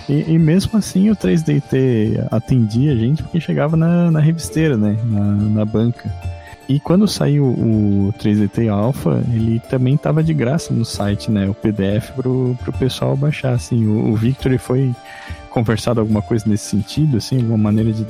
E, 0.07 0.33
e 0.33 0.37
mesmo 0.37 0.77
assim 0.77 1.09
o 1.09 1.15
3DT 1.15 2.27
atendia 2.29 2.93
a 2.93 2.95
gente 2.95 3.23
porque 3.23 3.41
chegava 3.41 3.75
na, 3.75 4.11
na 4.11 4.19
revisteira, 4.19 4.77
né? 4.77 4.95
Na, 5.05 5.31
na 5.31 5.65
banca. 5.65 6.13
E 6.69 6.79
quando 6.79 7.07
saiu 7.07 7.45
o 7.45 8.13
3DT 8.19 8.69
Alpha, 8.69 9.23
ele 9.33 9.59
também 9.69 9.95
estava 9.95 10.21
de 10.21 10.33
graça 10.33 10.73
no 10.73 10.85
site, 10.85 11.31
né? 11.31 11.49
O 11.49 11.55
PDF 11.55 12.11
pro, 12.11 12.55
pro 12.61 12.73
pessoal 12.73 13.15
baixar, 13.15 13.53
assim. 13.53 13.87
O, 13.87 14.11
o 14.11 14.15
Victory 14.15 14.57
foi 14.57 14.93
conversado 15.57 15.99
alguma 15.99 16.21
coisa 16.21 16.45
nesse 16.47 16.65
sentido, 16.65 17.17
assim, 17.17 17.37
alguma 17.37 17.57
maneira 17.57 17.91
de 17.91 18.05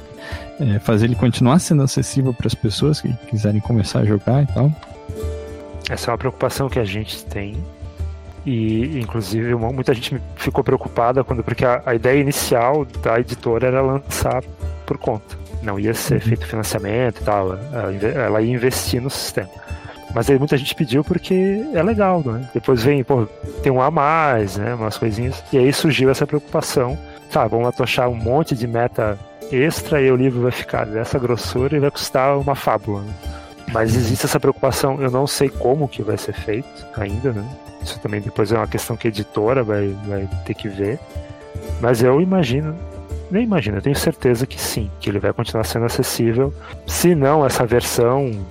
é, 0.60 0.80
fazer 0.80 1.06
ele 1.06 1.16
continuar 1.16 1.60
sendo 1.60 1.82
acessível 1.82 2.34
para 2.34 2.48
as 2.48 2.54
pessoas 2.54 3.00
que 3.00 3.14
quiserem 3.30 3.62
começar 3.62 4.00
a 4.00 4.06
jogar 4.06 4.44
e 4.44 4.48
tal. 4.48 4.70
Essa 5.90 6.10
é 6.10 6.12
uma 6.12 6.18
preocupação 6.18 6.68
que 6.68 6.78
a 6.78 6.84
gente 6.84 7.24
tem. 7.26 7.56
E, 8.46 9.00
inclusive, 9.00 9.56
muita 9.56 9.94
gente 9.94 10.22
ficou 10.36 10.62
preocupada 10.62 11.24
quando, 11.24 11.42
porque 11.42 11.64
a, 11.64 11.82
a 11.86 11.96
ideia 11.96 12.20
inicial 12.20 12.86
da 13.02 13.18
editora 13.18 13.68
era 13.68 13.82
lançar 13.82 14.44
por 14.86 14.98
conta. 14.98 15.38
Não 15.64 15.80
ia 15.80 15.94
ser 15.94 16.20
feito 16.20 16.46
financiamento 16.46 17.22
e 17.22 17.24
tal. 17.24 17.58
Ela 18.16 18.42
ia 18.42 18.54
investir 18.54 19.02
no 19.02 19.10
sistema. 19.10 19.50
Mas 20.14 20.30
aí 20.30 20.38
muita 20.38 20.58
gente 20.58 20.76
pediu 20.76 21.04
porque 21.04 21.64
é 21.74 21.84
legal, 21.84 22.22
né? 22.26 22.50
Depois 22.54 22.84
vem, 22.84 23.04
pô, 23.04 23.26
tem 23.62 23.72
um 23.72 23.82
a 23.82 23.90
mais, 23.92 24.58
né? 24.58 24.74
Umas 24.76 24.98
coisinhas. 24.98 25.44
E 25.54 25.58
aí 25.58 25.72
surgiu 25.72 26.10
essa 26.10 26.26
preocupação. 26.26 26.98
Tá, 27.32 27.48
vamos 27.48 27.68
atochar 27.68 28.10
um 28.10 28.16
monte 28.16 28.56
de 28.56 28.68
meta 28.68 29.18
extra 29.52 30.02
e 30.02 30.12
o 30.12 30.16
livro 30.16 30.42
vai 30.42 30.52
ficar 30.52 30.86
dessa 30.86 31.20
grossura 31.20 31.76
e 31.76 31.80
vai 31.80 31.92
custar 31.92 32.38
uma 32.38 32.56
fábula. 32.56 33.02
Né? 33.02 33.14
Mas 33.72 33.96
existe 33.96 34.26
essa 34.26 34.40
preocupação, 34.40 35.02
eu 35.02 35.12
não 35.12 35.28
sei 35.28 35.50
como 35.50 35.88
que 35.88 36.02
vai 36.02 36.18
ser 36.18 36.34
feito 36.34 36.86
ainda, 36.96 37.34
né? 37.34 37.46
Isso 37.82 38.00
também 38.00 38.22
depois 38.22 38.52
é 38.52 38.58
uma 38.58 38.68
questão 38.68 38.96
que 38.96 39.08
a 39.08 39.10
editora 39.10 39.64
vai, 39.64 39.96
vai 40.06 40.28
ter 40.46 40.54
que 40.54 40.68
ver. 40.68 41.00
Mas 41.82 42.02
eu 42.02 42.22
imagino, 42.22 42.76
nem 43.30 43.44
imagino, 43.44 43.78
eu 43.78 43.82
tenho 43.82 43.96
certeza 43.96 44.46
que 44.46 44.60
sim, 44.60 44.90
que 45.00 45.10
ele 45.10 45.20
vai 45.20 45.34
continuar 45.34 45.64
sendo 45.64 45.86
acessível. 45.86 46.54
Se 46.86 47.14
não 47.14 47.46
essa 47.46 47.66
versão 47.66 48.46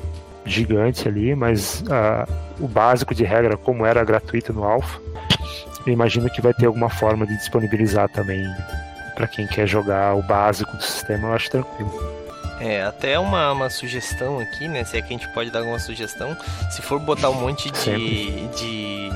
gigante 0.45 1.09
ali, 1.09 1.35
mas 1.35 1.83
uh, 1.83 2.33
o 2.61 2.69
básico 2.69 3.15
de 3.15 3.25
regra, 3.25 3.57
como 3.57 3.85
era 3.85 4.05
gratuito 4.05 4.53
no 4.53 4.65
Alpha, 4.65 5.01
eu 5.87 5.93
imagino 5.93 6.29
que 6.29 6.41
vai 6.41 6.53
ter 6.53 6.67
alguma 6.67 6.91
forma 6.91 7.27
de 7.27 7.37
disponibilizar 7.37 8.09
também 8.09 8.45
para 9.15 9.27
quem 9.27 9.47
quer 9.47 9.67
jogar 9.67 10.15
o 10.15 10.23
básico 10.23 10.77
do 10.77 10.83
sistema, 10.83 11.29
eu 11.29 11.33
acho 11.35 11.51
tranquilo. 11.51 12.17
É, 12.61 12.83
até 12.83 13.19
uma, 13.19 13.53
uma 13.53 13.71
sugestão 13.71 14.39
aqui, 14.39 14.67
né? 14.67 14.83
Se 14.85 14.97
é 14.97 15.03
que 15.03 15.09
a 15.09 15.17
gente 15.17 15.29
pode 15.29 15.51
dar 15.51 15.61
alguma 15.61 15.79
sugestão. 15.79 16.37
Se 16.71 16.81
for 16.81 16.99
botar 16.99 17.29
um 17.31 17.35
monte 17.35 17.71
de, 17.71 18.49
de 18.49 19.11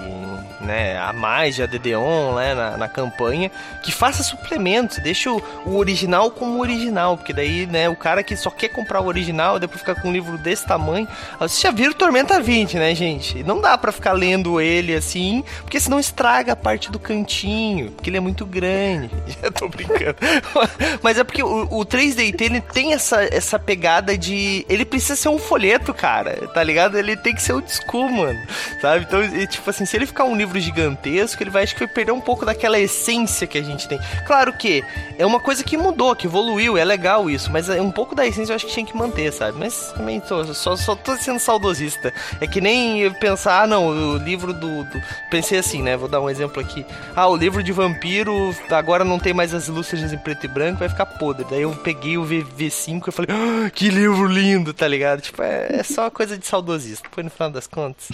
né, 0.61 0.99
a 0.99 1.13
mais 1.13 1.55
de 1.55 1.63
ADD-ON 1.63 2.35
né, 2.35 2.55
na, 2.55 2.77
na, 2.77 2.89
campanha, 2.89 3.51
que 3.83 3.91
faça 3.91 4.23
suplementos, 4.23 4.99
deixa 4.99 5.31
o, 5.31 5.43
o, 5.65 5.77
original 5.77 6.31
como 6.31 6.61
original, 6.61 7.17
porque 7.17 7.33
daí, 7.33 7.67
né, 7.67 7.89
o 7.89 7.97
cara 7.97 8.23
que 8.23 8.37
só 8.37 8.51
quer 8.51 8.69
comprar 8.69 9.01
o 9.01 9.07
original, 9.07 9.59
depois 9.59 9.81
ficar 9.81 10.01
com 10.01 10.09
um 10.09 10.13
livro 10.13 10.37
desse 10.39 10.67
tamanho, 10.67 11.09
você 11.39 11.63
já 11.63 11.71
viram 11.71 11.93
Tormenta 11.93 12.41
20, 12.41 12.77
né, 12.77 12.95
gente? 12.95 13.43
Não 13.43 13.61
dá 13.61 13.77
para 13.79 13.93
ficar 13.93 14.13
lendo 14.13 14.61
ele 14.61 14.95
assim, 14.95 15.43
porque 15.63 15.81
senão 15.81 15.99
estraga 15.99 16.53
a 16.53 16.57
parte 16.57 16.91
do 16.91 16.99
cantinho, 16.99 17.91
porque 17.93 18.11
ele 18.11 18.17
é 18.17 18.21
muito 18.21 18.45
grande. 18.45 19.11
Já 19.41 19.51
tô 19.51 19.69
brincando. 19.69 20.17
Mas 21.03 21.19
é 21.19 21.25
porque 21.25 21.43
o, 21.43 21.63
o 21.71 21.85
3DT 21.85 22.41
ele 22.41 22.61
tem 22.61 22.93
essa, 22.93 23.23
essa 23.23 23.59
pegada 23.59 24.17
de. 24.17 24.65
Ele 24.69 24.85
precisa 24.85 25.17
ser 25.17 25.29
um 25.29 25.39
folheto, 25.39 25.95
cara, 25.95 26.49
tá 26.49 26.63
ligado? 26.63 26.99
Ele 26.99 27.17
tem 27.17 27.35
que 27.35 27.43
ser 27.43 27.53
o 27.53 27.63
school, 27.67 28.11
mano, 28.11 28.39
sabe? 28.81 29.07
Então, 29.07 29.47
tipo 29.47 29.69
assim, 29.69 29.85
se 29.85 29.97
ele 29.97 30.07
ficar 30.07 30.25
um 30.25 30.37
livro 30.37 30.50
livro 30.51 30.61
gigantesco, 30.61 31.43
ele 31.43 31.51
vai 31.51 31.63
acho 31.63 31.75
que 31.75 31.85
vai 31.85 31.95
perder 31.95 32.13
um 32.13 32.21
pouco 32.21 32.45
daquela 32.45 32.79
essência 32.79 33.47
que 33.47 33.57
a 33.57 33.63
gente 33.63 33.87
tem. 33.87 33.99
Claro 34.27 34.53
que 34.53 34.85
é 35.17 35.25
uma 35.25 35.39
coisa 35.39 35.63
que 35.63 35.77
mudou, 35.77 36.17
que 36.17 36.27
evoluiu, 36.27 36.77
é 36.77 36.85
legal 36.85 37.31
isso, 37.31 37.51
mas 37.53 37.69
é 37.69 37.81
um 37.81 37.91
pouco 37.91 38.15
da 38.15 38.27
essência 38.27 38.53
eu 38.53 38.57
acho 38.57 38.67
que 38.67 38.73
tinha 38.73 38.85
que 38.85 38.97
manter, 38.97 39.33
sabe? 39.33 39.59
Mas 39.59 39.93
também 39.97 40.19
tô, 40.19 40.45
só, 40.53 40.75
só 40.77 40.97
tô 40.97 41.17
sendo 41.17 41.39
saudosista. 41.39 42.13
É 42.41 42.47
que 42.47 42.61
nem 42.61 43.01
eu 43.01 43.15
pensar, 43.15 43.63
ah, 43.63 43.67
não, 43.67 43.89
o 43.89 44.17
livro 44.17 44.53
do, 44.53 44.85
do, 44.85 45.03
Pensei 45.31 45.59
assim, 45.59 45.83
né? 45.83 45.97
Vou 45.97 46.09
dar 46.09 46.21
um 46.21 46.29
exemplo 46.29 46.61
aqui. 46.61 46.85
Ah, 47.15 47.29
o 47.29 47.37
livro 47.37 47.63
de 47.63 47.73
vampiro 47.73 48.55
agora 48.71 49.05
não 49.05 49.19
tem 49.19 49.33
mais 49.33 49.55
as 49.55 49.69
ilustrações 49.69 50.13
em 50.13 50.19
preto 50.19 50.47
e 50.47 50.49
branco, 50.49 50.81
vai 50.81 50.89
ficar 50.89 51.07
podre. 51.07 51.47
Daí 51.49 51.63
eu 51.63 51.71
peguei 51.73 52.19
o 52.19 52.25
V5 52.25 53.09
e 53.09 53.13
falei, 53.13 53.31
ah, 53.31 53.71
que 53.71 53.89
livro 53.89 54.27
lindo, 54.27 54.75
tá 54.75 54.89
ligado? 54.89 55.21
Tipo, 55.21 55.43
é, 55.43 55.69
é 55.71 55.83
só 55.83 56.11
coisa 56.11 56.37
de 56.37 56.47
saudosista. 56.47 57.09
Foi 57.13 57.23
no 57.23 57.31
final 57.31 57.51
das 57.51 57.67
contas. 57.67 58.09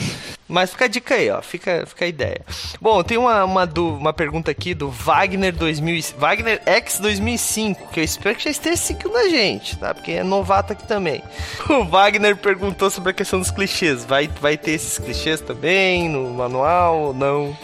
Mas 0.49 0.71
fica 0.71 0.85
a 0.85 0.89
dica 0.89 1.15
aí, 1.15 1.31
ó. 1.31 1.41
Fica, 1.41 1.85
fica 1.87 2.05
a 2.05 2.09
ideia 2.09 2.26
ideia. 2.27 2.41
Bom, 2.81 3.03
tem 3.03 3.17
uma, 3.17 3.45
uma, 3.45 3.67
do, 3.67 3.89
uma 3.95 4.13
pergunta 4.13 4.51
aqui 4.51 4.75
do 4.75 4.91
Wagner 4.91 5.55
2000, 5.55 6.03
Wagner 6.19 6.61
X 6.67 6.99
2005, 6.99 7.91
que 7.91 8.01
eu 8.01 8.05
espero 8.05 8.37
que 8.37 8.45
já 8.45 8.51
esteja 8.51 8.77
seguindo 8.77 9.17
a 9.17 9.29
gente, 9.29 9.79
tá? 9.79 9.95
Porque 9.95 10.13
é 10.13 10.25
novato 10.25 10.73
aqui 10.73 10.87
também. 10.87 11.23
O 11.69 11.85
Wagner 11.85 12.37
perguntou 12.37 12.91
sobre 12.91 13.11
a 13.11 13.13
questão 13.13 13.39
dos 13.39 13.51
clichês. 13.51 14.05
Vai, 14.05 14.29
vai 14.41 14.57
ter 14.57 14.73
esses 14.73 14.99
clichês 14.99 15.41
também 15.41 16.09
no 16.09 16.31
manual 16.31 16.99
ou 16.99 17.15
não? 17.15 17.57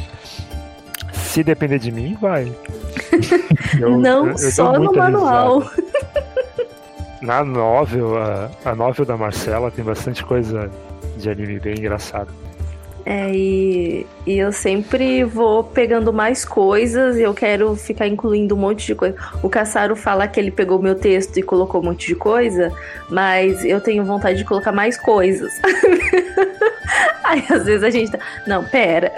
Se 1.13 1.43
depender 1.43 1.79
de 1.79 1.91
mim, 1.91 2.17
vai. 2.21 2.53
Eu, 3.81 3.99
não 3.99 4.27
eu, 4.27 4.33
eu 4.33 4.39
só 4.51 4.79
no 4.79 4.93
manual. 4.93 5.63
Na 7.23 7.43
novel, 7.43 8.19
a, 8.19 8.51
a 8.65 8.75
novel 8.75 9.07
da 9.07 9.17
Marcela 9.17 9.71
tem 9.71 9.85
bastante 9.85 10.23
coisa 10.25 10.71
de 11.17 11.31
anime 11.31 11.59
bem 11.59 11.75
engraçado. 11.79 12.29
É, 13.05 13.31
e, 13.35 14.07
e, 14.27 14.39
eu 14.39 14.53
sempre 14.53 15.25
vou 15.25 15.65
pegando 15.65 16.13
mais 16.13 16.45
coisas 16.45 17.17
e 17.17 17.23
eu 17.23 17.35
quero 17.35 17.75
ficar 17.75 18.07
incluindo 18.07 18.55
um 18.55 18.59
monte 18.59 18.87
de 18.87 18.95
coisa. 18.95 19.17
O 19.43 19.49
Caçaro 19.49 19.97
fala 19.97 20.29
que 20.29 20.39
ele 20.39 20.53
pegou 20.53 20.81
meu 20.81 20.95
texto 20.95 21.37
e 21.37 21.43
colocou 21.43 21.81
um 21.81 21.85
monte 21.85 22.07
de 22.07 22.15
coisa, 22.15 22.73
mas 23.11 23.65
eu 23.65 23.81
tenho 23.81 24.05
vontade 24.05 24.39
de 24.39 24.45
colocar 24.45 24.71
mais 24.71 24.97
coisas. 24.97 25.53
Aí 27.25 27.45
às 27.51 27.65
vezes 27.65 27.83
a 27.83 27.91
gente 27.91 28.13
tá. 28.13 28.19
Não, 28.47 28.65
pera. 28.65 29.13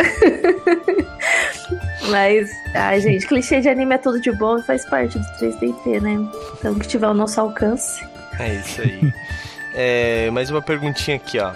mas, 2.09 2.51
ai, 2.75 3.01
gente, 3.01 3.27
clichê 3.27 3.61
de 3.61 3.69
anime 3.69 3.95
é 3.95 3.99
tudo 3.99 4.21
de 4.21 4.33
bom 4.33 4.59
e 4.59 4.63
faz 4.63 4.85
parte 4.87 5.19
do 5.19 5.25
3DT, 5.39 6.01
né? 6.01 6.27
Então 6.59 6.79
que 6.79 6.87
tiver 6.87 7.09
o 7.09 7.15
nosso 7.15 7.41
alcance. 7.41 8.03
É 8.39 8.55
isso 8.55 8.81
aí. 8.81 9.13
é, 9.75 10.31
mais 10.31 10.51
uma 10.51 10.63
perguntinha 10.63 11.17
aqui, 11.17 11.39
ó. 11.39 11.53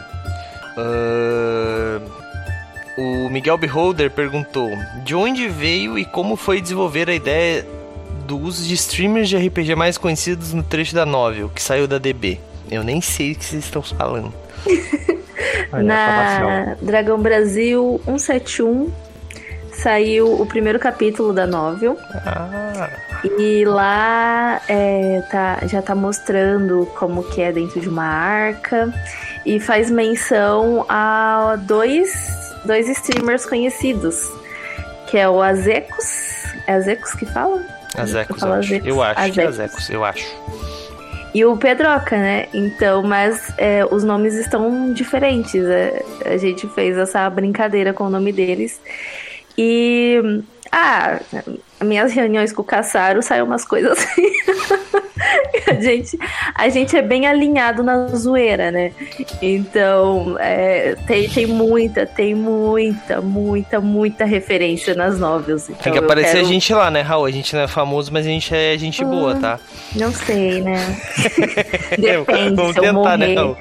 Uh, 0.79 2.01
o 2.97 3.29
Miguel 3.29 3.59
Beholder 3.59 4.11
perguntou: 4.11 4.70
de 5.05 5.14
onde 5.14 5.49
veio 5.49 5.99
e 5.99 6.05
como 6.05 6.37
foi 6.37 6.61
desenvolver 6.61 7.11
a 7.11 7.14
ideia 7.14 7.66
do 8.26 8.39
uso 8.39 8.66
de 8.66 8.74
streamers 8.74 9.29
de 9.29 9.37
RPG 9.37 9.74
mais 9.74 9.99
conhecidos 9.99 10.53
no 10.53 10.62
trecho 10.62 10.95
da 10.95 11.05
novel, 11.05 11.51
que 11.53 11.61
saiu 11.61 11.89
da 11.89 11.99
DB? 11.99 12.39
Eu 12.70 12.85
nem 12.85 13.01
sei 13.01 13.33
o 13.33 13.35
que 13.35 13.45
vocês 13.45 13.64
estão 13.64 13.83
falando. 13.83 14.33
Na 15.72 16.76
Dragão 16.81 17.20
Brasil 17.20 18.01
171 18.05 18.91
saiu 19.79 20.41
o 20.41 20.47
primeiro 20.47 20.79
capítulo 20.79 21.33
da 21.33 21.47
novel. 21.47 21.99
Ah. 22.26 22.91
E 23.39 23.64
lá 23.64 24.61
é, 24.68 25.22
tá, 25.31 25.61
já 25.66 25.83
tá 25.83 25.95
mostrando 25.95 26.87
como 26.99 27.22
que 27.24 27.41
é 27.41 27.53
dentro 27.53 27.81
de 27.81 27.89
uma 27.89 28.05
arca 28.05 28.93
e 29.45 29.59
faz 29.59 29.91
menção 29.91 30.85
a 30.89 31.57
dois, 31.61 32.55
dois 32.64 32.89
streamers 32.89 33.47
conhecidos, 33.47 34.20
que 35.09 35.18
é 35.18 35.29
o 35.29 35.43
Azecos. 35.43 36.45
É 36.66 36.74
Azecos 36.74 37.12
que 37.12 37.26
fala? 37.26 37.64
Azecos, 37.97 38.43
eu, 38.43 38.53
acho. 38.53 38.74
eu 38.74 39.03
acho 39.03 39.20
Azecos. 39.20 39.39
é 39.39 39.47
Azecos, 39.47 39.91
eu 39.91 40.05
acho. 40.05 40.26
E 41.35 41.45
o 41.45 41.57
Pedroca, 41.57 42.16
né? 42.16 42.47
Então, 42.55 43.03
mas 43.03 43.53
é, 43.59 43.85
os 43.85 44.03
nomes 44.03 44.35
estão 44.35 44.93
diferentes. 44.93 45.62
É, 45.64 46.03
a 46.24 46.37
gente 46.37 46.66
fez 46.68 46.97
essa 46.97 47.29
brincadeira 47.29 47.93
com 47.93 48.05
o 48.05 48.11
nome 48.11 48.33
deles. 48.33 48.81
E. 49.59 50.43
Ah, 50.71 51.19
minhas 51.83 52.13
reuniões 52.13 52.53
com 52.53 52.63
o 52.63 52.65
Caçaro 52.65 53.23
saiu 53.23 53.45
umas 53.45 53.65
coisas 53.65 53.93
assim. 53.93 54.23
a, 55.67 55.75
gente, 55.81 56.19
a 56.55 56.69
gente 56.69 56.97
é 56.97 57.03
bem 57.03 57.27
alinhado 57.27 57.83
na 57.83 58.09
zoeira, 58.09 58.71
né? 58.71 58.93
Então, 59.41 60.37
é, 60.39 60.95
tem, 61.07 61.29
tem 61.29 61.47
muita, 61.47 62.07
tem 62.07 62.35
muita, 62.35 63.21
muita, 63.21 63.81
muita 63.81 64.25
referência 64.25 64.95
nas 64.95 65.19
novels. 65.19 65.69
Então, 65.71 65.83
tem 65.83 65.93
que 65.93 65.99
aparecer 65.99 66.33
quero... 66.33 66.47
a 66.47 66.49
gente 66.49 66.73
lá, 66.73 66.91
né, 66.91 67.01
Raul? 67.01 67.25
A 67.25 67.31
gente 67.31 67.55
não 67.55 67.63
é 67.63 67.69
famoso, 67.69 68.13
mas 68.13 68.27
a 68.27 68.29
gente 68.29 68.55
é 68.55 68.77
gente 68.77 69.05
boa, 69.05 69.35
tá? 69.37 69.59
Não 69.97 70.13
sei, 70.13 70.61
né? 70.61 70.77
Depende, 71.99 72.55
Vamos 72.55 72.73
se 72.73 72.79
eu 72.79 72.83
tentar, 72.83 73.17
né, 73.17 73.27
morrer... 73.27 73.35
Né, 73.35 73.35
Raul? 73.35 73.57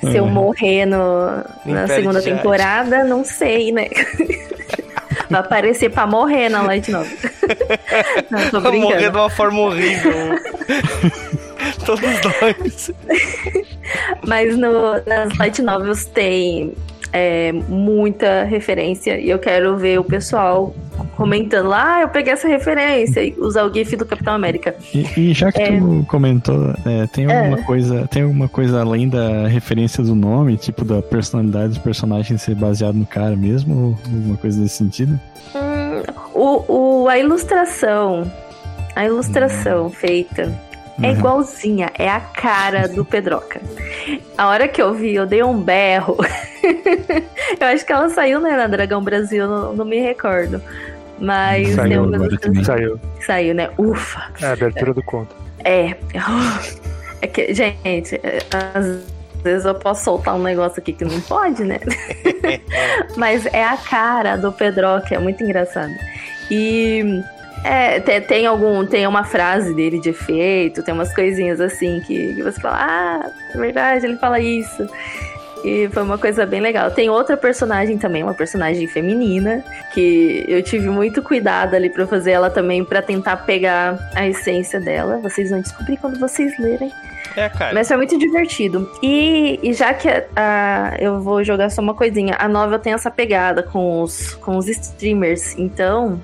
Se 0.00 0.16
eu 0.16 0.24
uhum. 0.24 0.30
morrer 0.30 0.86
no, 0.86 1.44
na 1.66 1.86
segunda 1.86 2.22
temporada, 2.22 3.04
não 3.04 3.22
sei, 3.22 3.70
né? 3.70 3.86
Vai 5.30 5.40
aparecer 5.40 5.90
pra 5.90 6.06
morrer 6.06 6.48
na 6.48 6.62
Light 6.62 6.90
Novel. 6.90 7.16
Não, 8.30 8.50
tô 8.50 8.60
brincando. 8.60 8.80
Morrer 8.80 9.10
de 9.10 9.16
uma 9.16 9.30
forma 9.30 9.60
horrível. 9.60 10.12
Todos 11.86 12.02
nós. 12.02 12.90
Mas 14.26 14.56
no, 14.56 15.00
nas 15.06 15.38
Light 15.38 15.62
Novels 15.62 16.04
tem 16.06 16.74
é, 17.12 17.52
muita 17.52 18.44
referência 18.44 19.18
e 19.18 19.30
eu 19.30 19.38
quero 19.38 19.76
ver 19.76 19.98
o 19.98 20.04
pessoal 20.04 20.74
comentando 21.16 21.68
lá, 21.68 21.96
ah, 21.96 22.00
eu 22.02 22.08
peguei 22.08 22.32
essa 22.32 22.48
referência 22.48 23.22
e 23.22 23.34
usar 23.38 23.64
o 23.64 23.72
GIF 23.72 23.96
do 23.96 24.04
Capitão 24.04 24.34
América. 24.34 24.74
E, 24.94 25.06
e 25.16 25.32
já 25.34 25.50
que 25.50 25.60
é... 25.60 25.78
tu 25.78 26.04
comentou, 26.08 26.74
é, 26.86 27.06
tem 27.06 27.24
alguma 27.24 27.58
é. 27.58 27.62
coisa, 27.62 28.08
tem 28.08 28.22
alguma 28.22 28.48
coisa 28.48 28.80
além 28.80 29.08
da 29.08 29.46
referência 29.46 30.02
do 30.02 30.14
nome, 30.14 30.56
tipo 30.56 30.84
da 30.84 31.02
personalidade 31.02 31.74
do 31.74 31.80
personagem 31.80 32.38
ser 32.38 32.54
baseado 32.54 32.94
no 32.94 33.06
cara 33.06 33.36
mesmo, 33.36 33.74
ou 33.74 33.98
alguma 34.06 34.36
coisa 34.36 34.60
nesse 34.60 34.76
sentido? 34.76 35.18
Hum, 35.54 36.02
o, 36.34 37.02
o, 37.02 37.08
a 37.08 37.18
ilustração, 37.18 38.30
a 38.94 39.04
ilustração 39.04 39.86
hum. 39.86 39.90
feita 39.90 40.52
é 41.02 41.08
uhum. 41.08 41.18
igualzinha, 41.18 41.90
é 41.98 42.08
a 42.08 42.20
cara 42.20 42.86
do 42.88 43.04
Pedroca. 43.04 43.60
A 44.36 44.48
hora 44.48 44.68
que 44.68 44.80
eu 44.80 44.92
vi, 44.94 45.14
eu 45.14 45.26
dei 45.26 45.42
um 45.42 45.60
berro. 45.60 46.16
eu 47.60 47.66
acho 47.66 47.84
que 47.84 47.92
ela 47.92 48.08
saiu, 48.10 48.40
né, 48.40 48.56
na 48.56 48.66
Dragão 48.66 49.02
Brasil, 49.02 49.46
não, 49.46 49.74
não 49.74 49.84
me 49.84 50.00
recordo. 50.00 50.62
Mas 51.18 51.74
saiu. 51.74 52.64
Saiu. 52.64 53.00
Saiu, 53.20 53.54
né? 53.54 53.70
Ufa. 53.76 54.30
É 54.40 54.46
a 54.46 54.52
abertura 54.52 54.94
do 54.94 55.02
conto. 55.02 55.36
É. 55.64 55.94
É 57.20 57.26
que, 57.26 57.52
gente, 57.52 58.18
as 58.74 59.04
vezes 59.42 59.66
eu 59.66 59.74
posso 59.74 60.04
soltar 60.04 60.34
um 60.34 60.42
negócio 60.42 60.80
aqui 60.80 60.92
que 60.92 61.04
não 61.04 61.20
pode, 61.20 61.64
né? 61.64 61.78
Mas 63.16 63.44
é 63.46 63.62
a 63.62 63.76
cara 63.76 64.36
do 64.36 64.50
Pedro 64.52 65.00
que 65.06 65.14
é 65.14 65.18
muito 65.18 65.44
engraçado. 65.44 65.92
E 66.50 67.22
é, 67.64 68.00
tem, 68.00 68.20
tem, 68.22 68.46
algum. 68.46 68.86
Tem 68.86 69.06
uma 69.06 69.24
frase 69.24 69.74
dele 69.74 70.00
de 70.00 70.10
efeito, 70.10 70.82
tem 70.82 70.94
umas 70.94 71.14
coisinhas 71.14 71.60
assim 71.60 72.00
que, 72.00 72.34
que 72.34 72.42
você 72.42 72.60
fala, 72.60 72.78
ah, 72.80 73.30
é 73.54 73.58
verdade, 73.58 74.06
ele 74.06 74.16
fala 74.16 74.40
isso. 74.40 74.88
E 75.64 75.88
foi 75.92 76.02
uma 76.02 76.18
coisa 76.18 76.46
bem 76.46 76.60
legal. 76.60 76.90
Tem 76.90 77.10
outra 77.10 77.36
personagem 77.36 77.98
também, 77.98 78.22
uma 78.22 78.34
personagem 78.34 78.86
feminina, 78.86 79.64
que 79.92 80.44
eu 80.48 80.62
tive 80.62 80.88
muito 80.88 81.22
cuidado 81.22 81.74
ali 81.74 81.90
para 81.90 82.06
fazer 82.06 82.32
ela 82.32 82.50
também, 82.50 82.84
para 82.84 83.02
tentar 83.02 83.38
pegar 83.38 84.10
a 84.14 84.26
essência 84.26 84.80
dela. 84.80 85.18
Vocês 85.18 85.50
vão 85.50 85.60
descobrir 85.60 85.96
quando 85.96 86.18
vocês 86.18 86.58
lerem. 86.58 86.90
É, 87.36 87.48
cara. 87.48 87.74
Mas 87.74 87.88
foi 87.88 87.96
muito 87.96 88.18
divertido. 88.18 88.90
E, 89.02 89.58
e 89.62 89.72
já 89.72 89.94
que 89.94 90.08
a, 90.08 90.24
a, 90.36 90.96
eu 90.98 91.20
vou 91.20 91.44
jogar 91.44 91.70
só 91.70 91.80
uma 91.80 91.94
coisinha, 91.94 92.36
a 92.38 92.48
novel 92.48 92.78
tem 92.78 92.92
essa 92.92 93.10
pegada 93.10 93.62
com 93.62 94.02
os, 94.02 94.34
com 94.34 94.56
os 94.56 94.66
streamers. 94.68 95.56
Então, 95.58 96.20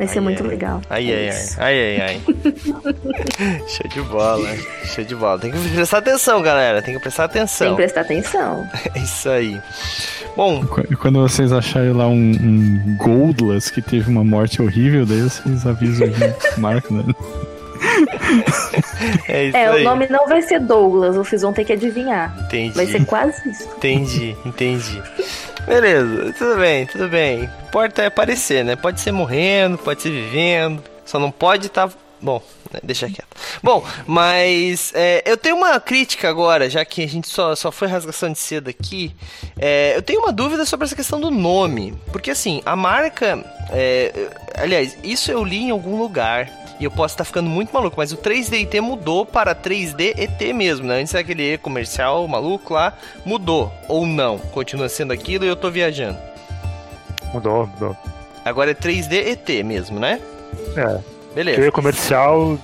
Vai 0.00 0.08
ser 0.08 0.18
ai, 0.20 0.24
muito 0.24 0.42
ai. 0.42 0.48
legal. 0.48 0.80
Ai, 0.88 1.12
ai, 1.12 1.28
ai, 1.28 1.36
ai, 1.58 2.00
ai, 2.00 2.00
ai. 2.00 2.20
Show 3.68 3.86
de 3.86 4.00
bola, 4.08 4.48
show 4.86 5.04
de 5.04 5.14
bola. 5.14 5.38
Tem 5.38 5.50
que 5.50 5.68
prestar 5.74 5.98
atenção, 5.98 6.40
galera. 6.40 6.80
Tem 6.80 6.94
que 6.94 7.00
prestar 7.00 7.24
atenção. 7.24 7.66
Tem 7.66 7.76
que 7.76 7.82
prestar 7.82 8.00
atenção. 8.00 8.66
É 8.94 8.98
isso 8.98 9.28
aí. 9.28 9.60
Bom. 10.34 10.64
Quando 11.00 11.20
vocês 11.20 11.52
acharem 11.52 11.92
lá 11.92 12.08
um, 12.08 12.14
um 12.14 12.96
Goldless 12.96 13.70
que 13.70 13.82
teve 13.82 14.10
uma 14.10 14.24
morte 14.24 14.62
horrível, 14.62 15.04
daí 15.04 15.20
vocês 15.20 15.66
avisam 15.66 16.08
o 16.08 16.12
Marco, 16.60 16.94
né? 16.94 17.04
É, 19.28 19.46
isso 19.46 19.56
é 19.56 19.66
aí. 19.68 19.80
o 19.80 19.84
nome 19.84 20.06
não 20.08 20.26
vai 20.26 20.42
ser 20.42 20.60
Douglas, 20.60 21.16
vocês 21.16 21.42
vão 21.42 21.52
ter 21.52 21.64
que 21.64 21.72
adivinhar. 21.72 22.34
Entendi. 22.46 22.74
Vai 22.74 22.86
ser 22.86 23.04
quase 23.06 23.48
isso. 23.48 23.68
Entendi, 23.76 24.36
entendi. 24.44 25.02
Beleza, 25.66 26.32
tudo 26.36 26.56
bem, 26.56 26.86
tudo 26.86 27.08
bem. 27.08 27.48
Importa 27.68 28.02
é 28.02 28.06
aparecer, 28.06 28.64
né? 28.64 28.76
Pode 28.76 29.00
ser 29.00 29.12
morrendo, 29.12 29.78
pode 29.78 30.02
ser 30.02 30.10
vivendo, 30.10 30.82
só 31.04 31.18
não 31.18 31.30
pode 31.30 31.66
estar. 31.66 31.88
Tá... 31.88 31.94
Bom, 32.20 32.42
né, 32.72 32.80
deixa 32.82 33.08
quieto. 33.08 33.28
Bom, 33.62 33.84
mas 34.06 34.92
é, 34.94 35.22
eu 35.24 35.36
tenho 35.36 35.56
uma 35.56 35.78
crítica 35.80 36.28
agora, 36.28 36.68
já 36.68 36.84
que 36.84 37.02
a 37.02 37.08
gente 37.08 37.28
só, 37.28 37.54
só 37.54 37.72
foi 37.72 37.88
rasgação 37.88 38.30
de 38.30 38.38
seda 38.38 38.70
aqui. 38.70 39.14
É, 39.58 39.96
eu 39.96 40.02
tenho 40.02 40.20
uma 40.20 40.32
dúvida 40.32 40.64
sobre 40.64 40.86
essa 40.86 40.96
questão 40.96 41.20
do 41.20 41.30
nome. 41.30 41.94
Porque 42.12 42.30
assim, 42.30 42.62
a 42.64 42.76
marca. 42.76 43.42
É, 43.70 44.28
aliás, 44.56 44.98
isso 45.02 45.30
eu 45.30 45.42
li 45.44 45.64
em 45.64 45.70
algum 45.70 45.98
lugar. 45.98 46.50
E 46.80 46.84
eu 46.84 46.90
posso 46.90 47.12
estar 47.12 47.24
ficando 47.24 47.50
muito 47.50 47.72
maluco, 47.72 47.96
mas 47.98 48.10
o 48.10 48.16
3D 48.16 48.80
mudou 48.80 49.26
para 49.26 49.54
3D 49.54 50.14
ET 50.16 50.54
mesmo, 50.54 50.86
né? 50.86 51.00
Antes 51.00 51.14
aquele 51.14 51.52
E 51.52 51.58
comercial 51.58 52.26
maluco 52.26 52.72
lá, 52.72 52.94
mudou. 53.24 53.70
Ou 53.86 54.06
não? 54.06 54.38
Continua 54.38 54.88
sendo 54.88 55.12
aquilo 55.12 55.44
e 55.44 55.48
eu 55.48 55.56
tô 55.56 55.70
viajando. 55.70 56.18
Mudou, 57.34 57.66
mudou. 57.66 57.96
Agora 58.42 58.70
é 58.70 58.74
3D 58.74 59.12
ET 59.12 59.64
mesmo, 59.64 60.00
né? 60.00 60.20
É. 60.74 60.98
Beleza. 61.34 61.68
O 61.68 61.72
comercial 61.72 62.58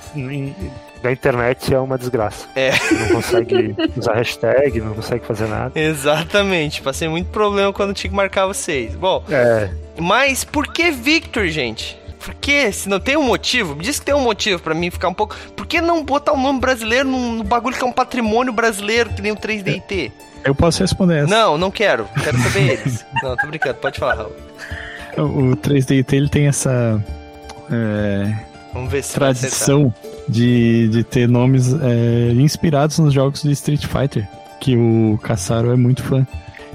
da 1.02 1.12
internet 1.12 1.72
é 1.72 1.78
uma 1.78 1.98
desgraça. 1.98 2.48
É. 2.56 2.70
Não 2.70 3.08
consegue 3.16 3.76
usar 3.96 4.14
hashtag, 4.14 4.80
não 4.80 4.94
consegue 4.94 5.26
fazer 5.26 5.46
nada. 5.46 5.78
Exatamente. 5.78 6.80
Passei 6.80 7.06
muito 7.06 7.28
problema 7.30 7.70
quando 7.70 7.92
tinha 7.92 8.10
que 8.10 8.16
marcar 8.16 8.46
vocês. 8.46 8.94
Bom. 8.94 9.22
É. 9.30 9.68
Mas 9.98 10.42
por 10.42 10.72
que 10.72 10.90
Victor, 10.90 11.46
gente? 11.48 11.98
Por 12.26 12.34
que? 12.34 12.72
Se 12.72 12.88
não 12.88 12.98
tem 12.98 13.16
um 13.16 13.22
motivo, 13.22 13.76
me 13.76 13.84
diz 13.84 14.00
que 14.00 14.06
tem 14.06 14.12
um 14.12 14.20
motivo 14.20 14.60
para 14.60 14.74
mim 14.74 14.90
ficar 14.90 15.06
um 15.06 15.14
pouco. 15.14 15.36
Por 15.54 15.64
que 15.64 15.80
não 15.80 16.04
botar 16.04 16.32
o 16.32 16.36
nome 16.36 16.58
brasileiro 16.58 17.08
num, 17.08 17.44
bagulho 17.44 17.76
que 17.76 17.84
é 17.84 17.86
um 17.86 17.92
patrimônio 17.92 18.52
brasileiro, 18.52 19.10
que 19.10 19.22
nem 19.22 19.30
o 19.30 19.36
3DT? 19.36 20.10
Eu 20.44 20.52
posso 20.52 20.80
responder 20.80 21.18
essa. 21.18 21.28
Não, 21.28 21.56
não 21.56 21.70
quero. 21.70 22.08
Quero 22.24 22.36
saber 22.38 22.80
eles. 22.80 23.06
não, 23.22 23.36
tô 23.36 23.46
brincando. 23.46 23.76
Pode 23.76 24.00
falar, 24.00 24.14
Raul. 24.14 24.32
O 25.18 25.56
3DT 25.56 26.12
ele 26.14 26.28
tem 26.28 26.48
essa. 26.48 27.00
É, 27.70 28.34
Vamos 28.74 28.90
ver 28.90 29.04
se 29.04 29.14
tradição 29.14 29.94
de, 30.28 30.88
de 30.88 31.04
ter 31.04 31.28
nomes 31.28 31.72
é, 31.74 32.32
inspirados 32.32 32.98
nos 32.98 33.14
jogos 33.14 33.40
de 33.44 33.52
Street 33.52 33.86
Fighter. 33.86 34.28
Que 34.58 34.76
o 34.76 35.16
Caçaro 35.22 35.70
é 35.70 35.76
muito 35.76 36.02
fã. 36.02 36.26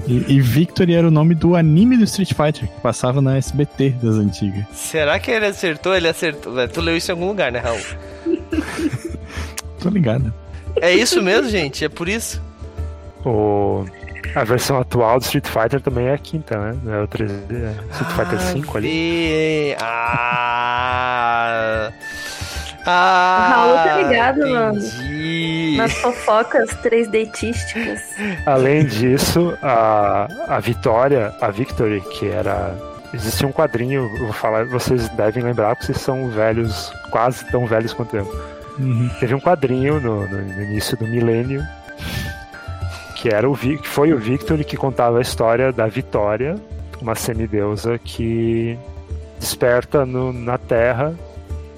E, 0.06 0.34
e 0.34 0.40
Victory 0.40 0.94
era 0.94 1.06
o 1.06 1.10
nome 1.10 1.34
do 1.34 1.54
anime 1.54 1.96
do 1.96 2.04
Street 2.04 2.32
Fighter, 2.34 2.68
que 2.68 2.80
passava 2.80 3.20
na 3.20 3.36
SBT 3.36 3.90
das 4.02 4.16
antigas. 4.16 4.64
Será 4.72 5.18
que 5.18 5.30
ele 5.30 5.46
acertou? 5.46 5.94
Ele 5.94 6.08
acertou. 6.08 6.52
Tu 6.68 6.80
leu 6.80 6.96
isso 6.96 7.10
em 7.10 7.14
algum 7.14 7.28
lugar, 7.28 7.52
né, 7.52 7.60
Raul? 7.60 7.80
Tô 9.80 9.88
ligado. 9.88 10.32
É 10.80 10.92
isso 10.92 11.22
mesmo, 11.22 11.48
gente? 11.48 11.84
É 11.84 11.88
por 11.88 12.08
isso? 12.08 12.42
O... 13.24 13.84
A 14.34 14.44
versão 14.44 14.78
atual 14.78 15.18
do 15.18 15.22
Street 15.24 15.46
Fighter 15.46 15.80
também 15.80 16.06
é 16.06 16.14
a 16.14 16.18
quinta, 16.18 16.56
né? 16.58 16.74
É 16.86 17.02
o 17.02 17.08
3D, 17.08 17.54
é 17.54 17.74
Street 17.92 18.10
Fighter 18.12 18.38
ah, 18.38 18.52
5 18.52 18.78
ali. 18.78 18.88
Vi. 18.88 19.76
Ah. 19.80 20.82
Ah, 22.84 23.46
o 23.46 23.50
Raul 23.50 23.74
tá 23.74 23.96
ligado, 24.02 24.40
entendi. 24.40 24.52
mano. 24.52 25.76
Nas 25.76 25.92
fofocas 25.94 26.70
3D-tísticas. 26.82 28.00
Além 28.46 28.84
disso, 28.84 29.56
a, 29.62 30.28
a 30.48 30.60
Vitória, 30.60 31.34
a 31.40 31.50
Victory, 31.50 32.00
que 32.00 32.28
era. 32.28 32.74
Existia 33.14 33.46
um 33.46 33.52
quadrinho, 33.52 34.10
eu 34.16 34.24
vou 34.24 34.32
falar, 34.32 34.64
vocês 34.64 35.08
devem 35.10 35.42
lembrar, 35.42 35.76
porque 35.76 35.86
vocês 35.86 36.00
são 36.00 36.30
velhos, 36.30 36.90
quase 37.10 37.44
tão 37.50 37.66
velhos 37.66 37.92
quanto 37.92 38.16
eu. 38.16 38.24
Uhum. 38.78 39.10
Teve 39.20 39.34
um 39.34 39.40
quadrinho 39.40 40.00
no, 40.00 40.26
no, 40.26 40.38
no 40.42 40.62
início 40.62 40.96
do 40.96 41.06
milênio 41.06 41.62
que 43.22 43.28
era 43.28 43.48
o 43.48 43.56
que 43.56 43.86
foi 43.86 44.12
o 44.12 44.18
Victory 44.18 44.64
que 44.64 44.76
contava 44.76 45.18
a 45.18 45.20
história 45.20 45.72
da 45.72 45.86
Vitória, 45.86 46.56
uma 47.00 47.14
semideusa 47.14 47.96
que 47.96 48.76
desperta 49.38 50.04
no, 50.04 50.32
na 50.32 50.58
Terra 50.58 51.14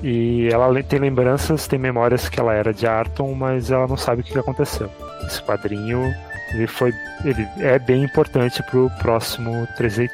e 0.07 0.51
ela 0.53 0.83
tem 0.83 0.99
lembranças, 0.99 1.67
tem 1.67 1.79
memórias 1.79 2.29
que 2.29 2.39
ela 2.39 2.53
era 2.53 2.75
de 2.75 2.87
Arton, 2.87 3.35
mas 3.35 3.71
ela 3.71 3.87
não 3.87 3.97
sabe 3.97 4.21
o 4.21 4.25
que 4.25 4.39
aconteceu. 4.39 4.91
Esse 5.27 5.43
quadrinho 5.43 6.15
ele 6.53 6.67
foi, 6.67 6.93
ele 7.25 7.49
é 7.59 7.79
bem 7.79 8.03
importante 8.03 8.63
pro 8.65 8.91
próximo 9.01 9.67
3 9.79 9.95
t 9.97 10.11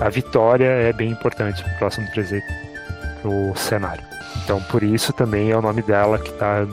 A 0.00 0.08
vitória 0.08 0.64
é 0.64 0.90
bem 0.90 1.10
importante 1.10 1.62
pro 1.62 1.78
próximo 1.78 2.10
3 2.12 2.30
t 2.30 2.42
pro 3.20 3.54
cenário. 3.54 4.02
Então 4.42 4.58
por 4.70 4.82
isso 4.82 5.12
também 5.12 5.50
é 5.50 5.56
o 5.56 5.60
nome 5.60 5.82
dela 5.82 6.18
que 6.18 6.32
tá 6.32 6.66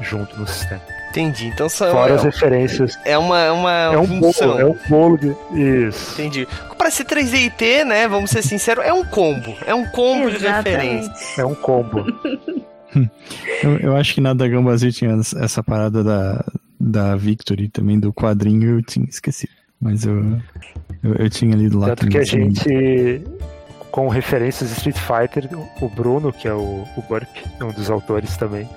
junto 0.00 0.34
no 0.40 0.46
sistema. 0.46 0.80
Entendi. 1.10 1.46
Então 1.46 1.68
são. 1.68 1.90
Fora 1.90 2.12
é, 2.12 2.16
as 2.16 2.24
referências. 2.24 2.98
É 3.04 3.16
uma. 3.16 3.40
É, 3.40 3.50
uma 3.50 3.72
é 3.72 3.98
um 3.98 4.06
função. 4.06 4.48
bolo, 4.48 4.60
é 4.60 4.64
um 4.64 4.78
bolo 4.88 5.18
de. 5.18 5.88
Isso. 5.88 6.20
Entendi. 6.20 6.48
Para 6.76 6.90
ser 6.90 7.04
3DT, 7.04 7.84
né? 7.84 8.06
Vamos 8.08 8.30
ser 8.30 8.42
sinceros, 8.42 8.84
é 8.84 8.92
um 8.92 9.04
combo. 9.04 9.54
É 9.66 9.74
um 9.74 9.86
combo 9.86 10.28
Exatamente. 10.28 10.64
de 10.64 10.70
referência. 10.70 11.42
É 11.42 11.44
um 11.44 11.54
combo. 11.54 12.04
eu, 13.62 13.76
eu, 13.80 13.96
acho 13.96 14.14
que 14.14 14.20
na 14.20 14.34
da 14.34 14.46
Gambazzi 14.46 14.92
tinha 14.92 15.18
essa 15.40 15.62
parada 15.62 16.04
da, 16.04 16.44
da 16.78 17.16
Victory 17.16 17.68
também, 17.68 17.98
do 17.98 18.12
quadrinho, 18.12 18.76
eu 18.78 18.82
tinha 18.82 19.06
esquecido. 19.06 19.52
Mas 19.80 20.04
eu, 20.04 20.40
eu, 21.02 21.14
eu 21.14 21.30
tinha 21.30 21.54
lido 21.54 21.78
lá 21.78 21.88
Tanto 21.88 22.00
também. 22.00 22.12
que 22.12 22.18
a 22.18 22.24
gente, 22.24 23.22
com 23.90 24.08
referências 24.08 24.70
de 24.70 24.76
Street 24.76 24.98
Fighter, 24.98 25.48
o 25.80 25.88
Bruno, 25.88 26.32
que 26.32 26.48
é 26.48 26.52
o, 26.52 26.84
o 26.96 27.02
Burp, 27.08 27.28
é 27.60 27.64
um 27.64 27.70
dos 27.70 27.88
autores 27.90 28.36
também, 28.36 28.68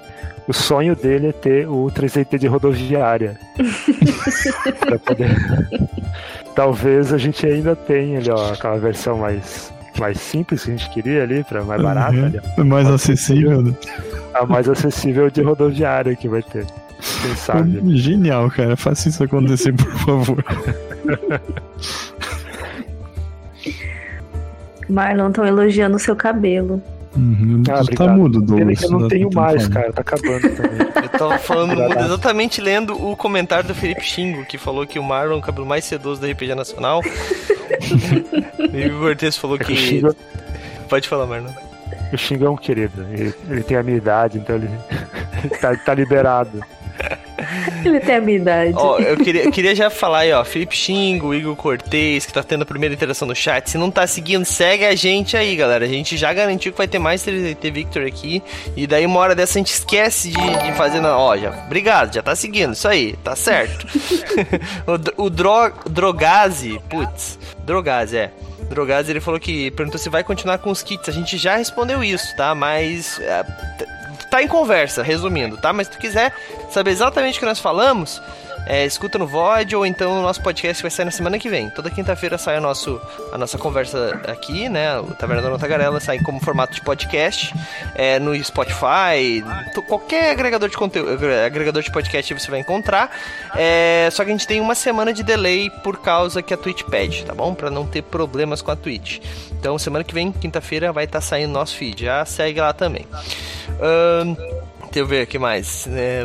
o 0.47 0.53
sonho 0.53 0.95
dele 0.95 1.27
é 1.27 1.31
ter 1.31 1.67
o 1.67 1.85
3DT 1.87 2.37
de 2.37 2.47
rodoviária. 2.47 3.39
pra 4.79 4.99
poder... 4.99 5.37
Talvez 6.55 7.13
a 7.13 7.17
gente 7.17 7.45
ainda 7.45 7.75
tenha 7.75 8.19
ali, 8.19 8.29
ó, 8.29 8.53
aquela 8.53 8.77
versão 8.77 9.17
mais, 9.17 9.71
mais 9.97 10.19
simples 10.19 10.63
que 10.63 10.71
a 10.71 10.75
gente 10.75 10.89
queria 10.89 11.23
ali, 11.23 11.43
pra 11.43 11.63
mais 11.63 11.81
barata. 11.81 12.13
Uhum. 12.13 12.25
Ali, 12.57 12.69
mais 12.69 12.87
acessível. 12.87 13.61
Né? 13.61 13.73
A 14.33 14.45
mais 14.45 14.67
acessível 14.67 15.29
de 15.29 15.41
rodoviária 15.41 16.15
que 16.15 16.27
vai 16.27 16.43
ter. 16.43 16.65
Quem 17.21 17.35
sabe? 17.35 17.97
Genial, 17.97 18.49
cara. 18.51 18.75
Faça 18.75 19.09
isso 19.09 19.23
acontecer, 19.23 19.73
por 19.73 19.91
favor. 19.99 20.43
Marlon, 24.89 25.29
estão 25.29 25.45
elogiando 25.45 25.95
o 25.95 25.99
seu 25.99 26.15
cabelo. 26.15 26.81
Uhum. 27.15 27.61
Ah, 27.69 27.81
tá 27.95 28.07
mudo, 28.07 28.41
Douglas. 28.41 28.81
Eu 28.83 28.91
não 28.91 29.07
tenho 29.07 29.29
mais, 29.33 29.67
cara. 29.67 29.91
Tá 29.91 30.01
acabando 30.01 30.41
também. 30.55 30.79
Eu 31.03 31.09
tava 31.09 31.37
falando 31.39 31.73
exatamente 31.99 32.61
lendo 32.61 32.93
o 32.93 33.15
comentário 33.17 33.67
do 33.67 33.75
Felipe 33.75 34.01
Xingo, 34.03 34.45
que 34.45 34.57
falou 34.57 34.87
que 34.87 34.97
o 34.97 35.03
Marlon 35.03 35.35
é 35.35 35.39
o 35.39 35.41
cabelo 35.41 35.65
mais 35.65 35.83
sedoso 35.83 36.21
da 36.21 36.27
RPG 36.31 36.55
Nacional. 36.55 37.01
e 38.73 38.85
o 38.89 38.99
Cortez 38.99 39.37
falou 39.37 39.57
É 39.57 39.63
que. 39.63 39.73
o 39.73 39.75
Xingo, 39.75 40.15
Pode 40.87 41.07
falar, 41.07 41.25
Marlon. 41.25 41.51
o 42.13 42.17
Xingo 42.17 42.45
é 42.45 42.49
um 42.49 42.55
querido. 42.57 43.05
Ele, 43.11 43.33
ele 43.49 43.63
tem 43.63 43.75
a 43.77 43.83
minha 43.83 43.97
idade, 43.97 44.37
então 44.37 44.55
ele 44.55 44.69
tá, 45.59 45.75
tá 45.75 45.93
liberado. 45.93 46.61
Ele 47.83 47.99
tem 47.99 48.15
a 48.15 48.21
minha 48.21 48.37
idade. 48.37 48.73
Ó, 48.75 48.99
eu 48.99 49.17
queria, 49.17 49.43
eu 49.43 49.51
queria 49.51 49.75
já 49.75 49.89
falar 49.89 50.19
aí, 50.19 50.33
ó. 50.33 50.43
Felipe 50.43 50.75
Xingo, 50.75 51.33
Igor 51.33 51.55
Cortez, 51.55 52.25
que 52.25 52.33
tá 52.33 52.43
tendo 52.43 52.63
a 52.63 52.65
primeira 52.65 52.93
interação 52.93 53.27
no 53.27 53.35
chat. 53.35 53.69
Se 53.69 53.77
não 53.77 53.91
tá 53.91 54.05
seguindo, 54.07 54.45
segue 54.45 54.85
a 54.85 54.95
gente 54.95 55.35
aí, 55.35 55.55
galera. 55.55 55.85
A 55.85 55.87
gente 55.87 56.17
já 56.17 56.33
garantiu 56.33 56.71
que 56.71 56.77
vai 56.77 56.87
ter 56.87 56.99
mais 56.99 57.25
3DT 57.25 57.71
Victor 57.71 58.05
aqui. 58.05 58.41
E 58.75 58.87
daí, 58.87 59.05
uma 59.05 59.19
hora 59.19 59.35
dessa, 59.35 59.57
a 59.57 59.59
gente 59.59 59.73
esquece 59.73 60.29
de, 60.29 60.63
de 60.65 60.73
fazer 60.73 60.99
na. 60.99 61.17
Ó, 61.17 61.37
já. 61.37 61.51
Obrigado, 61.65 62.13
já 62.13 62.21
tá 62.21 62.35
seguindo. 62.35 62.73
Isso 62.73 62.87
aí, 62.87 63.13
tá 63.23 63.35
certo. 63.35 63.87
o 65.17 65.25
o 65.25 65.29
Dro, 65.29 65.71
Drogazi, 65.89 66.79
putz, 66.89 67.37
Drogazi, 67.65 68.17
é. 68.17 68.31
Drogazi, 68.69 69.11
ele 69.11 69.19
falou 69.19 69.39
que 69.39 69.69
perguntou 69.71 69.99
se 69.99 70.09
vai 70.09 70.23
continuar 70.23 70.57
com 70.59 70.69
os 70.71 70.81
kits. 70.81 71.09
A 71.09 71.11
gente 71.11 71.37
já 71.37 71.57
respondeu 71.57 72.03
isso, 72.03 72.35
tá? 72.35 72.55
Mas. 72.55 73.19
É, 73.19 73.43
tá 74.31 74.41
em 74.41 74.47
conversa, 74.47 75.03
resumindo, 75.03 75.57
tá? 75.57 75.73
Mas 75.73 75.87
se 75.87 75.93
tu 75.93 75.99
quiser 75.99 76.33
saber 76.71 76.91
exatamente 76.91 77.35
o 77.35 77.39
que 77.39 77.45
nós 77.45 77.59
falamos, 77.59 78.21
é, 78.65 78.85
escuta 78.85 79.17
no 79.17 79.27
VOD 79.27 79.75
ou 79.75 79.85
então 79.85 80.19
o 80.19 80.21
nosso 80.21 80.41
podcast 80.41 80.81
vai 80.81 80.91
sair 80.91 81.05
na 81.05 81.11
semana 81.11 81.37
que 81.39 81.49
vem. 81.49 81.69
Toda 81.69 81.89
quinta-feira 81.89 82.37
sai 82.37 82.57
a, 82.57 82.61
nosso, 82.61 83.01
a 83.31 83.37
nossa 83.37 83.57
conversa 83.57 84.21
aqui, 84.27 84.69
né? 84.69 84.99
O 84.99 85.13
Taverna 85.15 85.41
da 85.41 85.57
Tagarela 85.57 85.99
sai 85.99 86.19
como 86.19 86.39
formato 86.39 86.73
de 86.73 86.81
podcast 86.81 87.53
é, 87.95 88.19
no 88.19 88.35
Spotify, 88.43 89.43
qualquer 89.87 90.31
agregador 90.31 90.69
de 90.69 90.77
conteúdo, 90.77 91.25
agregador 91.45 91.81
de 91.81 91.91
podcast 91.91 92.33
você 92.33 92.51
vai 92.51 92.59
encontrar. 92.59 93.11
É, 93.55 94.09
só 94.11 94.23
que 94.23 94.29
a 94.29 94.33
gente 94.33 94.47
tem 94.47 94.61
uma 94.61 94.75
semana 94.75 95.13
de 95.13 95.23
delay 95.23 95.69
por 95.83 96.01
causa 96.01 96.41
que 96.41 96.53
a 96.53 96.57
Twitch 96.57 96.83
pede, 96.83 97.25
tá 97.25 97.33
bom? 97.33 97.53
Para 97.53 97.69
não 97.69 97.85
ter 97.85 98.03
problemas 98.03 98.61
com 98.61 98.71
a 98.71 98.75
Twitch. 98.75 99.19
Então 99.51 99.77
semana 99.77 100.03
que 100.03 100.13
vem, 100.13 100.31
quinta-feira, 100.31 100.91
vai 100.91 101.05
estar 101.05 101.19
tá 101.19 101.25
saindo 101.25 101.51
nosso 101.51 101.75
feed. 101.75 102.03
Já 102.05 102.23
segue 102.25 102.59
lá 102.59 102.73
também. 102.73 103.05
Um, 103.81 104.70
Deixa 104.91 104.99
eu 104.99 105.07
ver 105.07 105.23
o 105.23 105.27
que 105.27 105.39
mais. 105.39 105.87
É, 105.87 106.23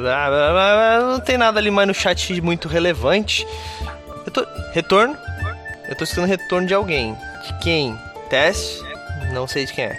não 1.01 1.21
tem 1.21 1.39
nada 1.39 1.61
ali 1.61 1.71
mais 1.71 1.87
no 1.87 1.95
chat 1.95 2.41
muito 2.43 2.67
relevante. 2.67 3.47
Eu 4.27 4.33
tô. 4.33 4.45
Retorno? 4.73 5.17
Eu 5.89 5.95
tô 5.95 6.03
escutando 6.03 6.27
retorno 6.27 6.67
de 6.67 6.75
alguém. 6.75 7.17
De 7.47 7.59
quem? 7.61 7.97
Teste? 8.29 8.83
Não 9.33 9.47
sei 9.47 9.67
de 9.67 9.73
quem 9.73 9.85
é. 9.85 9.97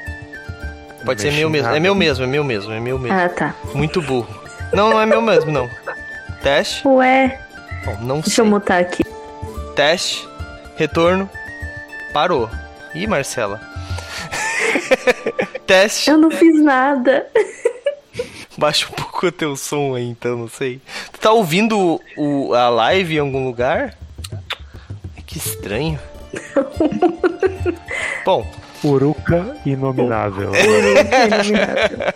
Pode 1.05 1.21
ser 1.21 1.31
meu 1.31 1.49
mesmo. 1.49 1.69
É 1.69 1.79
meu 1.79 1.95
mesmo, 1.95 2.25
é 2.25 2.27
meu 2.27 2.43
mesmo, 2.43 2.73
é 2.73 2.79
meu 2.81 2.99
mesmo. 2.99 3.17
Ah, 3.17 3.29
tá. 3.29 3.55
Muito 3.73 4.01
burro. 4.01 4.27
Não, 4.73 4.89
não 4.89 4.99
é 5.01 5.05
meu 5.05 5.21
mesmo, 5.21 5.49
não. 5.49 5.69
Teste? 6.43 6.85
Ué. 6.85 7.39
Bom, 7.85 7.97
não 8.01 8.15
Deixa 8.19 8.35
sei. 8.35 8.43
eu 8.43 8.49
mutar 8.49 8.81
aqui. 8.81 9.03
Teste. 9.77 10.27
Retorno. 10.75 11.29
Parou. 12.11 12.49
Ih, 12.93 13.07
Marcela. 13.07 13.61
Teste. 15.65 16.09
Eu 16.09 16.17
não 16.17 16.29
fiz 16.29 16.61
nada. 16.61 17.25
Baixa 18.57 18.87
um 18.87 18.91
pouco 18.95 19.27
o 19.27 19.31
teu 19.31 19.55
som 19.55 19.95
aí, 19.95 20.09
então, 20.09 20.35
não 20.37 20.49
sei. 20.49 20.81
Tu 21.11 21.19
tá 21.19 21.31
ouvindo 21.31 22.01
o, 22.17 22.53
a 22.53 22.69
live 22.69 23.15
em 23.15 23.19
algum 23.19 23.45
lugar? 23.45 23.95
Que 25.25 25.37
estranho. 25.37 25.99
Bom. 28.25 28.45
Uruca 28.83 29.57
Inominável. 29.65 30.51
Uruca 30.53 31.25
Inominável. 31.25 32.13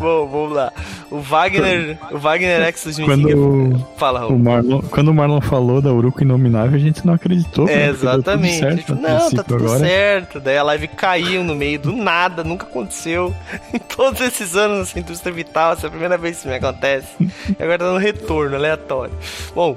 Bom, 0.00 0.26
vamos 0.26 0.52
lá. 0.56 0.72
O 1.10 1.20
Wagner, 1.20 1.98
o 2.10 2.18
Wagner 2.18 2.62
X 2.62 2.84
2005. 2.84 3.06
Quando 3.06 3.86
Fala, 3.96 4.26
o 4.28 4.38
Marlon, 4.38 4.80
quando 4.80 5.08
o 5.08 5.14
Marlon 5.14 5.40
falou 5.40 5.82
da 5.82 5.92
Uruca 5.92 6.24
Inominável, 6.24 6.74
a 6.74 6.78
gente 6.78 7.06
não 7.06 7.14
acreditou. 7.14 7.68
É, 7.68 7.88
exatamente. 7.88 8.60
Certo, 8.60 8.94
não, 8.94 9.30
tá 9.30 9.42
tudo 9.42 9.64
agora. 9.64 9.80
certo. 9.80 10.40
Daí 10.40 10.56
a 10.56 10.62
live 10.62 10.88
caiu 10.88 11.44
no 11.44 11.54
meio 11.54 11.78
do 11.78 11.92
nada, 11.92 12.42
nunca 12.42 12.64
aconteceu. 12.64 13.34
Em 13.74 13.78
todos 13.78 14.20
esses 14.22 14.56
anos 14.56 14.94
na 14.94 15.00
indústria 15.02 15.32
vital, 15.32 15.74
essa 15.74 15.86
é 15.86 15.88
a 15.88 15.90
primeira 15.90 16.16
vez 16.16 16.36
que 16.36 16.40
isso 16.40 16.48
me 16.48 16.54
acontece. 16.54 17.08
e 17.20 17.62
agora 17.62 17.78
tá 17.78 17.92
no 17.92 17.98
retorno, 17.98 18.56
aleatório. 18.56 19.12
Bom, 19.54 19.76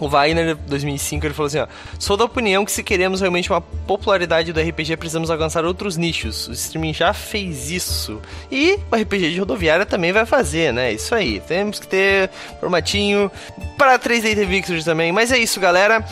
o 0.00 0.08
Wagner, 0.08 0.56
2005, 0.56 1.26
ele 1.26 1.34
falou 1.34 1.46
assim, 1.46 1.58
ó, 1.58 1.66
Sou 1.98 2.16
da 2.16 2.24
opinião 2.24 2.64
que 2.64 2.72
se 2.72 2.82
queremos 2.82 3.20
realmente 3.20 3.50
uma 3.50 3.60
popularidade 3.60 4.52
do 4.52 4.60
RPG, 4.60 4.96
precisamos 4.96 5.30
alcançar 5.30 5.64
outros 5.64 5.96
nichos. 5.96 6.48
O 6.48 6.52
streaming 6.52 6.92
já 6.92 7.12
fez 7.12 7.70
isso. 7.70 8.20
E 8.50 8.78
o 8.90 8.96
RPG 8.96 9.32
de 9.32 9.38
rodoviária 9.40 9.86
também 9.86 10.12
vai 10.12 10.26
fazer, 10.26 10.72
né? 10.72 10.92
Isso 10.92 11.14
aí. 11.14 11.40
Temos 11.40 11.78
que 11.78 11.86
ter 11.86 12.30
formatinho 12.60 13.30
para 13.78 13.98
3D 13.98 14.44
Victory 14.46 14.84
também. 14.84 15.12
Mas 15.12 15.32
é 15.32 15.38
isso, 15.38 15.58
galera. 15.58 16.04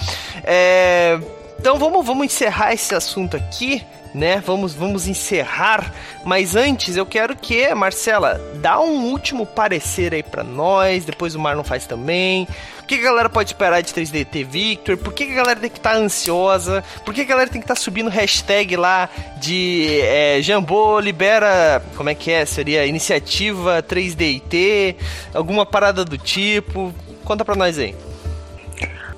É... 0.42 1.18
Então 1.58 1.78
vamos, 1.78 2.04
vamos 2.04 2.26
encerrar 2.26 2.72
esse 2.72 2.94
assunto 2.94 3.36
aqui 3.36 3.82
né? 4.14 4.42
Vamos, 4.46 4.72
vamos 4.72 5.08
encerrar, 5.08 5.92
mas 6.24 6.54
antes 6.54 6.96
eu 6.96 7.04
quero 7.04 7.34
que, 7.36 7.74
Marcela, 7.74 8.40
dá 8.62 8.80
um 8.80 9.10
último 9.10 9.44
parecer 9.44 10.14
aí 10.14 10.22
para 10.22 10.44
nós, 10.44 11.04
depois 11.04 11.34
o 11.34 11.40
Marlon 11.40 11.64
faz 11.64 11.86
também. 11.86 12.46
O 12.80 12.86
que 12.86 12.94
a 12.96 13.02
galera 13.02 13.30
pode 13.30 13.48
esperar 13.48 13.82
de 13.82 13.92
3DT 13.92 14.44
Victor? 14.44 14.96
Por 14.98 15.12
que 15.12 15.24
a 15.24 15.34
galera 15.34 15.58
tem 15.58 15.70
que 15.70 15.78
estar 15.78 15.94
tá 15.94 15.96
ansiosa? 15.96 16.84
Por 17.04 17.14
que 17.14 17.22
a 17.22 17.24
galera 17.24 17.50
tem 17.50 17.60
que 17.60 17.64
estar 17.64 17.74
tá 17.74 17.80
subindo 17.80 18.10
hashtag 18.10 18.76
lá 18.76 19.08
de 19.38 20.00
é, 20.02 20.40
Jambô 20.42 21.00
libera, 21.00 21.82
como 21.96 22.10
é 22.10 22.14
que 22.14 22.30
é? 22.30 22.44
Seria 22.44 22.86
iniciativa 22.86 23.82
3DT? 23.82 24.96
Alguma 25.32 25.64
parada 25.64 26.04
do 26.04 26.18
tipo? 26.18 26.94
Conta 27.24 27.42
pra 27.44 27.56
nós 27.56 27.78
aí. 27.78 27.96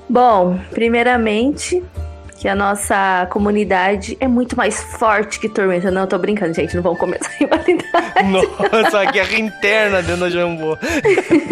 Bom, 0.08 0.58
primeiramente, 0.70 1.82
que 2.36 2.48
a 2.48 2.54
nossa 2.54 3.26
comunidade 3.30 4.16
é 4.20 4.28
muito 4.28 4.56
mais 4.56 4.82
forte 4.82 5.40
que 5.40 5.48
Tormenta. 5.48 5.90
Não, 5.90 6.02
eu 6.02 6.06
tô 6.06 6.18
brincando, 6.18 6.52
gente, 6.52 6.76
não 6.76 6.82
vamos 6.82 6.98
começar 6.98 7.28
a 7.28 7.36
rivalidade. 7.38 8.70
Nossa, 8.72 9.00
a 9.00 9.04
guerra 9.06 9.38
interna 9.38 10.02
dentro 10.02 10.20
da 10.20 10.30
Jambô. 10.30 10.76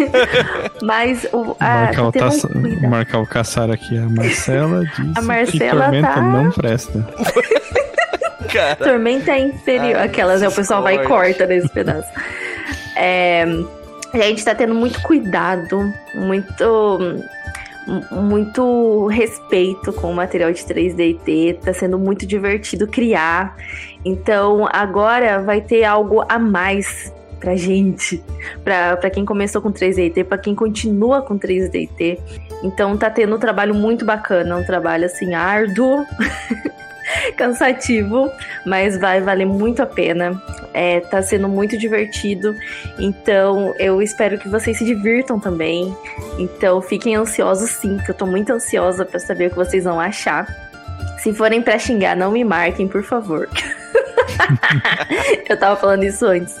Mas 0.81 1.27
o, 1.33 1.55
a, 1.59 1.85
marcar, 1.85 2.03
o 2.03 2.11
taça, 2.11 2.49
marcar 2.87 3.19
o 3.19 3.27
caçar 3.27 3.71
aqui, 3.71 3.97
a 3.97 4.07
Marcela 4.07 4.85
disse 4.97 5.11
a 5.15 5.21
Marcela 5.21 5.45
que 5.49 5.79
Tormenta 5.79 6.13
tá... 6.13 6.21
não 6.21 6.51
presta. 6.51 7.07
Cara. 8.53 8.75
Tormenta 8.75 9.31
é 9.31 9.39
inferior. 9.39 9.97
Ai, 9.97 10.05
Aquelas, 10.05 10.41
né, 10.41 10.47
o 10.47 10.51
pessoal 10.51 10.81
vai 10.81 10.95
e 10.95 11.03
corta 11.05 11.45
nesse 11.45 11.67
pedaço. 11.67 12.07
É, 12.95 13.43
a 14.13 14.17
gente 14.17 14.45
tá 14.45 14.55
tendo 14.55 14.73
muito 14.73 15.01
cuidado, 15.01 15.91
muito 16.13 17.19
muito 18.11 19.07
respeito 19.07 19.93
com 19.93 20.11
o 20.11 20.15
material 20.15 20.51
de 20.51 20.61
3D 20.63 21.59
tá 21.59 21.73
sendo 21.73 21.97
muito 21.99 22.25
divertido 22.25 22.87
criar. 22.87 23.55
Então 24.03 24.67
agora 24.71 25.41
vai 25.41 25.61
ter 25.61 25.83
algo 25.83 26.23
a 26.27 26.39
mais 26.39 27.13
pra 27.39 27.55
gente, 27.55 28.23
pra, 28.63 28.97
pra 28.97 29.09
quem 29.09 29.23
começou 29.25 29.61
com 29.61 29.71
3DT, 29.71 30.23
pra 30.23 30.37
quem 30.37 30.55
continua 30.55 31.21
com 31.21 31.37
3DT. 31.37 32.19
Então 32.63 32.97
tá 32.97 33.09
tendo 33.09 33.35
um 33.35 33.39
trabalho 33.39 33.75
muito 33.75 34.05
bacana, 34.05 34.57
um 34.57 34.63
trabalho 34.63 35.05
assim 35.05 35.33
árduo. 35.33 36.05
cansativo, 37.35 38.31
mas 38.65 38.97
vai 38.97 39.21
valer 39.21 39.45
muito 39.45 39.81
a 39.81 39.85
pena. 39.85 40.41
É, 40.73 40.99
tá 40.99 41.21
sendo 41.21 41.47
muito 41.47 41.77
divertido. 41.77 42.55
Então 42.99 43.73
eu 43.79 44.01
espero 44.01 44.37
que 44.37 44.49
vocês 44.49 44.77
se 44.77 44.85
divirtam 44.85 45.39
também. 45.39 45.95
Então 46.37 46.81
fiquem 46.81 47.15
ansiosos 47.15 47.71
sim, 47.71 47.97
que 47.97 48.11
eu 48.11 48.15
tô 48.15 48.25
muito 48.25 48.51
ansiosa 48.51 49.05
para 49.05 49.19
saber 49.19 49.47
o 49.47 49.49
que 49.51 49.55
vocês 49.55 49.83
vão 49.83 49.99
achar. 49.99 50.47
Se 51.19 51.33
forem 51.33 51.61
para 51.61 51.79
xingar, 51.79 52.15
não 52.15 52.31
me 52.31 52.43
marquem, 52.43 52.87
por 52.87 53.03
favor. 53.03 53.49
eu 55.49 55.57
tava 55.57 55.75
falando 55.75 56.03
isso 56.03 56.25
antes. 56.25 56.55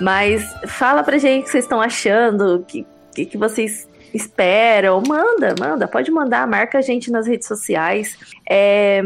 Mas 0.00 0.42
fala 0.66 1.02
pra 1.02 1.18
gente 1.18 1.42
o 1.42 1.44
que 1.44 1.50
vocês 1.50 1.64
estão 1.64 1.80
achando, 1.80 2.56
o 2.56 2.64
que, 2.64 2.86
que, 3.14 3.26
que 3.26 3.38
vocês 3.38 3.88
esperam. 4.12 5.02
Manda, 5.06 5.54
manda, 5.58 5.88
pode 5.88 6.10
mandar, 6.10 6.46
marca 6.46 6.78
a 6.78 6.82
gente 6.82 7.10
nas 7.10 7.26
redes 7.26 7.46
sociais. 7.46 8.16
É, 8.48 9.02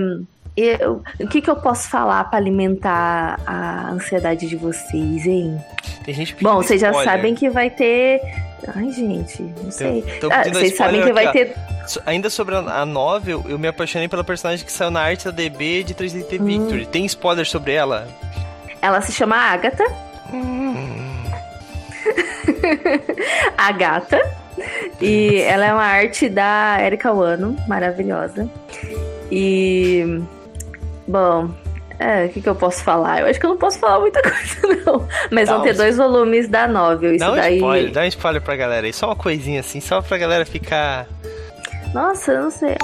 eu, 0.61 1.03
o 1.21 1.27
que, 1.29 1.41
que 1.41 1.51
eu 1.51 1.57
posso 1.57 1.89
falar 1.89 2.25
para 2.25 2.39
alimentar 2.39 3.39
a 3.47 3.91
ansiedade 3.91 4.49
de 4.49 4.57
vocês, 4.57 5.27
hein? 5.27 5.57
Tem 6.05 6.15
gente 6.15 6.37
Bom, 6.41 6.57
vocês 6.57 6.81
já 6.81 6.93
sabem 6.93 7.35
que 7.35 7.49
vai 7.49 7.71
ter. 7.71 8.21
Ai, 8.75 8.91
gente, 8.91 9.43
não 9.63 9.71
sei. 9.71 10.05
Ah, 10.31 10.49
vocês 10.49 10.77
sabem 10.77 11.03
que 11.03 11.13
vai 11.13 11.31
ter. 11.33 11.55
Ainda 12.05 12.29
sobre 12.29 12.55
a 12.55 12.85
novel, 12.85 13.45
eu 13.49 13.59
me 13.59 13.69
apaixonei 13.69 14.09
pela 14.09 14.25
personagem 14.25 14.65
que 14.65 14.73
saiu 14.73 14.91
na 14.91 15.01
arte 15.01 15.27
da 15.27 15.31
DB 15.31 15.85
de 15.85 15.95
3DT 15.95 16.41
hum. 16.41 16.45
Victory. 16.45 16.87
Tem 16.87 17.07
spoiler 17.07 17.47
sobre 17.47 17.73
ela? 17.73 18.09
Ela 18.83 19.01
se 19.01 19.13
chama 19.13 19.37
Agatha. 19.37 19.85
Hum. 20.33 20.75
Agatha. 23.57 24.21
E 25.01 25.41
ela 25.43 25.67
é 25.67 25.73
uma 25.73 25.85
arte 25.85 26.29
da 26.29 26.79
Erika 26.81 27.13
Wano, 27.13 27.57
maravilhosa. 27.69 28.49
E 29.31 30.21
Bom, 31.09 31.51
é, 31.99 32.27
o 32.27 32.29
que, 32.29 32.41
que 32.43 32.49
eu 32.49 32.55
posso 32.55 32.85
falar? 32.85 33.21
Eu 33.21 33.27
acho 33.27 33.41
que 33.41 33.47
eu 33.47 33.51
não 33.51 33.57
posso 33.57 33.79
falar 33.79 33.99
muita 33.99 34.21
coisa, 34.23 34.83
não. 34.87 35.09
Mas 35.31 35.49
dá 35.49 35.55
vão 35.55 35.65
ter 35.65 35.75
dois 35.75 35.97
volumes 35.97 36.49
da 36.49 36.69
novel. 36.69 37.15
Isso 37.15 37.25
dá 37.25 37.33
um 37.33 37.37
daí. 37.37 37.57
Spoiler, 37.57 37.93
dá 37.93 38.01
um 38.03 38.05
spoiler 38.05 38.43
pra 38.43 38.57
galera 38.57 38.87
aí. 38.87 38.93
Só 38.93 39.07
uma 39.07 39.17
coisinha 39.17 39.61
assim, 39.61 39.81
só 39.81 40.01
pra 40.01 40.17
galera 40.19 40.47
ficar. 40.47 41.07
Nossa, 41.93 42.33
eu 42.33 42.43
não 42.43 42.51
sei. 42.51 42.77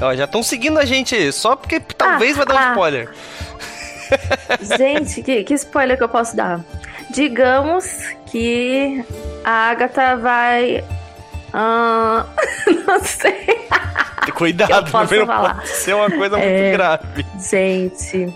Ó, 0.00 0.14
já 0.14 0.24
estão 0.24 0.42
seguindo 0.42 0.78
a 0.78 0.84
gente 0.84 1.14
aí, 1.14 1.32
só 1.32 1.56
porque 1.56 1.80
talvez 1.80 2.32
ah, 2.32 2.44
vai 2.44 2.46
dar 2.46 2.54
um 2.54 2.58
ah. 2.58 2.70
spoiler. 2.72 3.10
Gente, 4.76 5.22
que, 5.22 5.44
que 5.44 5.54
spoiler 5.54 5.96
que 5.96 6.04
eu 6.04 6.08
posso 6.08 6.36
dar? 6.36 6.60
Digamos 7.10 7.86
que 8.26 9.04
a 9.44 9.70
Agatha 9.70 10.16
vai. 10.16 10.84
Ah, 11.56 12.26
não 12.86 13.00
sei. 13.00 13.66
Cuidado, 14.34 14.90
primeiro 14.90 15.24
falar. 15.26 15.54
pode 15.56 15.68
ser 15.68 15.94
uma 15.94 16.10
coisa 16.10 16.38
É. 16.38 16.60
muito 16.60 16.76
grave. 16.76 17.26
Gente. 17.40 18.34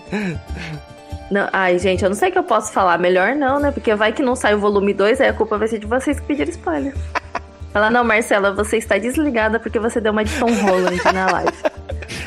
Não, 1.29 1.47
ai, 1.53 1.77
gente, 1.77 2.03
eu 2.03 2.09
não 2.09 2.15
sei 2.17 2.29
o 2.29 2.31
que 2.31 2.37
eu 2.39 2.43
posso 2.43 2.73
falar. 2.73 2.97
Melhor 2.97 3.35
não, 3.35 3.59
né? 3.59 3.71
Porque 3.71 3.93
vai 3.93 4.11
que 4.11 4.21
não 4.23 4.35
sai 4.35 4.55
o 4.55 4.59
volume 4.59 4.93
2, 4.93 5.21
aí 5.21 5.29
a 5.29 5.33
culpa 5.33 5.57
vai 5.57 5.67
ser 5.67 5.77
de 5.79 5.85
vocês 5.85 6.19
que 6.19 6.25
pediram 6.25 6.49
spoiler. 6.49 6.93
Fala, 7.71 7.89
não, 7.89 8.03
Marcela, 8.03 8.51
você 8.53 8.77
está 8.77 8.97
desligada 8.97 9.57
porque 9.59 9.79
você 9.79 10.01
deu 10.01 10.11
uma 10.11 10.25
de 10.25 10.37
Tom 10.39 10.51
Holland 10.51 10.99
na 11.13 11.31
live. 11.31 11.53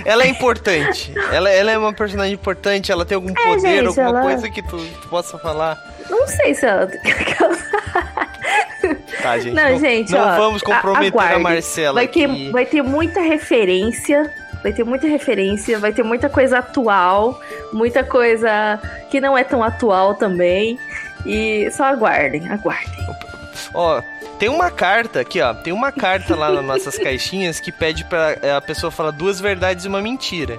Ela 0.07 0.23
é 0.25 0.29
importante. 0.29 1.13
Ela, 1.33 1.51
ela 1.51 1.71
é 1.71 1.77
uma 1.77 1.93
personagem 1.93 2.33
importante, 2.33 2.91
ela 2.93 3.05
tem 3.05 3.17
algum 3.17 3.35
poder, 3.35 3.57
É, 3.57 3.59
gente, 3.85 3.89
alguma 3.89 4.09
ela- 4.09 4.23
coisa 4.23 4.49
que 4.49 4.63
tu, 4.63 4.79
tu 5.03 5.09
possa 5.09 5.37
falar. 5.39 5.77
Não 6.09 6.27
sei 6.29 6.55
se 6.55 6.65
ela. 6.65 6.89
Tá, 9.25 9.39
gente. 9.39 9.55
Não, 9.55 9.79
gente, 9.79 10.13
não 10.13 10.21
ó, 10.21 10.37
vamos 10.37 10.63
comprometer 10.63 11.21
a- 11.21 11.35
a. 11.35 11.39
Marcela. 11.39 11.95
Vai 11.95 12.09
ter, 12.09 12.25
aqui. 12.31 12.51
vai 12.51 12.67
ter 12.67 12.83
muita 12.83 13.21
referência. 13.21 14.31
Vai 14.63 14.73
ter 14.73 14.83
muita 14.83 15.07
referência, 15.07 15.79
vai 15.79 15.93
ter 15.93 16.03
muita 16.03 16.31
coisa 16.31 16.59
atual, 16.61 17.39
muita 17.71 18.03
coisa 18.03 18.81
que 19.11 19.21
não 19.21 19.37
é 19.37 19.45
tão 19.45 19.63
atual 19.63 20.15
também. 20.15 20.79
E 21.27 21.71
só 21.71 21.85
aguardem, 21.85 22.49
aguardem. 22.49 23.07
Ó, 23.75 24.01
tem 24.39 24.49
uma 24.49 24.71
carta 24.71 25.21
aqui, 25.21 25.41
ó. 25.41 25.53
Tem 25.53 25.71
uma 25.73 25.93
carta 25.93 26.35
lá 26.35 26.51
nas 26.51 26.65
nossas 26.65 26.97
caixinhas 27.03 27.61
que 27.61 27.71
pede 27.71 28.05
pra 28.05 28.37
é, 28.41 28.53
a 28.53 28.61
pessoa 28.61 28.91
falar 28.91 29.11
duas 29.11 29.39
verdades 29.39 29.85
e 29.85 29.89
uma 29.89 30.01
mentira. 30.01 30.59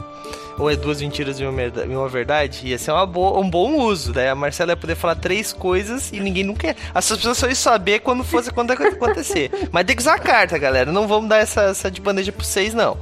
Ou 0.58 0.70
é 0.70 0.76
duas 0.76 1.01
mentiras 1.01 1.39
e 1.39 1.45
uma, 1.45 1.62
e 1.62 2.10
verdade? 2.10 2.68
Ia 2.68 2.78
ser 2.78 2.91
uma 2.91 3.06
boa, 3.06 3.39
um 3.39 3.49
bom 3.49 3.76
uso. 3.78 4.14
Daí 4.14 4.30
a 4.30 4.36
Marcela 4.36 4.72
ia 4.72 4.78
poder 4.78 4.95
falar 4.95 5.16
três 5.16 5.51
coisas 5.51 6.12
e 6.14 6.20
ninguém 6.20 6.43
nunca 6.43 6.68
ia. 6.68 6.76
As 6.93 7.10
pessoas 7.10 7.38
só 7.38 7.47
iam 7.47 7.56
saber 7.56 7.99
quando 7.99 8.24
fosse 8.24 8.51
quando 8.51 8.72
acontecer. 8.72 9.51
Mas 9.72 9.86
tem 9.86 9.95
que 9.95 10.01
usar 10.01 10.16
a 10.16 10.20
carta, 10.20 10.58
galera. 10.58 10.91
Não 10.91 11.08
vamos 11.08 11.30
dar 11.30 11.38
essa, 11.38 11.64
essa 11.64 11.91
de 11.91 11.99
bandeja 11.99 12.32
pra 12.32 12.43
vocês, 12.43 12.74
não. 12.74 12.97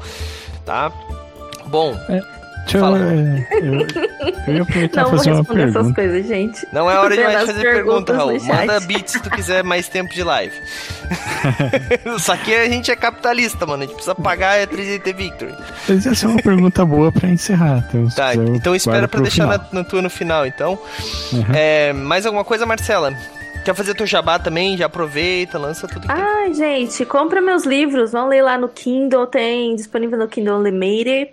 Tá? 0.66 0.92
Bom, 1.68 1.96
Deixa 2.64 2.78
eu, 2.78 2.82
Fala. 2.82 2.98
é, 3.00 3.46
eu, 3.52 3.74
eu 4.48 4.54
ia 4.56 4.62
aproveitar 4.62 5.02
Não 5.04 5.10
vou 5.10 5.18
fazer 5.18 5.32
uma 5.32 5.38
responder 5.40 5.62
essas 5.64 5.74
pergunta. 5.74 5.96
coisas, 5.96 6.28
gente. 6.28 6.68
não 6.72 6.90
é 6.90 6.98
hora 6.98 7.16
de 7.16 7.24
mais 7.24 7.40
fazer 7.46 7.62
pergunta, 7.62 8.14
perguntas 8.14 8.48
Raul. 8.48 8.58
Manda 8.68 8.80
beat 8.82 9.08
se 9.10 9.20
tu 9.22 9.30
quiser 9.30 9.64
mais 9.64 9.88
tempo 9.90 10.14
de 10.14 10.24
live. 10.24 10.56
Só 12.20 12.36
que 12.38 12.54
a 12.54 12.68
gente 12.70 12.90
é 12.90 12.96
capitalista, 12.96 13.66
mano. 13.66 13.84
A 13.84 13.86
gente 13.86 13.96
precisa 13.96 14.16
pagar 14.16 14.62
a 14.62 14.68
3D 14.68 15.14
Victory. 15.14 15.54
Mas 15.88 16.06
ia 16.06 16.16
ser 16.16 16.28
uma 16.28 16.42
pergunta 16.42 16.86
boa 16.86 17.12
pra 17.12 17.30
encerrar. 17.30 17.84
Então, 17.90 18.08
Tá, 18.10 18.32
quiser, 18.32 18.48
eu 18.48 18.56
então 18.56 18.76
espera 18.76 19.08
pra 19.08 19.20
deixar 19.22 19.44
final. 19.44 19.58
na, 19.72 19.80
na 19.82 19.84
tua 19.84 20.02
no 20.02 20.10
final, 20.10 20.46
então. 20.46 20.80
Uhum. 21.34 21.46
É, 21.54 21.92
mais 21.94 22.26
alguma 22.26 22.44
coisa, 22.46 22.66
Marcela? 22.66 23.14
Quer 23.64 23.74
fazer 23.74 23.94
teu 23.96 24.06
jabá 24.06 24.38
também? 24.38 24.76
Já 24.76 24.88
aproveita, 24.88 25.58
lança 25.58 25.88
tudo 25.88 26.06
tem. 26.06 26.16
Ai, 26.16 26.54
gente, 26.54 27.06
compra 27.06 27.42
meus 27.42 27.64
livros. 27.64 28.12
Vão 28.12 28.28
ler 28.28 28.42
lá 28.42 28.58
no 28.58 28.68
Kindle. 28.68 29.26
Tem 29.28 29.76
disponível 29.76 30.18
no 30.18 30.28
Kindle 30.28 30.60
Unlimited. 30.60 31.32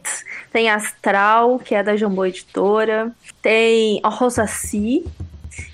Tem 0.52 0.70
Astral, 0.70 1.58
que 1.58 1.74
é 1.74 1.82
da 1.82 1.96
Jambô 1.96 2.24
Editora. 2.24 3.10
Tem 3.42 4.00
Rosaci, 4.04 5.04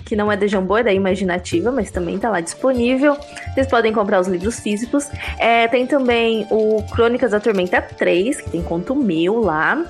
que 0.03 0.15
não 0.15 0.31
é 0.31 0.37
da 0.37 0.47
Jambô, 0.47 0.77
é 0.77 0.83
da 0.83 0.91
Imaginativa, 0.91 1.71
mas 1.71 1.91
também 1.91 2.17
tá 2.17 2.29
lá 2.29 2.41
disponível. 2.41 3.15
Vocês 3.53 3.67
podem 3.67 3.93
comprar 3.93 4.19
os 4.19 4.27
livros 4.27 4.59
físicos. 4.59 5.07
É, 5.37 5.67
tem 5.67 5.85
também 5.85 6.47
o 6.49 6.81
Crônicas 6.91 7.31
da 7.31 7.39
Tormenta 7.39 7.81
3, 7.81 8.41
que 8.41 8.49
tem 8.49 8.63
conto 8.63 8.95
meu 8.95 9.39
lá. 9.41 9.85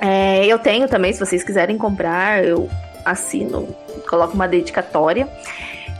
É, 0.00 0.46
eu 0.46 0.58
tenho 0.58 0.86
também, 0.86 1.12
se 1.12 1.18
vocês 1.18 1.42
quiserem 1.42 1.76
comprar, 1.76 2.44
eu 2.44 2.68
assino, 3.06 3.68
coloco 4.08 4.34
uma 4.34 4.46
dedicatória. 4.48 5.28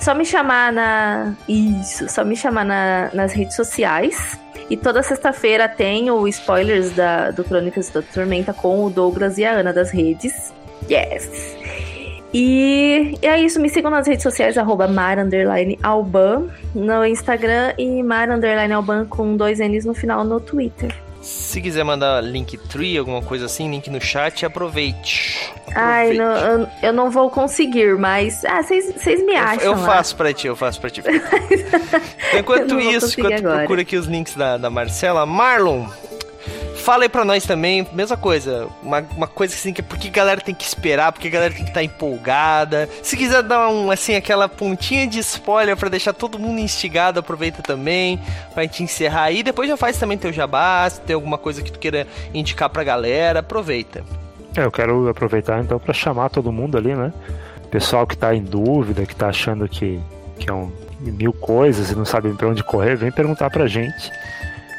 Só 0.00 0.14
me 0.14 0.24
chamar 0.26 0.72
na. 0.72 1.34
Isso, 1.48 2.08
só 2.08 2.22
me 2.24 2.36
chamar 2.36 2.64
na- 2.64 3.10
nas 3.14 3.32
redes 3.32 3.56
sociais. 3.56 4.38
E 4.68 4.76
toda 4.76 5.02
sexta-feira 5.02 5.68
tem 5.68 6.10
o 6.10 6.26
spoilers 6.28 6.90
da, 6.90 7.30
do 7.30 7.44
Crônicas 7.44 7.88
da 7.90 8.02
Tormenta 8.02 8.52
com 8.52 8.84
o 8.84 8.90
Douglas 8.90 9.38
e 9.38 9.44
a 9.44 9.52
Ana 9.52 9.72
das 9.72 9.90
redes. 9.90 10.52
Yes! 10.90 11.56
E, 12.34 13.16
e 13.22 13.26
é 13.26 13.40
isso, 13.40 13.58
me 13.60 13.68
sigam 13.70 13.90
nas 13.90 14.06
redes 14.06 14.22
sociais, 14.22 14.58
arroba 14.58 14.86
mar, 14.88 15.18
underline, 15.18 15.78
alban, 15.82 16.48
no 16.74 17.04
Instagram 17.06 17.72
e 17.78 18.02
mar, 18.02 18.28
underline, 18.28 18.72
alban, 18.74 19.06
com 19.06 19.36
dois 19.36 19.58
N's 19.60 19.84
no 19.86 19.94
final 19.94 20.24
no 20.24 20.38
Twitter. 20.40 20.92
Se 21.26 21.60
quiser 21.60 21.84
mandar 21.84 22.22
link 22.22 22.56
tree, 22.56 22.96
alguma 22.96 23.20
coisa 23.20 23.46
assim, 23.46 23.68
link 23.68 23.90
no 23.90 24.00
chat, 24.00 24.46
aproveite. 24.46 25.52
Ai, 25.74 26.12
Aproveite. 26.12 26.18
não, 26.18 26.36
eu, 26.62 26.68
eu 26.84 26.92
não 26.92 27.10
vou 27.10 27.28
conseguir, 27.28 27.96
mas. 27.98 28.44
Ah, 28.44 28.62
vocês 28.62 29.24
me 29.24 29.34
Eu- 29.34 29.38
acham. 29.42 29.62
eu, 29.64 29.72
lá. 29.72 29.78
faço 29.86 30.14
pra 30.16 30.32
ti, 30.32 30.46
eu 30.46 30.54
faço 30.54 30.80
pra 30.80 30.88
ti. 30.88 31.02
Enquanto 32.38 32.72
Eu 32.78 32.80
isso, 32.80 33.18
enquanto 33.18 33.38
agora. 33.38 33.58
procura 33.58 33.82
aqui 33.82 33.96
os 33.96 34.06
links 34.06 34.34
da, 34.36 34.56
da 34.56 34.70
Marcela, 34.70 35.26
Marlon, 35.26 35.86
fala 36.86 37.02
aí 37.02 37.08
pra 37.08 37.24
nós 37.24 37.44
também, 37.44 37.84
mesma 37.92 38.16
coisa, 38.16 38.68
uma, 38.80 39.04
uma 39.16 39.26
coisa 39.26 39.52
assim, 39.52 39.72
que 39.72 39.82
porque 39.82 40.06
a 40.06 40.10
galera 40.12 40.40
tem 40.40 40.54
que 40.54 40.62
esperar, 40.62 41.10
porque 41.10 41.26
a 41.26 41.30
galera 41.32 41.52
tem 41.52 41.64
que 41.64 41.70
estar 41.70 41.82
empolgada. 41.82 42.88
Se 43.02 43.16
quiser 43.16 43.42
dar 43.42 43.68
um, 43.70 43.90
assim, 43.90 44.14
aquela 44.14 44.48
pontinha 44.48 45.04
de 45.04 45.18
spoiler 45.18 45.76
pra 45.76 45.88
deixar 45.88 46.12
todo 46.12 46.38
mundo 46.38 46.60
instigado, 46.60 47.18
aproveita 47.18 47.60
também, 47.60 48.20
pra 48.54 48.62
gente 48.62 48.84
encerrar 48.84 49.24
aí. 49.24 49.42
Depois 49.42 49.68
já 49.68 49.76
faz 49.76 49.98
também 49.98 50.16
teu 50.16 50.32
jabá, 50.32 50.88
se 50.88 51.00
tem 51.00 51.14
alguma 51.14 51.36
coisa 51.36 51.60
que 51.60 51.72
tu 51.72 51.78
queira 51.80 52.06
indicar 52.32 52.70
pra 52.70 52.84
galera, 52.84 53.40
aproveita. 53.40 54.04
É, 54.56 54.64
eu 54.64 54.70
quero 54.70 55.08
aproveitar 55.08 55.60
então 55.60 55.80
para 55.80 55.92
chamar 55.92 56.28
todo 56.28 56.52
mundo 56.52 56.78
ali, 56.78 56.94
né? 56.94 57.12
Pessoal 57.68 58.06
que 58.06 58.16
tá 58.16 58.32
em 58.32 58.44
dúvida, 58.44 59.04
que 59.04 59.16
tá 59.16 59.26
achando 59.26 59.68
que, 59.68 60.00
que 60.38 60.48
é 60.48 60.52
um 60.52 60.70
mil 61.00 61.32
coisas 61.32 61.90
e 61.90 61.96
não 61.96 62.04
sabe 62.04 62.32
pra 62.34 62.46
onde 62.46 62.62
correr, 62.62 62.94
vem 62.94 63.10
perguntar 63.10 63.50
pra 63.50 63.66
gente. 63.66 64.12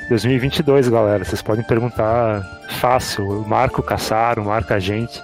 2022, 0.09 0.87
galera, 0.87 1.25
vocês 1.25 1.41
podem 1.41 1.63
perguntar 1.65 2.41
fácil. 2.79 3.45
Marca 3.45 3.81
o 3.81 3.83
Caçaro, 3.83 4.43
marca 4.43 4.75
a 4.75 4.79
gente 4.79 5.21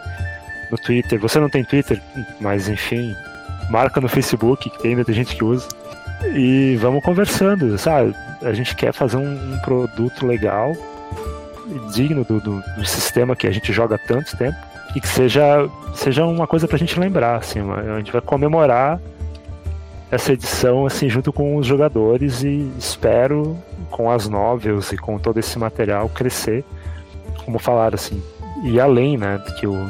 no 0.70 0.78
Twitter. 0.78 1.20
Você 1.20 1.40
não 1.40 1.50
tem 1.50 1.64
Twitter, 1.64 2.02
mas 2.40 2.68
enfim, 2.68 3.16
marca 3.70 4.02
no 4.02 4.10
Facebook, 4.10 4.70
que 4.70 4.88
ainda 4.88 5.06
tem 5.06 5.16
gente 5.16 5.36
que 5.36 5.44
usa. 5.44 5.68
E 6.36 6.78
vamos 6.82 7.04
conversando, 7.04 7.78
sabe? 7.78 8.14
A 8.42 8.54
gente 8.54 8.76
quer 8.76 8.94
fazer 8.94 9.18
um, 9.18 9.54
um 9.54 9.60
produto 9.60 10.26
legal 10.26 10.74
digno 11.94 12.24
do, 12.26 12.40
do, 12.40 12.62
do 12.76 12.86
sistema 12.86 13.36
que 13.36 13.48
a 13.48 13.52
gente 13.52 13.72
joga 13.72 13.96
há 13.96 13.98
tanto 13.98 14.36
tempo 14.36 14.58
e 14.96 15.02
que 15.02 15.08
seja, 15.08 15.70
seja 15.94 16.26
uma 16.26 16.46
coisa 16.46 16.68
pra 16.68 16.78
gente 16.78 17.00
lembrar, 17.00 17.38
assim, 17.38 17.60
a 17.60 17.98
gente 17.98 18.12
vai 18.12 18.22
comemorar 18.22 19.00
essa 20.12 20.34
edição 20.34 20.86
assim 20.86 21.10
junto 21.10 21.34
com 21.34 21.56
os 21.56 21.66
jogadores 21.66 22.44
e 22.44 22.72
espero 22.78 23.58
com 23.94 24.10
as 24.10 24.28
novels 24.28 24.92
e 24.92 24.98
com 24.98 25.18
todo 25.20 25.40
esse 25.40 25.58
material 25.60 26.10
crescer, 26.10 26.66
como 27.46 27.60
falaram 27.60 27.94
assim, 27.96 28.22
e 28.64 28.80
além, 28.80 29.18
né, 29.18 29.40
que 29.60 29.68
o 29.68 29.90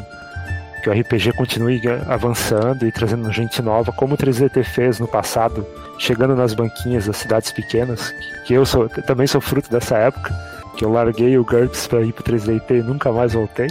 que 0.84 0.90
o 0.90 0.94
RPG 0.94 1.32
continue 1.38 1.80
avançando 2.10 2.86
e 2.86 2.92
trazendo 2.92 3.32
gente 3.32 3.62
nova, 3.62 3.94
como 3.94 4.16
o 4.16 4.18
3DT 4.18 4.66
fez 4.66 5.00
no 5.00 5.08
passado, 5.08 5.66
chegando 5.98 6.36
nas 6.36 6.54
banquinhas 6.54 7.06
das 7.08 7.16
cidades 7.16 7.54
pequenas, 7.54 8.14
que 8.46 8.54
eu 8.54 8.66
sou, 8.66 8.90
também 8.90 9.26
sou 9.26 9.40
fruto 9.40 9.72
dessa 9.72 9.96
época, 9.98 10.36
que 10.76 10.84
eu 10.84 10.92
larguei 10.92 11.38
o 11.38 11.46
GURPS 11.46 11.88
para 11.88 12.02
ir 12.02 12.12
pro 12.12 12.22
3DT 12.26 12.80
e 12.80 12.84
nunca 12.84 13.14
mais 13.14 13.32
voltei. 13.32 13.68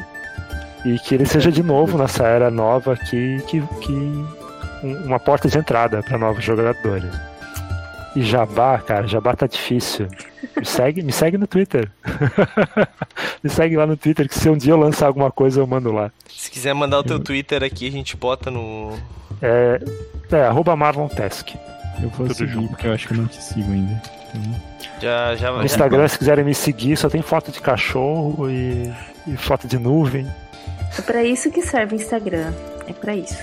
E 0.86 0.98
que 1.00 1.14
ele 1.14 1.26
seja 1.26 1.52
de 1.52 1.62
novo 1.62 1.98
nessa 1.98 2.24
era 2.24 2.50
nova 2.50 2.96
que, 2.96 3.42
que 3.46 3.60
um- 4.82 5.04
uma 5.04 5.20
porta 5.20 5.48
de 5.48 5.58
entrada 5.58 6.02
para 6.02 6.16
novos 6.16 6.42
jogadores. 6.42 7.12
E 8.14 8.22
Jabá, 8.22 8.78
cara, 8.78 9.06
Jabá 9.06 9.34
tá 9.34 9.46
difícil. 9.46 10.06
Me 10.56 10.64
segue, 10.66 11.02
me 11.02 11.12
segue 11.12 11.38
no 11.38 11.46
Twitter. 11.46 11.90
me 13.42 13.48
segue 13.48 13.76
lá 13.76 13.86
no 13.86 13.96
Twitter, 13.96 14.28
que 14.28 14.38
se 14.38 14.48
um 14.50 14.56
dia 14.56 14.72
eu 14.72 14.76
lançar 14.76 15.06
alguma 15.06 15.30
coisa, 15.30 15.60
eu 15.60 15.66
mando 15.66 15.90
lá. 15.90 16.10
Se 16.28 16.50
quiser 16.50 16.74
mandar 16.74 16.98
o 16.98 17.02
teu 17.04 17.18
Twitter 17.18 17.62
aqui, 17.62 17.88
a 17.88 17.90
gente 17.90 18.16
bota 18.16 18.50
no. 18.50 18.92
É, 19.40 19.80
é 20.30 20.44
arroba. 20.44 20.72
Eu 22.02 22.08
vou 22.10 22.26
Tudo 22.26 22.34
seguir, 22.34 22.52
junto. 22.52 22.68
porque 22.68 22.86
eu 22.86 22.92
acho 22.92 23.06
que 23.08 23.14
eu 23.14 23.18
não 23.18 23.26
te 23.26 23.42
sigo 23.42 23.70
ainda. 23.72 24.02
Então, 24.34 24.60
Já, 25.00 25.36
já, 25.36 25.50
No 25.50 25.58
já- 25.58 25.64
Instagram, 25.64 26.08
se 26.08 26.18
quiserem 26.18 26.44
me 26.44 26.54
seguir, 26.54 26.96
só 26.96 27.08
tem 27.08 27.22
foto 27.22 27.50
de 27.50 27.60
cachorro 27.60 28.50
e, 28.50 28.92
e 29.26 29.36
foto 29.36 29.66
de 29.66 29.78
nuvem. 29.78 30.26
É 30.98 31.02
pra 31.02 31.22
isso 31.24 31.50
que 31.50 31.62
serve 31.62 31.96
o 31.96 31.96
Instagram. 31.96 32.52
É 32.86 32.92
pra 32.92 33.14
isso. 33.14 33.38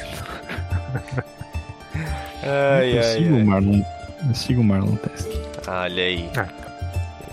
Ai, 2.43 2.93
eu 2.93 2.97
ai, 2.97 3.03
sigo 3.15 3.35
ai. 3.35 3.43
Marlon. 3.43 3.81
Eu 4.27 4.35
sigo 4.35 4.61
o 4.61 4.63
Marlon 4.63 4.95
Tesk. 4.95 5.27
Olha 5.67 6.03
aí. 6.03 6.29
Ah. 6.35 6.47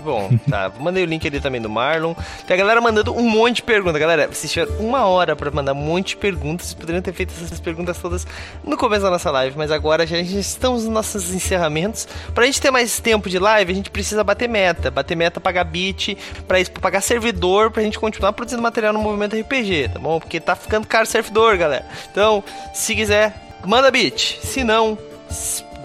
bom. 0.07 0.31
Tá, 0.49 0.71
mandei 0.79 1.03
o 1.03 1.07
link 1.07 1.27
ali 1.27 1.41
também 1.41 1.61
do 1.61 1.69
Marlon. 1.69 2.15
Tem 2.47 2.55
a 2.55 2.57
galera 2.57 2.81
mandando 2.81 3.13
um 3.13 3.29
monte 3.29 3.57
de 3.57 3.63
perguntas. 3.65 4.01
Galera, 4.01 4.29
vocês 4.29 4.51
tiveram 4.51 4.73
uma 4.79 5.05
hora 5.05 5.35
pra 5.35 5.51
mandar 5.51 5.73
um 5.73 5.77
monte 5.77 6.11
de 6.11 6.17
perguntas. 6.19 6.69
Vocês 6.69 6.75
poderiam 6.75 7.03
ter 7.03 7.13
feito 7.13 7.35
essas 7.35 7.59
perguntas 7.59 7.99
todas 7.99 8.27
no 8.63 8.77
começo 8.77 9.03
da 9.03 9.11
nossa 9.11 9.31
live, 9.33 9.59
mas 9.59 9.73
agora 9.73 10.07
já, 10.07 10.17
estamos 10.19 10.85
nos 10.85 10.93
nossos 10.93 11.35
encerramentos. 11.35 12.07
Pra 12.33 12.47
gente 12.47 12.61
ter 12.61 12.71
mais 12.71 13.01
tempo 13.01 13.29
de 13.29 13.39
live, 13.39 13.73
a 13.73 13.75
gente 13.75 13.91
precisa 13.91 14.23
bater 14.23 14.49
meta. 14.49 14.91
Bater 14.91 15.17
meta, 15.17 15.41
pagar 15.41 15.65
bit, 15.65 16.17
pra 16.47 16.61
isso, 16.61 16.71
pra 16.71 16.81
pagar 16.81 17.01
servidor, 17.01 17.73
pra 17.73 17.83
gente 17.83 17.99
continuar 17.99 18.33
produzindo 18.33 18.63
material 18.63 18.93
no 18.93 19.01
movimento 19.01 19.37
RPG, 19.37 19.91
tá 19.93 19.99
bom? 19.99 20.21
Porque 20.21 20.39
tá 20.39 20.55
ficando 20.55 20.87
caro 20.87 21.05
o 21.05 21.11
servidor, 21.11 21.57
galera. 21.57 21.85
Então, 22.11 22.45
se 22.73 22.95
quiser, 22.95 23.35
manda 23.65 23.91
bit. 23.91 24.39
Se 24.43 24.63
não, 24.63 24.97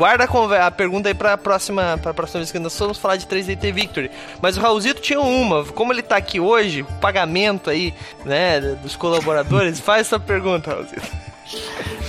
guarda 0.02 0.28
a, 0.66 0.72
pergunta 0.72 1.10
aí 1.10 1.14
pra 1.14 1.38
próxima, 1.38 1.96
pra 2.02 2.12
próxima 2.12 2.40
vez 2.40 2.52
que 2.52 2.58
nós 2.58 2.78
vamos 2.80 2.98
falar 2.98 3.18
de 3.18 3.28
3DT 3.28 3.72
Victory. 3.72 4.10
Mas 4.42 4.58
o 4.58 4.60
Raulzito 4.60 5.00
tinha 5.00 5.22
uma. 5.22 5.64
Como 5.64 5.94
ele 5.94 6.02
tá 6.02 6.16
aqui 6.16 6.40
hoje, 6.40 6.82
o 6.82 6.86
pagamento 7.00 7.70
aí, 7.70 7.94
né, 8.26 8.60
dos 8.82 8.96
colaboradores, 8.96 9.78
faz 9.80 10.08
essa 10.08 10.20
pergunta, 10.20 10.72
Raulzito. 10.72 11.08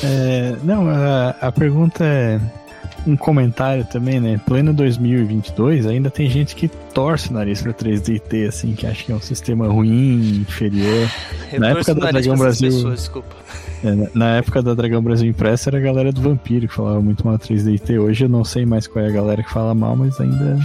É, 0.02 0.56
não, 0.62 0.88
a, 0.88 1.34
a 1.38 1.52
pergunta 1.52 2.02
é 2.02 2.40
um 3.06 3.16
comentário 3.16 3.84
também, 3.84 4.20
né? 4.20 4.40
Pleno 4.46 4.72
2022, 4.72 5.86
ainda 5.86 6.10
tem 6.10 6.28
gente 6.28 6.54
que 6.54 6.68
torce 6.68 7.30
o 7.30 7.32
nariz 7.32 7.62
pra 7.62 7.72
3DT, 7.72 8.48
assim, 8.48 8.74
que 8.74 8.86
acha 8.86 9.04
que 9.04 9.12
é 9.12 9.14
um 9.14 9.20
sistema 9.20 9.66
ruim, 9.66 10.42
inferior. 10.42 11.08
Eu 11.52 11.60
na 11.60 11.70
época 11.70 11.94
da 11.94 12.10
Dragão 12.10 12.36
Brasil. 12.36 12.70
Pessoas, 12.70 13.00
desculpa. 13.00 13.36
É, 13.84 14.08
na 14.14 14.36
época 14.36 14.62
da 14.62 14.74
Dragão 14.74 15.02
Brasil 15.02 15.28
Impressa 15.28 15.70
era 15.70 15.78
a 15.78 15.80
galera 15.80 16.12
do 16.12 16.20
Vampiro 16.20 16.68
que 16.68 16.74
falava 16.74 17.00
muito 17.00 17.26
mal 17.26 17.36
3DT. 17.36 18.00
Hoje 18.00 18.24
eu 18.24 18.28
não 18.28 18.44
sei 18.44 18.64
mais 18.64 18.86
qual 18.86 19.04
é 19.04 19.08
a 19.08 19.12
galera 19.12 19.42
que 19.42 19.50
fala 19.50 19.74
mal, 19.74 19.96
mas 19.96 20.20
ainda 20.20 20.58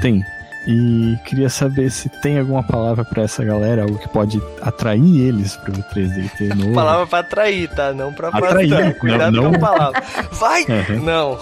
tem. 0.00 0.20
E 0.66 1.16
queria 1.24 1.48
saber 1.48 1.88
se 1.92 2.08
tem 2.20 2.40
alguma 2.40 2.60
palavra 2.60 3.04
para 3.04 3.22
essa 3.22 3.44
galera, 3.44 3.82
algo 3.82 3.96
que 3.98 4.08
pode 4.08 4.42
atrair 4.60 5.20
eles 5.28 5.54
pro 5.58 5.72
3DT 5.72 6.54
novo. 6.58 6.74
palavra 6.74 7.06
para 7.06 7.20
atrair, 7.20 7.68
tá? 7.68 7.92
Não 7.92 8.12
pra 8.12 8.28
atrair. 8.28 8.68
Não, 8.68 8.92
Cuidado 8.94 9.36
não, 9.36 9.50
com 9.50 9.56
a 9.56 9.60
palavra. 9.60 10.02
Vai! 10.32 10.62
Uhum. 10.64 11.04
Não. 11.04 11.38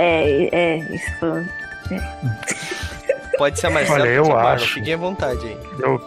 É, 0.00 0.48
é, 0.52 0.78
isso. 0.78 1.26
É. 1.90 3.36
Pode 3.36 3.58
ser 3.58 3.68
mais 3.68 3.90
Olha, 3.90 4.08
eu 4.08 4.36
acho. 4.36 4.74
Fiquem 4.74 4.94
à 4.94 4.96
vontade 4.96 5.44
aí. 5.44 5.58
Eu, 5.80 6.00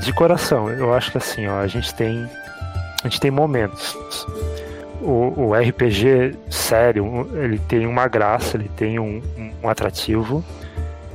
de 0.00 0.12
coração, 0.12 0.68
eu 0.70 0.92
acho 0.92 1.10
que 1.10 1.18
assim, 1.18 1.46
ó, 1.46 1.60
a 1.60 1.66
gente 1.66 1.94
tem 1.94 2.28
a 3.02 3.08
gente 3.08 3.20
tem 3.20 3.30
momentos. 3.30 3.96
O, 5.00 5.32
o 5.36 5.54
RPG 5.54 6.36
sério, 6.48 7.28
ele 7.34 7.58
tem 7.58 7.86
uma 7.86 8.06
graça, 8.06 8.56
ele 8.56 8.70
tem 8.76 8.98
um, 8.98 9.20
um 9.62 9.68
atrativo. 9.68 10.44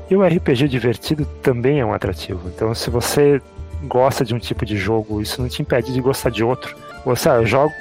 E 0.09 0.15
o 0.15 0.25
RPG 0.25 0.67
divertido 0.67 1.25
também 1.41 1.79
é 1.79 1.85
um 1.85 1.93
atrativo. 1.93 2.49
Então, 2.49 2.73
se 2.73 2.89
você 2.89 3.41
gosta 3.83 4.25
de 4.25 4.33
um 4.33 4.39
tipo 4.39 4.65
de 4.65 4.75
jogo, 4.75 5.21
isso 5.21 5.41
não 5.41 5.47
te 5.47 5.61
impede 5.61 5.93
de 5.93 6.01
gostar 6.01 6.29
de 6.29 6.43
outro. 6.43 6.75
Você, 7.05 7.29
ah, 7.29 7.35
eu 7.35 7.45
jogo, 7.45 7.73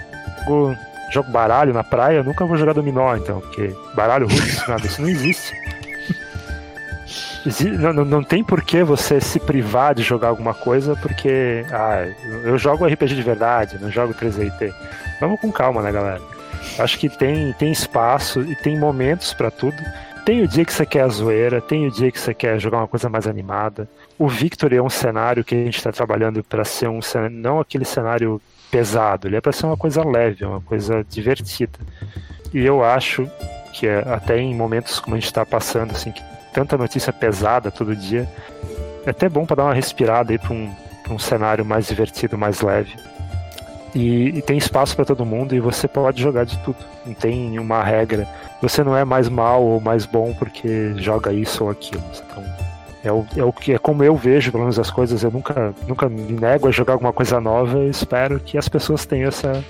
jogo 1.11 1.31
baralho 1.31 1.73
na 1.73 1.85
praia, 1.85 2.19
eu 2.19 2.25
nunca 2.25 2.45
vou 2.45 2.57
jogar 2.57 2.73
dominó, 2.73 3.17
então, 3.17 3.41
porque 3.41 3.75
baralho 3.95 4.27
russo, 4.27 4.69
nada, 4.69 4.87
isso 4.87 5.01
não 5.01 5.09
existe. 5.09 5.55
Não, 7.79 7.93
não, 7.93 8.05
não, 8.05 8.25
tem 8.25 8.43
por 8.43 8.61
que 8.61 8.83
você 8.83 9.21
se 9.21 9.39
privar 9.39 9.95
de 9.95 10.03
jogar 10.03 10.29
alguma 10.29 10.53
coisa 10.53 10.97
porque 10.97 11.65
ah, 11.71 12.05
eu 12.43 12.59
jogo 12.59 12.85
RPG 12.85 13.15
de 13.15 13.23
verdade, 13.23 13.79
não 13.81 13.89
jogo 13.89 14.13
3DT. 14.13 14.75
Vamos 15.21 15.41
com 15.41 15.53
calma, 15.53 15.81
né, 15.81 15.93
galera? 15.93 16.21
Acho 16.77 16.99
que 16.99 17.09
tem, 17.09 17.53
tem 17.53 17.71
espaço 17.71 18.41
e 18.43 18.57
tem 18.57 18.77
momentos 18.77 19.33
para 19.33 19.51
tudo. 19.51 19.77
Tem 20.25 20.43
o 20.43 20.49
dia 20.49 20.65
que 20.65 20.73
você 20.73 20.85
quer 20.85 21.03
a 21.03 21.09
zoeira, 21.09 21.61
tem 21.61 21.87
o 21.87 21.91
dia 21.91 22.11
que 22.11 22.19
você 22.19 22.35
quer 22.35 22.59
jogar 22.59 22.79
uma 22.79 22.89
coisa 22.89 23.09
mais 23.09 23.29
animada. 23.29 23.89
O 24.19 24.27
Victor 24.27 24.73
é 24.73 24.83
um 24.83 24.91
cenário 24.91 25.45
que 25.45 25.55
a 25.55 25.59
gente 25.59 25.77
está 25.77 25.93
trabalhando 25.93 26.43
para 26.43 26.65
ser 26.65 26.89
um 26.89 27.01
cenário, 27.01 27.37
não 27.37 27.61
aquele 27.61 27.85
cenário 27.85 28.43
pesado, 28.77 29.27
ele 29.27 29.37
é 29.37 29.41
para 29.41 29.53
ser 29.53 29.65
uma 29.65 29.77
coisa 29.77 30.05
leve, 30.07 30.45
uma 30.45 30.61
coisa 30.61 31.03
divertida. 31.09 31.79
E 32.53 32.63
eu 32.63 32.85
acho 32.85 33.27
que 33.73 33.87
é, 33.87 34.01
até 34.07 34.39
em 34.39 34.55
momentos 34.55 35.01
como 35.01 35.17
a 35.17 35.19
gente 35.19 35.29
está 35.29 35.47
passando, 35.47 35.93
assim, 35.93 36.13
que 36.13 36.23
tanta 36.53 36.77
notícia 36.77 37.11
pesada 37.11 37.71
todo 37.71 37.97
dia. 37.97 38.29
É 39.07 39.11
até 39.11 39.29
bom 39.31 39.47
para 39.47 39.57
dar 39.57 39.65
uma 39.65 39.75
respirada 39.75 40.31
aí 40.33 40.39
para 40.39 40.53
um, 40.53 40.71
um 41.09 41.19
cenário 41.19 41.65
mais 41.65 41.87
divertido, 41.87 42.37
mais 42.37 42.61
leve. 42.61 42.95
E, 43.95 44.29
e 44.29 44.43
tem 44.43 44.59
espaço 44.59 44.95
para 44.95 45.07
todo 45.07 45.25
mundo 45.25 45.55
e 45.55 45.61
você 45.61 45.89
pode 45.89 46.21
jogar 46.21 46.45
de 46.45 46.59
tudo. 46.59 46.77
Não 47.07 47.15
tem 47.15 47.59
uma 47.59 47.83
regra. 47.83 48.29
Você 48.61 48.85
não 48.85 48.95
é 48.95 49.07
mais 49.07 49.27
mal 49.29 49.63
ou 49.63 49.81
mais 49.81 50.05
bom 50.05 50.35
porque 50.35 50.93
joga 50.99 51.33
isso 51.33 51.65
ou 51.65 51.71
aquilo. 51.71 52.03
Então, 52.15 52.45
é 53.05 53.13
o, 53.13 53.27
é 53.37 53.45
o 53.45 53.53
que 53.53 53.73
é 53.73 53.79
como 53.79 54.03
eu 54.03 54.17
vejo, 54.17 54.51
pelo 54.51 54.65
menos 54.65 54.79
as 54.79 54.91
coisas. 54.91 55.23
Eu 55.23 55.31
nunca, 55.31 55.75
nunca 55.87 56.09
me 56.09 56.33
nego 56.33 56.69
a 56.69 56.71
jogar 56.71 56.95
alguma 56.95 57.13
coisa 57.13 57.41
nova. 57.41 57.79
Eu 57.79 57.91
espero 57.91 58.41
que 58.41 58.59
as 58.59 58.69
pessoas 58.69 59.07
tenham 59.07 59.29
essa, 59.29 59.65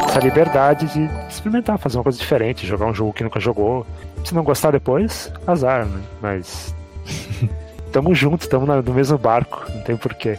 essa 0.00 0.18
liberdade 0.20 0.86
de 0.86 1.08
experimentar, 1.28 1.78
fazer 1.78 1.98
uma 1.98 2.04
coisa 2.04 2.18
diferente, 2.18 2.66
jogar 2.66 2.86
um 2.86 2.94
jogo 2.94 3.12
que 3.12 3.22
nunca 3.22 3.38
jogou. 3.38 3.86
Se 4.24 4.34
não 4.34 4.42
gostar 4.42 4.72
depois, 4.72 5.32
azar, 5.46 5.86
né? 5.86 6.00
Mas. 6.20 6.74
tamo 7.92 8.14
junto, 8.14 8.48
tamo 8.48 8.66
no 8.66 8.94
mesmo 8.94 9.16
barco, 9.16 9.64
não 9.72 9.82
tem 9.82 9.96
porquê. 9.96 10.36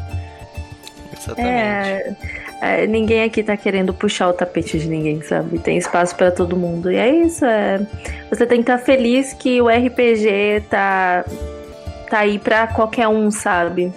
Exatamente. 1.13 1.49
É, 1.49 2.15
é, 2.61 2.87
ninguém 2.87 3.23
aqui 3.23 3.43
tá 3.43 3.55
querendo 3.55 3.93
puxar 3.93 4.29
o 4.29 4.33
tapete 4.33 4.77
de 4.79 4.87
ninguém, 4.87 5.21
sabe? 5.21 5.59
Tem 5.59 5.77
espaço 5.77 6.15
para 6.15 6.31
todo 6.31 6.55
mundo. 6.55 6.91
E 6.91 6.97
é 6.97 7.09
isso, 7.09 7.45
é. 7.45 7.79
Você 8.29 8.45
tem 8.45 8.57
que 8.57 8.63
estar 8.63 8.77
tá 8.77 8.83
feliz 8.83 9.33
que 9.33 9.61
o 9.61 9.67
RPG 9.67 10.63
tá, 10.69 11.25
tá 12.09 12.19
aí 12.19 12.39
pra 12.39 12.67
qualquer 12.67 13.07
um, 13.07 13.29
sabe? 13.31 13.93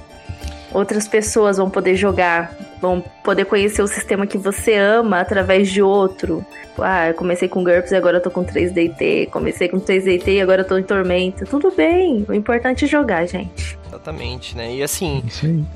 Outras 0.72 1.06
pessoas 1.06 1.58
vão 1.58 1.68
poder 1.68 1.96
jogar, 1.96 2.56
vão 2.80 3.02
poder 3.22 3.44
conhecer 3.44 3.82
o 3.82 3.86
sistema 3.86 4.26
que 4.26 4.38
você 4.38 4.74
ama 4.74 5.20
através 5.20 5.70
de 5.70 5.82
outro. 5.82 6.44
Ah, 6.78 7.08
eu 7.08 7.14
comecei 7.14 7.48
com 7.48 7.62
GURPS 7.62 7.92
e 7.92 7.96
agora 7.96 8.16
eu 8.16 8.22
tô 8.22 8.30
com 8.30 8.44
3DT. 8.44 9.28
Comecei 9.30 9.68
com 9.68 9.78
3DT 9.78 10.28
e 10.28 10.40
agora 10.40 10.62
eu 10.62 10.66
tô 10.66 10.78
em 10.78 10.82
Tormenta. 10.82 11.44
Tudo 11.44 11.70
bem, 11.70 12.24
o 12.28 12.32
importante 12.32 12.86
é 12.86 12.88
jogar, 12.88 13.26
gente. 13.26 13.78
Exatamente, 14.02 14.56
né? 14.56 14.74
E 14.74 14.82
assim, 14.82 15.22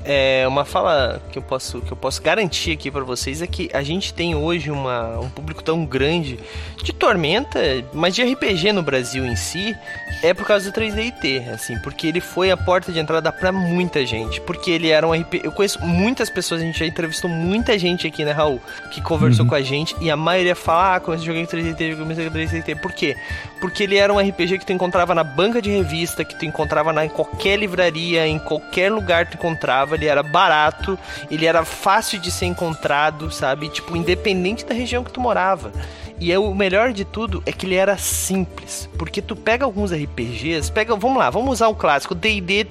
é 0.03 0.45
uma 0.49 0.65
fala 0.65 1.21
que 1.31 1.37
eu 1.37 1.41
posso 1.41 1.79
que 1.79 1.93
eu 1.93 1.95
posso 1.95 2.21
garantir 2.21 2.71
aqui 2.73 2.91
para 2.91 3.03
vocês 3.05 3.41
é 3.41 3.47
que 3.47 3.69
a 3.73 3.81
gente 3.81 4.13
tem 4.13 4.35
hoje 4.35 4.69
uma, 4.69 5.17
um 5.17 5.29
público 5.29 5.63
tão 5.63 5.85
grande 5.85 6.37
de 6.83 6.91
Tormenta, 6.91 7.59
mas 7.93 8.13
de 8.13 8.23
RPG 8.23 8.73
no 8.73 8.83
Brasil 8.83 9.25
em 9.25 9.35
si, 9.37 9.73
é 10.21 10.33
por 10.33 10.45
causa 10.45 10.69
do 10.69 10.77
3DT, 10.77 11.49
assim, 11.53 11.79
porque 11.79 12.07
ele 12.07 12.19
foi 12.19 12.51
a 12.51 12.57
porta 12.57 12.91
de 12.91 12.99
entrada 12.99 13.31
para 13.31 13.51
muita 13.51 14.05
gente, 14.05 14.41
porque 14.41 14.71
ele 14.71 14.89
era 14.89 15.07
um 15.07 15.13
RPG, 15.13 15.45
eu 15.45 15.51
conheço 15.51 15.79
muitas 15.85 16.29
pessoas, 16.29 16.61
a 16.61 16.65
gente 16.65 16.79
já 16.79 16.85
entrevistou 16.85 17.29
muita 17.29 17.79
gente 17.79 18.07
aqui, 18.07 18.25
né, 18.25 18.31
Raul, 18.31 18.61
que 18.91 19.01
conversou 19.01 19.45
uhum. 19.45 19.49
com 19.49 19.55
a 19.55 19.61
gente 19.61 19.95
e 20.01 20.11
a 20.11 20.17
maioria 20.17 20.55
fala: 20.55 20.95
"Ah, 20.95 20.99
comecei 20.99 21.23
a 21.23 21.27
jogar 21.27 21.39
em 21.39 21.45
3DT, 21.45 21.97
comecei 21.97 22.29
com 22.29 22.35
3DT". 22.35 22.75
Por 22.81 22.91
quê? 22.91 23.15
Porque 23.61 23.83
ele 23.83 23.97
era 23.97 24.13
um 24.13 24.19
RPG 24.19 24.59
que 24.59 24.65
tu 24.65 24.73
encontrava 24.73 25.15
na 25.15 25.23
banca 25.23 25.61
de 25.61 25.69
revista, 25.69 26.23
que 26.23 26.37
tu 26.37 26.45
encontrava 26.45 26.91
na, 26.91 27.05
em 27.05 27.09
qualquer 27.09 27.57
livraria, 27.57 28.16
em 28.25 28.39
qualquer 28.39 28.91
lugar 28.91 29.29
tu 29.29 29.35
encontrava, 29.35 29.95
ele 29.95 30.05
era 30.05 30.23
barato, 30.23 30.97
ele 31.29 31.45
era 31.45 31.65
fácil 31.65 32.19
de 32.19 32.31
ser 32.31 32.45
encontrado, 32.45 33.29
sabe? 33.29 33.69
Tipo, 33.69 33.95
independente 33.95 34.65
da 34.65 34.73
região 34.73 35.03
que 35.03 35.11
tu 35.11 35.19
morava. 35.19 35.71
E 36.19 36.31
é, 36.31 36.39
o 36.39 36.53
melhor 36.55 36.93
de 36.93 37.05
tudo 37.05 37.43
é 37.45 37.51
que 37.51 37.65
ele 37.65 37.75
era 37.75 37.97
simples. 37.97 38.89
Porque 38.97 39.21
tu 39.21 39.35
pega 39.35 39.65
alguns 39.65 39.91
RPGs, 39.91 40.71
pega, 40.71 40.95
vamos 40.95 41.17
lá, 41.17 41.29
vamos 41.29 41.51
usar 41.51 41.67
o 41.67 41.75
clássico, 41.75 42.15
D&D, 42.15 42.67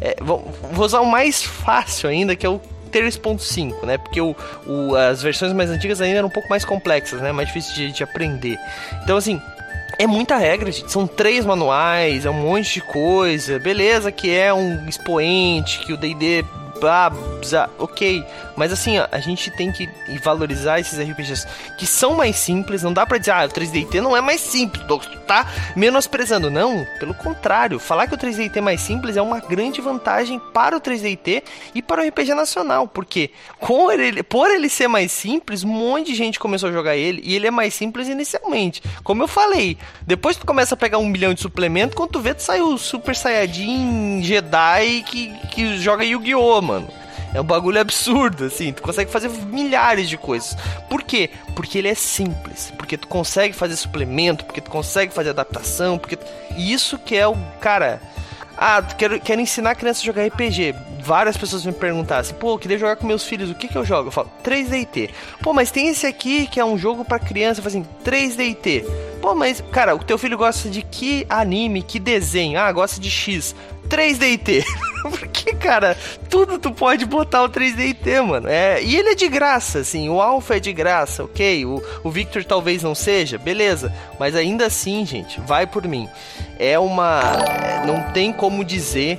é, 0.00 0.16
vou, 0.20 0.52
vou 0.72 0.84
usar 0.84 1.00
o 1.00 1.06
mais 1.06 1.42
fácil 1.42 2.08
ainda, 2.08 2.34
que 2.34 2.44
é 2.44 2.48
o 2.48 2.60
3.5, 2.88 3.84
né? 3.84 3.98
Porque 3.98 4.20
o, 4.20 4.34
o, 4.66 4.96
as 4.96 5.22
versões 5.22 5.52
mais 5.52 5.70
antigas 5.70 6.00
ainda 6.00 6.18
eram 6.18 6.28
um 6.28 6.32
pouco 6.32 6.48
mais 6.48 6.64
complexas, 6.64 7.20
né? 7.20 7.30
Mais 7.30 7.48
difícil 7.48 7.74
de, 7.74 7.92
de 7.92 8.02
aprender. 8.02 8.58
Então, 9.04 9.16
assim, 9.16 9.40
é 9.96 10.06
muita 10.06 10.36
regra, 10.36 10.70
gente. 10.70 10.90
São 10.90 11.06
três 11.06 11.46
manuais, 11.46 12.26
é 12.26 12.30
um 12.30 12.34
monte 12.34 12.74
de 12.74 12.80
coisa. 12.80 13.58
Beleza 13.58 14.12
que 14.12 14.34
é 14.34 14.52
um 14.52 14.88
expoente, 14.88 15.78
que 15.80 15.92
o 15.92 15.96
D&D 15.96 16.44
blá, 16.80 17.12
ok. 17.78 18.24
Mas 18.58 18.72
assim, 18.72 18.98
ó, 18.98 19.06
a 19.10 19.20
gente 19.20 19.50
tem 19.50 19.70
que 19.70 19.88
valorizar 20.22 20.80
esses 20.80 20.98
RPGs 20.98 21.46
que 21.78 21.86
são 21.86 22.14
mais 22.14 22.36
simples. 22.36 22.82
Não 22.82 22.92
dá 22.92 23.06
pra 23.06 23.16
dizer, 23.16 23.30
ah, 23.30 23.44
o 23.44 23.48
3DT 23.48 24.00
não 24.00 24.16
é 24.16 24.20
mais 24.20 24.40
simples, 24.40 24.84
tu 24.86 24.98
tá 25.26 25.46
menosprezando. 25.76 26.50
Não, 26.50 26.86
pelo 26.98 27.14
contrário. 27.14 27.78
Falar 27.78 28.06
que 28.06 28.14
o 28.14 28.18
3DT 28.18 28.56
é 28.56 28.60
mais 28.60 28.80
simples 28.80 29.16
é 29.16 29.22
uma 29.22 29.40
grande 29.40 29.80
vantagem 29.80 30.40
para 30.52 30.76
o 30.76 30.80
3DT 30.80 31.42
e 31.74 31.80
para 31.80 32.02
o 32.02 32.08
RPG 32.08 32.34
nacional. 32.34 32.88
Porque 32.88 33.30
com 33.58 33.90
ele, 33.90 34.22
por 34.22 34.50
ele 34.50 34.68
ser 34.68 34.88
mais 34.88 35.12
simples, 35.12 35.64
um 35.64 35.68
monte 35.68 36.08
de 36.08 36.14
gente 36.14 36.38
começou 36.38 36.68
a 36.68 36.72
jogar 36.72 36.96
ele 36.96 37.22
e 37.24 37.36
ele 37.36 37.46
é 37.46 37.50
mais 37.50 37.74
simples 37.74 38.08
inicialmente. 38.08 38.82
Como 39.04 39.22
eu 39.22 39.28
falei, 39.28 39.78
depois 40.06 40.36
tu 40.36 40.44
começa 40.44 40.74
a 40.74 40.78
pegar 40.78 40.98
um 40.98 41.06
milhão 41.06 41.32
de 41.32 41.40
suplemento, 41.40 41.96
quando 41.96 42.10
tu 42.10 42.20
vê, 42.20 42.34
tu 42.34 42.42
sai 42.42 42.60
o 42.60 42.76
Super 42.76 43.14
Saiyajin 43.14 44.22
Jedi 44.22 45.04
que, 45.06 45.32
que 45.50 45.78
joga 45.78 46.04
Yu-Gi-Oh! 46.04 46.60
mano. 46.60 47.07
É 47.34 47.40
um 47.40 47.44
bagulho 47.44 47.80
absurdo, 47.80 48.44
assim. 48.44 48.72
Tu 48.72 48.82
consegue 48.82 49.10
fazer 49.10 49.28
milhares 49.28 50.08
de 50.08 50.16
coisas. 50.16 50.56
Por 50.88 51.02
quê? 51.02 51.30
Porque 51.54 51.78
ele 51.78 51.88
é 51.88 51.94
simples. 51.94 52.72
Porque 52.76 52.96
tu 52.96 53.06
consegue 53.06 53.54
fazer 53.54 53.76
suplemento, 53.76 54.44
porque 54.44 54.60
tu 54.60 54.70
consegue 54.70 55.12
fazer 55.12 55.30
adaptação, 55.30 55.98
porque. 55.98 56.18
Isso 56.56 56.98
que 56.98 57.16
é 57.16 57.26
o. 57.26 57.36
Cara. 57.60 58.00
Ah, 58.60 58.82
quero, 58.82 59.20
quero 59.20 59.40
ensinar 59.40 59.70
a 59.70 59.74
criança 59.74 60.00
a 60.00 60.04
jogar 60.04 60.26
RPG. 60.26 60.74
Várias 61.00 61.36
pessoas 61.36 61.64
me 61.64 61.72
perguntaram 61.72 62.22
assim, 62.22 62.34
pô, 62.34 62.54
eu 62.54 62.58
queria 62.58 62.76
jogar 62.76 62.96
com 62.96 63.06
meus 63.06 63.24
filhos, 63.24 63.50
o 63.50 63.54
que 63.54 63.68
que 63.68 63.76
eu 63.76 63.84
jogo? 63.84 64.08
Eu 64.08 64.12
falo, 64.12 64.28
3DT. 64.42 65.10
Pô, 65.40 65.52
mas 65.52 65.70
tem 65.70 65.88
esse 65.88 66.04
aqui 66.04 66.48
que 66.48 66.58
é 66.58 66.64
um 66.64 66.76
jogo 66.76 67.04
para 67.04 67.20
criança, 67.20 67.60
eu 67.60 67.64
falo 67.64 67.76
assim, 67.76 67.86
3DT. 68.04 68.84
Pô, 69.20 69.34
mas, 69.34 69.62
cara, 69.72 69.94
o 69.94 69.98
teu 69.98 70.16
filho 70.16 70.38
gosta 70.38 70.68
de 70.68 70.82
que 70.82 71.26
anime, 71.28 71.82
que 71.82 71.98
desenho? 71.98 72.58
Ah, 72.58 72.70
gosta 72.70 73.00
de 73.00 73.10
X. 73.10 73.54
3DT. 73.88 74.64
Porque, 75.02 75.54
cara, 75.54 75.96
tudo 76.28 76.58
tu 76.58 76.70
pode 76.70 77.04
botar 77.06 77.42
o 77.42 77.48
3DT, 77.48 78.22
mano. 78.22 78.48
É, 78.48 78.82
e 78.82 78.96
ele 78.96 79.10
é 79.10 79.14
de 79.14 79.28
graça, 79.28 79.80
assim. 79.80 80.08
O 80.08 80.20
Alpha 80.20 80.56
é 80.56 80.60
de 80.60 80.72
graça, 80.72 81.24
ok. 81.24 81.64
O, 81.64 81.82
o 82.04 82.10
Victor 82.10 82.44
talvez 82.44 82.82
não 82.82 82.94
seja, 82.94 83.38
beleza. 83.38 83.92
Mas 84.18 84.36
ainda 84.36 84.66
assim, 84.66 85.04
gente, 85.04 85.40
vai 85.40 85.66
por 85.66 85.86
mim. 85.86 86.08
É 86.58 86.78
uma. 86.78 87.22
Não 87.86 88.12
tem 88.12 88.32
como 88.32 88.64
dizer 88.64 89.18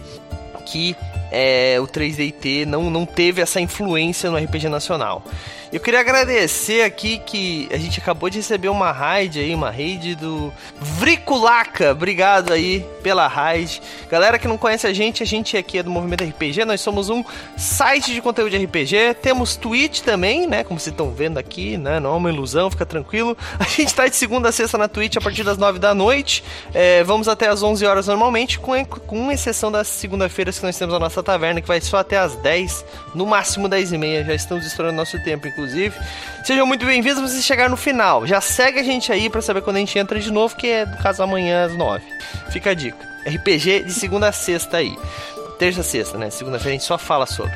que 0.65 0.95
é, 1.31 1.77
o 1.79 1.87
3DT 1.87 2.65
não, 2.65 2.89
não 2.89 3.05
teve 3.05 3.41
essa 3.41 3.59
influência 3.59 4.29
no 4.29 4.37
RPG 4.37 4.69
nacional. 4.69 5.23
Eu 5.71 5.79
queria 5.79 5.99
agradecer 5.99 6.81
aqui 6.81 7.19
que 7.19 7.69
a 7.71 7.77
gente 7.77 7.99
acabou 7.99 8.27
de 8.27 8.39
receber 8.39 8.69
uma 8.69 8.91
raid 8.91 9.39
aí, 9.39 9.53
uma 9.53 9.69
raid 9.69 10.15
do 10.15 10.51
Vriculaca. 10.81 11.91
Obrigado 11.91 12.51
aí 12.51 12.83
pela 13.03 13.27
raid. 13.27 13.79
Galera 14.09 14.39
que 14.39 14.47
não 14.47 14.57
conhece 14.57 14.87
a 14.87 14.93
gente, 14.93 15.21
a 15.21 15.25
gente 15.27 15.55
aqui 15.55 15.77
é 15.77 15.83
do 15.83 15.91
Movimento 15.91 16.23
RPG, 16.23 16.65
nós 16.65 16.81
somos 16.81 17.11
um 17.11 17.23
site 17.55 18.15
de 18.15 18.19
conteúdo 18.19 18.49
de 18.49 18.65
RPG, 18.65 19.17
temos 19.21 19.55
Twitch 19.55 19.99
também, 19.99 20.47
né, 20.47 20.63
como 20.63 20.79
vocês 20.79 20.91
estão 20.91 21.11
vendo 21.11 21.37
aqui, 21.37 21.77
né, 21.77 21.99
não 21.99 22.13
é 22.13 22.17
uma 22.17 22.31
ilusão, 22.31 22.71
fica 22.71 22.85
tranquilo. 22.85 23.37
A 23.59 23.65
gente 23.65 23.93
tá 23.93 24.07
de 24.07 24.15
segunda 24.15 24.49
a 24.49 24.51
sexta 24.51 24.75
na 24.75 24.87
Twitch 24.87 25.17
a 25.17 25.21
partir 25.21 25.43
das 25.43 25.57
9 25.59 25.77
da 25.77 25.93
noite, 25.93 26.43
é, 26.73 27.03
vamos 27.03 27.27
até 27.27 27.47
as 27.47 27.61
11 27.61 27.85
horas 27.85 28.07
normalmente, 28.07 28.57
com, 28.57 28.83
com 28.83 29.31
exceção 29.31 29.71
das 29.71 29.87
segunda-feiras 29.87 30.57
que 30.57 30.65
nós 30.65 30.75
temos 30.75 30.95
a 30.95 30.99
nossa 30.99 31.21
taverna, 31.21 31.61
que 31.61 31.67
vai 31.67 31.79
só 31.79 31.97
até 31.97 32.17
as 32.17 32.35
10, 32.37 32.83
no 33.13 33.27
máximo 33.27 33.69
10 33.69 33.93
e 33.93 33.97
meia, 33.99 34.25
já 34.25 34.33
estamos 34.33 34.65
estourando 34.65 34.97
nosso 34.97 35.23
tempo, 35.23 35.47
inclusive. 35.47 35.58
Sejam 36.43 36.65
muito 36.65 36.85
bem-vindos, 36.85 37.21
vocês 37.21 37.43
chegaram 37.43 37.71
no 37.71 37.77
final. 37.77 38.25
Já 38.25 38.41
segue 38.41 38.79
a 38.79 38.83
gente 38.83 39.11
aí 39.11 39.29
para 39.29 39.41
saber 39.41 39.61
quando 39.61 39.75
a 39.75 39.79
gente 39.79 39.97
entra 39.99 40.19
de 40.19 40.31
novo, 40.31 40.55
que 40.55 40.67
é 40.67 40.85
no 40.85 40.97
caso 40.97 41.21
amanhã 41.21 41.65
às 41.65 41.73
9. 41.73 42.03
Fica 42.49 42.71
a 42.71 42.73
dica. 42.73 42.97
RPG 43.25 43.83
de 43.83 43.93
segunda 43.93 44.29
a 44.29 44.31
sexta 44.31 44.77
aí. 44.77 44.97
Terça 45.57 45.81
a 45.81 45.83
sexta, 45.83 46.17
né? 46.17 46.29
Segunda-feira 46.29 46.69
a 46.69 46.73
gente 46.79 46.85
só 46.85 46.97
fala 46.97 47.25
sobre. 47.25 47.55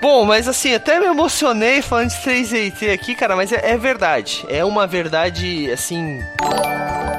Bom, 0.00 0.24
mas 0.24 0.48
assim, 0.48 0.74
até 0.74 0.98
me 0.98 1.06
emocionei 1.06 1.82
falando 1.82 2.08
de 2.08 2.16
3AT 2.16 2.92
aqui, 2.92 3.14
cara, 3.14 3.36
mas 3.36 3.52
é, 3.52 3.72
é 3.72 3.76
verdade. 3.76 4.44
É 4.48 4.64
uma 4.64 4.86
verdade, 4.86 5.70
assim. 5.70 6.20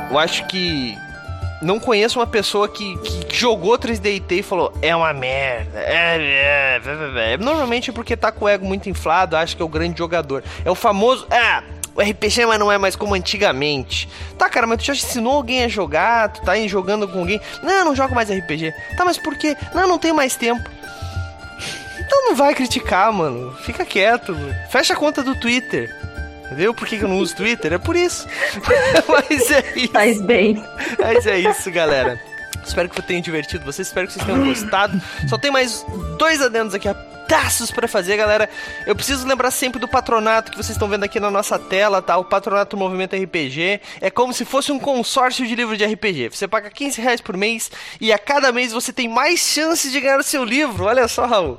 Eu 0.10 0.18
acho 0.18 0.48
que 0.48 0.98
não 1.62 1.80
conheço 1.80 2.20
uma 2.20 2.28
pessoa 2.28 2.68
que, 2.68 2.98
que 2.98 3.36
jogou 3.36 3.78
3DT 3.78 4.32
e 4.32 4.44
falou, 4.44 4.74
é 4.82 4.96
uma 4.96 5.14
merda. 5.14 5.80
É, 5.80 6.18
é, 6.18 6.82
é, 6.84 7.34
é, 7.34 7.38
Normalmente 7.38 7.90
é 7.90 7.94
porque 7.94 8.18
tá 8.18 8.32
com 8.32 8.46
o 8.46 8.50
ego 8.50 8.66
muito 8.66 8.90
inflado, 8.90 9.38
acha 9.38 9.56
que 9.56 9.62
é 9.62 9.66
o 9.66 9.70
grande 9.70 9.98
jogador. 9.98 10.44
É 10.66 10.72
o 10.72 10.76
famoso. 10.76 11.28
Ah, 11.30 11.64
o 11.94 12.02
RPG 12.02 12.46
mas 12.46 12.60
não 12.60 12.72
é 12.72 12.78
mais 12.78 12.96
como 12.96 13.14
antigamente. 13.14 14.10
Tá, 14.38 14.50
cara, 14.50 14.66
mas 14.66 14.80
tu 14.80 14.86
já 14.86 14.94
ensinou 14.94 15.34
alguém 15.34 15.64
a 15.64 15.68
jogar? 15.68 16.30
Tu 16.30 16.42
tá 16.42 16.54
aí 16.54 16.68
jogando 16.68 17.08
com 17.08 17.20
alguém? 17.20 17.40
Não, 17.62 17.86
não 17.86 17.96
jogo 17.96 18.16
mais 18.16 18.30
RPG. 18.30 18.74
Tá, 18.98 19.06
mas 19.06 19.18
por 19.18 19.36
quê? 19.36 19.56
Não, 19.74 19.88
não 19.88 20.00
tenho 20.00 20.16
mais 20.16 20.36
tempo. 20.36 20.68
Então 22.00 22.26
não 22.26 22.36
vai 22.36 22.54
criticar, 22.56 23.12
mano. 23.14 23.54
Fica 23.62 23.86
quieto. 23.86 24.36
Fecha 24.70 24.94
a 24.94 24.98
conta 24.98 25.24
do 25.24 25.36
Twitter. 25.36 25.96
Entendeu? 26.52 26.74
Por 26.74 26.86
que, 26.86 26.98
eu 26.98 27.08
não 27.08 27.18
uso 27.18 27.34
Twitter? 27.34 27.72
É 27.72 27.78
por 27.78 27.96
isso. 27.96 28.28
Mas 29.08 29.50
é 29.50 29.74
isso. 29.78 29.94
Faz 29.94 30.22
bem. 30.22 30.62
Mas 31.00 31.26
é 31.26 31.40
isso, 31.40 31.72
galera. 31.72 32.20
Espero 32.62 32.90
que 32.90 33.02
tenham 33.02 33.22
divertido 33.22 33.64
vocês, 33.64 33.88
espero 33.88 34.06
que 34.06 34.14
vocês 34.14 34.26
tenham 34.26 34.44
gostado. 34.44 35.02
Só 35.30 35.38
tem 35.38 35.50
mais 35.50 35.86
dois 36.18 36.42
adendos 36.42 36.76
aqui 36.76 36.90
abraços 37.32 37.72
para 37.72 37.88
fazer, 37.88 38.18
galera. 38.18 38.50
Eu 38.86 38.94
preciso 38.94 39.26
lembrar 39.26 39.52
sempre 39.52 39.80
do 39.80 39.88
patronato 39.88 40.52
que 40.52 40.58
vocês 40.58 40.72
estão 40.72 40.90
vendo 40.90 41.06
aqui 41.06 41.18
na 41.18 41.32
nossa 41.32 41.58
tela, 41.58 42.02
tá? 42.02 42.18
O 42.18 42.26
patronato 42.26 42.76
Movimento 42.76 43.16
RPG 43.16 43.80
é 44.02 44.10
como 44.10 44.34
se 44.34 44.44
fosse 44.44 44.70
um 44.70 44.78
consórcio 44.78 45.48
de 45.48 45.56
livro 45.56 45.78
de 45.78 45.86
RPG. 45.86 46.30
Você 46.30 46.46
paga 46.46 46.70
15 46.70 47.00
reais 47.00 47.22
por 47.22 47.38
mês 47.38 47.72
e 48.02 48.12
a 48.12 48.20
cada 48.20 48.52
mês 48.52 48.74
você 48.74 48.92
tem 48.92 49.08
mais 49.08 49.40
chances 49.40 49.94
de 49.94 50.02
ganhar 50.02 50.20
o 50.20 50.24
seu 50.24 50.44
livro. 50.44 50.84
Olha 50.84 51.08
só, 51.08 51.26
Raul. 51.26 51.58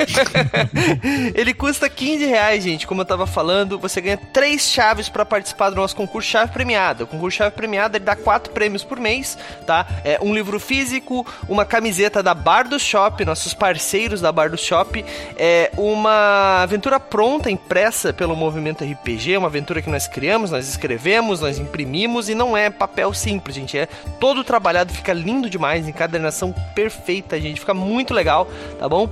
Ele 1.36 1.52
custa 1.52 1.86
15 1.86 2.24
reais, 2.24 2.64
gente. 2.64 2.86
Como 2.86 3.02
eu 3.02 3.06
tava 3.06 3.26
falando, 3.26 3.78
você 3.78 4.00
ganha 4.00 4.16
três 4.16 4.62
chaves 4.62 5.10
para 5.10 5.26
participar 5.26 5.68
do 5.68 5.76
nosso 5.76 5.94
concurso 5.94 6.30
Chave 6.30 6.52
Premiada. 6.52 7.04
O 7.04 7.06
concurso 7.06 7.36
Chave 7.36 7.54
Premiada 7.54 7.98
ele 7.98 8.04
dá 8.06 8.16
quatro 8.16 8.50
prêmios 8.50 8.82
por 8.82 8.98
mês, 8.98 9.36
tá? 9.66 9.86
É 10.04 10.18
um 10.22 10.32
livro 10.32 10.58
físico, 10.58 11.26
uma 11.46 11.66
camiseta 11.66 12.22
da 12.22 12.32
Bar 12.32 12.66
do 12.66 12.78
Shop, 12.78 13.22
nossos 13.26 13.52
parceiros 13.52 14.22
da 14.22 14.32
Bar 14.32 14.48
do 14.48 14.56
Shop 14.56 14.69
Shop 14.70 15.04
é 15.36 15.72
uma 15.76 16.62
aventura 16.62 17.00
pronta, 17.00 17.50
impressa 17.50 18.12
pelo 18.12 18.36
movimento 18.36 18.84
RPG, 18.84 19.36
uma 19.36 19.48
aventura 19.48 19.82
que 19.82 19.90
nós 19.90 20.06
criamos, 20.06 20.52
nós 20.52 20.68
escrevemos, 20.68 21.40
nós 21.40 21.58
imprimimos 21.58 22.28
e 22.28 22.36
não 22.36 22.56
é 22.56 22.70
papel 22.70 23.12
simples, 23.12 23.56
gente. 23.56 23.76
É 23.76 23.86
todo 24.20 24.44
trabalhado, 24.44 24.92
fica 24.92 25.12
lindo 25.12 25.50
demais, 25.50 25.88
encadernação 25.88 26.54
perfeita, 26.74 27.40
gente. 27.40 27.58
Fica 27.58 27.74
muito 27.74 28.14
legal, 28.14 28.48
tá 28.78 28.88
bom? 28.88 29.10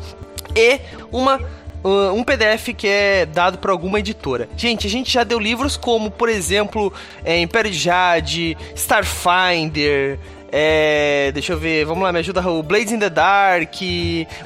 E 0.55 0.81
uma 1.11 1.41
um 1.85 2.25
PDF 2.25 2.75
que 2.77 2.89
é 2.89 3.25
dado 3.25 3.59
por 3.59 3.71
alguma 3.71 4.01
editora. 4.01 4.49
Gente, 4.57 4.87
a 4.87 4.91
gente 4.91 5.13
já 5.13 5.23
deu 5.23 5.39
livros 5.39 5.77
como, 5.77 6.11
por 6.11 6.29
exemplo, 6.29 6.93
é, 7.25 7.41
Império 7.41 7.71
de 7.71 7.79
Jade, 7.79 8.57
Starfinder, 8.75 10.19
é, 10.51 11.31
deixa 11.33 11.53
eu 11.53 11.59
ver, 11.59 11.85
vamos 11.85 12.03
lá, 12.03 12.13
me 12.13 12.19
ajuda 12.19 12.47
o 12.49 12.63
Blades 12.63 12.93
in 12.93 12.99
the 12.99 13.11
Dark, 13.11 13.75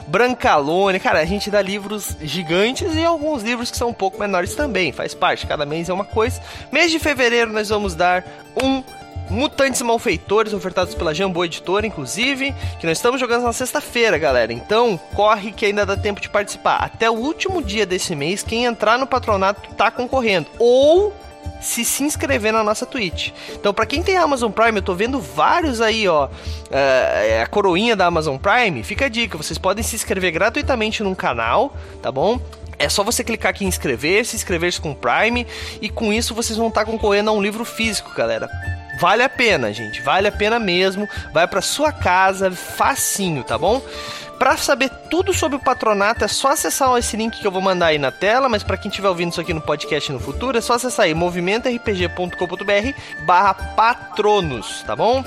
Brancalone. 0.06 0.98
Cara, 0.98 1.20
a 1.20 1.24
gente 1.24 1.50
dá 1.50 1.62
livros 1.62 2.16
gigantes 2.20 2.94
e 2.94 3.04
alguns 3.04 3.42
livros 3.42 3.70
que 3.70 3.76
são 3.76 3.90
um 3.90 3.94
pouco 3.94 4.18
menores 4.18 4.54
também, 4.54 4.92
faz 4.92 5.14
parte, 5.14 5.46
cada 5.46 5.64
mês 5.64 5.88
é 5.88 5.92
uma 5.92 6.04
coisa. 6.04 6.40
Mês 6.70 6.90
de 6.90 6.98
fevereiro 6.98 7.52
nós 7.52 7.68
vamos 7.68 7.94
dar 7.94 8.24
um 8.60 8.82
Mutantes 9.30 9.80
Malfeitores, 9.80 10.52
ofertados 10.52 10.94
pela 10.94 11.14
Jambô 11.14 11.44
Editora, 11.44 11.86
inclusive, 11.86 12.54
que 12.78 12.86
nós 12.86 12.98
estamos 12.98 13.18
jogando 13.18 13.44
na 13.44 13.52
sexta-feira, 13.52 14.18
galera. 14.18 14.52
Então, 14.52 15.00
corre 15.14 15.52
que 15.52 15.64
ainda 15.64 15.86
dá 15.86 15.96
tempo 15.96 16.20
de 16.20 16.28
participar. 16.28 16.76
Até 16.76 17.10
o 17.10 17.14
último 17.14 17.62
dia 17.62 17.86
desse 17.86 18.14
mês, 18.14 18.42
quem 18.42 18.66
entrar 18.66 18.98
no 18.98 19.06
patronato 19.06 19.74
tá 19.74 19.90
concorrendo. 19.90 20.48
Ou 20.58 21.14
se 21.60 21.84
se 21.84 22.02
inscrever 22.02 22.52
na 22.52 22.64
nossa 22.64 22.84
Twitch. 22.84 23.30
Então, 23.52 23.72
para 23.72 23.86
quem 23.86 24.02
tem 24.02 24.16
Amazon 24.16 24.50
Prime, 24.50 24.78
eu 24.78 24.82
tô 24.82 24.94
vendo 24.94 25.20
vários 25.20 25.80
aí, 25.80 26.08
ó, 26.08 26.26
uh, 26.26 27.42
a 27.42 27.46
coroinha 27.46 27.94
da 27.94 28.06
Amazon 28.06 28.36
Prime. 28.36 28.82
Fica 28.82 29.06
a 29.06 29.08
dica, 29.08 29.36
vocês 29.36 29.58
podem 29.58 29.82
se 29.82 29.94
inscrever 29.94 30.32
gratuitamente 30.32 31.02
num 31.02 31.14
canal, 31.14 31.76
tá 32.02 32.10
bom? 32.10 32.40
É 32.78 32.88
só 32.88 33.04
você 33.04 33.22
clicar 33.22 33.50
aqui 33.50 33.64
em 33.64 33.68
inscrever, 33.68 34.24
se 34.26 34.34
inscrever 34.34 34.78
com 34.80 34.92
Prime 34.92 35.46
e 35.80 35.88
com 35.88 36.12
isso 36.12 36.34
vocês 36.34 36.58
vão 36.58 36.68
estar 36.68 36.84
concorrendo 36.84 37.30
a 37.30 37.32
um 37.32 37.40
livro 37.40 37.64
físico, 37.64 38.12
galera. 38.12 38.48
Vale 38.98 39.22
a 39.22 39.28
pena, 39.28 39.72
gente, 39.72 40.00
vale 40.02 40.28
a 40.28 40.32
pena 40.32 40.58
mesmo. 40.58 41.08
Vai 41.32 41.46
para 41.46 41.60
sua 41.60 41.92
casa, 41.92 42.50
facinho, 42.50 43.42
tá 43.42 43.56
bom? 43.56 43.82
Para 44.42 44.56
saber 44.56 44.90
tudo 45.08 45.32
sobre 45.32 45.56
o 45.56 45.60
patronato 45.60 46.24
é 46.24 46.26
só 46.26 46.48
acessar 46.48 46.98
esse 46.98 47.16
link 47.16 47.38
que 47.38 47.46
eu 47.46 47.52
vou 47.52 47.62
mandar 47.62 47.86
aí 47.86 47.98
na 47.98 48.10
tela, 48.10 48.48
mas 48.48 48.64
para 48.64 48.76
quem 48.76 48.88
estiver 48.88 49.08
ouvindo 49.08 49.30
isso 49.30 49.40
aqui 49.40 49.54
no 49.54 49.60
podcast 49.60 50.10
no 50.10 50.18
futuro, 50.18 50.58
é 50.58 50.60
só 50.60 50.72
acessar 50.72 51.04
aí 51.04 51.14
movimentorpg.com.br 51.14 53.24
barra 53.24 53.54
patronos, 53.54 54.82
tá 54.82 54.96
bom? 54.96 55.22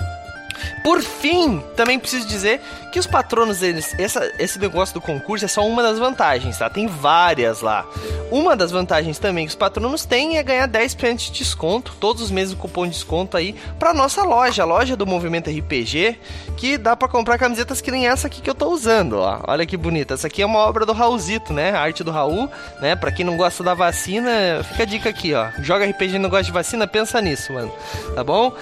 Por 0.84 1.02
fim, 1.02 1.64
também 1.76 2.00
preciso 2.00 2.28
dizer 2.28 2.62
que 2.92 3.00
os 3.00 3.08
patronos 3.08 3.60
deles, 3.60 3.94
essa, 4.00 4.32
esse 4.40 4.58
negócio 4.58 4.94
do 4.94 5.02
concurso 5.02 5.44
é 5.44 5.48
só 5.48 5.68
uma 5.68 5.84
das 5.84 6.00
vantagens, 6.00 6.58
tá? 6.58 6.70
Tem 6.70 6.88
várias 6.88 7.62
lá. 7.62 7.86
Uma 8.32 8.56
das 8.56 8.72
vantagens 8.72 9.20
também 9.20 9.46
que 9.46 9.50
os 9.50 9.56
patronos 9.56 10.06
têm 10.06 10.38
é 10.38 10.44
ganhar 10.44 10.68
10% 10.68 11.18
de 11.18 11.32
desconto, 11.32 11.94
todos 12.00 12.22
os 12.22 12.32
meses 12.32 12.54
o 12.54 12.58
cupom 12.58 12.86
de 12.86 12.92
desconto 12.92 13.36
aí, 13.36 13.56
pra 13.80 13.94
nossa 13.94 14.24
loja, 14.24 14.64
a 14.64 14.66
loja 14.66 14.96
do 14.96 15.06
Movimento 15.06 15.50
RPG, 15.50 16.18
que 16.56 16.78
dá 16.78 16.96
para 16.96 17.08
comprar 17.08 17.38
camisetas 17.38 17.82
que 17.82 17.92
nem 17.92 18.08
essa 18.08 18.28
aqui 18.28 18.42
que 18.42 18.50
eu 18.50 18.56
tô 18.56 18.70
usando, 18.70 19.18
ó. 19.20 19.42
Olha 19.48 19.66
que 19.66 19.76
bonita. 19.76 20.14
Essa 20.14 20.28
aqui 20.28 20.42
é 20.42 20.46
uma 20.46 20.60
obra 20.60 20.86
do 20.86 20.94
Raulzito, 20.94 21.54
né? 21.54 21.72
A 21.72 21.82
arte 21.82 22.04
do 22.04 22.12
Raul, 22.12 22.50
né? 22.80 22.96
Pra 22.96 23.12
quem 23.12 23.26
não 23.26 23.36
gosta 23.36 23.64
da 23.64 23.74
vacina, 23.74 24.64
fica 24.64 24.84
a 24.84 24.86
dica 24.86 25.10
aqui, 25.10 25.34
ó. 25.34 25.50
Joga 25.60 25.86
RPG 25.86 26.16
e 26.16 26.20
não 26.20 26.30
gosta 26.30 26.46
de 26.46 26.52
vacina, 26.52 26.88
pensa 26.88 27.20
nisso, 27.20 27.52
mano. 27.52 27.72
Tá 28.14 28.24
bom? 28.24 28.54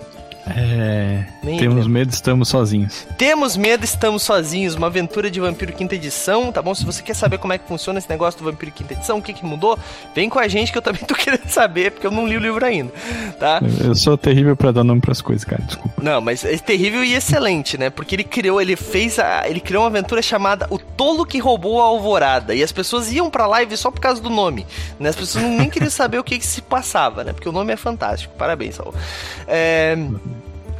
É. 0.55 1.25
Temos 1.41 1.75
lembro. 1.75 1.89
medo, 1.89 2.09
estamos 2.11 2.49
sozinhos. 2.49 3.07
Temos 3.17 3.55
medo, 3.55 3.83
estamos 3.83 4.23
sozinhos. 4.23 4.75
Uma 4.75 4.87
aventura 4.87 5.31
de 5.31 5.39
Vampiro 5.39 5.73
Quinta 5.73 5.95
Edição, 5.95 6.51
tá 6.51 6.61
bom? 6.61 6.75
Se 6.75 6.85
você 6.85 7.01
quer 7.01 7.15
saber 7.15 7.37
como 7.37 7.53
é 7.53 7.57
que 7.57 7.67
funciona 7.67 7.99
esse 7.99 8.09
negócio 8.09 8.39
do 8.39 8.45
Vampiro 8.45 8.71
Quinta 8.71 8.93
Edição, 8.93 9.17
o 9.17 9.21
que, 9.21 9.33
que 9.33 9.45
mudou, 9.45 9.77
vem 10.13 10.29
com 10.29 10.39
a 10.39 10.47
gente 10.47 10.71
que 10.71 10.77
eu 10.77 10.81
também 10.81 11.01
tô 11.07 11.15
querendo 11.15 11.47
saber, 11.47 11.91
porque 11.91 12.05
eu 12.05 12.11
não 12.11 12.27
li 12.27 12.37
o 12.37 12.39
livro 12.39 12.63
ainda, 12.65 12.91
tá? 13.39 13.61
Eu 13.83 13.95
sou 13.95 14.17
terrível 14.17 14.55
para 14.55 14.71
dar 14.71 14.83
nome 14.83 15.01
pras 15.01 15.21
coisas, 15.21 15.43
cara, 15.43 15.61
desculpa. 15.63 16.01
Não, 16.01 16.21
mas 16.21 16.43
é 16.43 16.57
terrível 16.57 17.03
e 17.03 17.13
excelente, 17.13 17.77
né? 17.77 17.89
Porque 17.89 18.15
ele 18.15 18.23
criou, 18.23 18.61
ele 18.61 18.75
fez 18.75 19.19
a, 19.19 19.47
ele 19.47 19.59
criou 19.59 19.83
uma 19.83 19.89
aventura 19.89 20.21
chamada 20.21 20.67
O 20.69 20.77
Tolo 20.77 21.25
que 21.25 21.39
Roubou 21.39 21.81
a 21.81 21.85
Alvorada. 21.85 22.53
E 22.53 22.63
as 22.63 22.71
pessoas 22.71 23.11
iam 23.11 23.29
pra 23.29 23.47
live 23.47 23.75
só 23.77 23.89
por 23.91 23.99
causa 23.99 24.21
do 24.21 24.29
nome, 24.29 24.65
né? 24.99 25.09
As 25.09 25.15
pessoas 25.15 25.43
nem 25.43 25.69
queriam 25.69 25.89
saber 25.89 26.19
o 26.19 26.23
que, 26.23 26.37
que 26.37 26.45
se 26.45 26.61
passava, 26.61 27.23
né? 27.23 27.33
Porque 27.33 27.47
o 27.47 27.51
nome 27.51 27.73
é 27.73 27.77
fantástico. 27.77 28.33
Parabéns, 28.37 28.75
Saul. 28.75 28.93
É... 29.47 29.97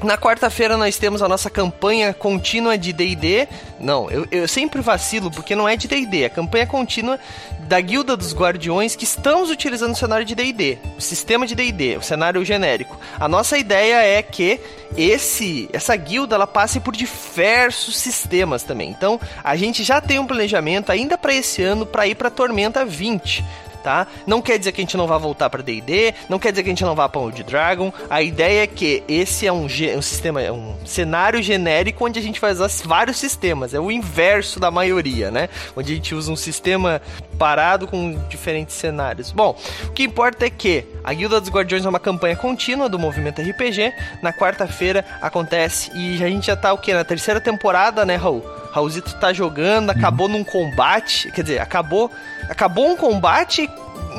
Na 0.03 0.15
quarta-feira 0.15 0.77
nós 0.77 0.97
temos 0.97 1.23
a 1.23 1.27
nossa 1.27 1.49
campanha 1.49 2.13
contínua 2.13 2.77
de 2.77 2.93
D&D. 2.93 3.47
Não, 3.79 4.09
eu, 4.11 4.27
eu 4.31 4.47
sempre 4.47 4.79
vacilo 4.79 5.31
porque 5.31 5.55
não 5.55 5.67
é 5.67 5.75
de 5.75 5.87
D&D, 5.87 6.21
é 6.21 6.25
a 6.27 6.29
campanha 6.29 6.67
contínua 6.67 7.19
da 7.61 7.81
Guilda 7.81 8.15
dos 8.15 8.33
Guardiões 8.33 8.95
que 8.95 9.03
estamos 9.03 9.49
utilizando 9.49 9.93
o 9.93 9.95
cenário 9.95 10.25
de 10.25 10.35
D&D, 10.35 10.77
o 10.97 11.01
sistema 11.01 11.47
de 11.47 11.55
D&D, 11.55 11.97
o 11.97 12.01
cenário 12.01 12.45
genérico. 12.45 12.97
A 13.19 13.27
nossa 13.27 13.57
ideia 13.57 14.03
é 14.03 14.21
que 14.21 14.59
esse 14.95 15.67
essa 15.73 15.95
guilda 15.95 16.35
ela 16.35 16.47
passe 16.47 16.79
por 16.79 16.95
diversos 16.95 17.97
sistemas 17.97 18.63
também. 18.63 18.91
Então, 18.91 19.19
a 19.43 19.55
gente 19.55 19.83
já 19.83 19.99
tem 19.99 20.19
um 20.19 20.27
planejamento 20.27 20.91
ainda 20.91 21.17
para 21.17 21.33
esse 21.33 21.63
ano 21.63 21.85
para 21.85 22.07
ir 22.07 22.15
para 22.15 22.29
Tormenta 22.29 22.85
20 22.85 23.43
tá? 23.87 24.05
Não 24.27 24.41
quer 24.41 24.59
dizer 24.59 24.73
que 24.73 24.81
a 24.81 24.83
gente 24.83 24.97
não 24.97 25.07
vá 25.07 25.17
voltar 25.17 25.49
para 25.49 25.63
D&D, 25.63 26.13
não 26.27 26.37
quer 26.37 26.51
dizer 26.51 26.61
que 26.61 26.67
a 26.67 26.73
gente 26.73 26.83
não 26.83 26.93
vá 26.93 27.07
para 27.07 27.21
Old 27.21 27.41
Dragon. 27.43 27.93
A 28.09 28.21
ideia 28.21 28.63
é 28.63 28.67
que 28.67 29.01
esse 29.07 29.47
é 29.47 29.53
um, 29.53 29.65
um 29.65 30.01
sistema, 30.01 30.41
é 30.41 30.51
um 30.51 30.75
cenário 30.85 31.41
genérico 31.41 32.05
onde 32.05 32.19
a 32.19 32.21
gente 32.21 32.41
vai 32.41 32.51
usar 32.51 32.69
vários 32.83 33.15
sistemas. 33.15 33.73
É 33.73 33.79
o 33.79 33.89
inverso 33.89 34.59
da 34.59 34.69
maioria, 34.69 35.31
né? 35.31 35.47
Onde 35.73 35.93
a 35.93 35.95
gente 35.95 36.13
usa 36.13 36.29
um 36.29 36.35
sistema 36.35 37.01
parado 37.39 37.87
com 37.87 38.19
diferentes 38.27 38.75
cenários. 38.75 39.31
Bom, 39.31 39.57
o 39.85 39.91
que 39.91 40.03
importa 40.03 40.45
é 40.45 40.49
que 40.49 40.83
a 41.01 41.13
Guilda 41.13 41.39
dos 41.39 41.49
Guardiões 41.49 41.85
é 41.85 41.89
uma 41.89 41.97
campanha 41.99 42.35
contínua 42.35 42.89
do 42.89 42.99
movimento 42.99 43.41
RPG. 43.41 43.93
Na 44.21 44.33
quarta-feira 44.33 45.05
acontece 45.21 45.91
e 45.95 46.21
a 46.21 46.27
gente 46.27 46.47
já 46.47 46.57
tá 46.57 46.73
o 46.73 46.77
que 46.77 46.93
na 46.93 47.05
terceira 47.05 47.39
temporada, 47.39 48.05
né, 48.05 48.17
Raul? 48.17 48.43
Raulzito 48.71 49.15
tá 49.15 49.31
jogando, 49.31 49.89
acabou 49.89 50.27
num 50.27 50.43
combate, 50.43 51.31
quer 51.31 51.41
dizer, 51.41 51.59
acabou, 51.59 52.11
acabou 52.49 52.89
um 52.89 52.95
combate 52.95 53.69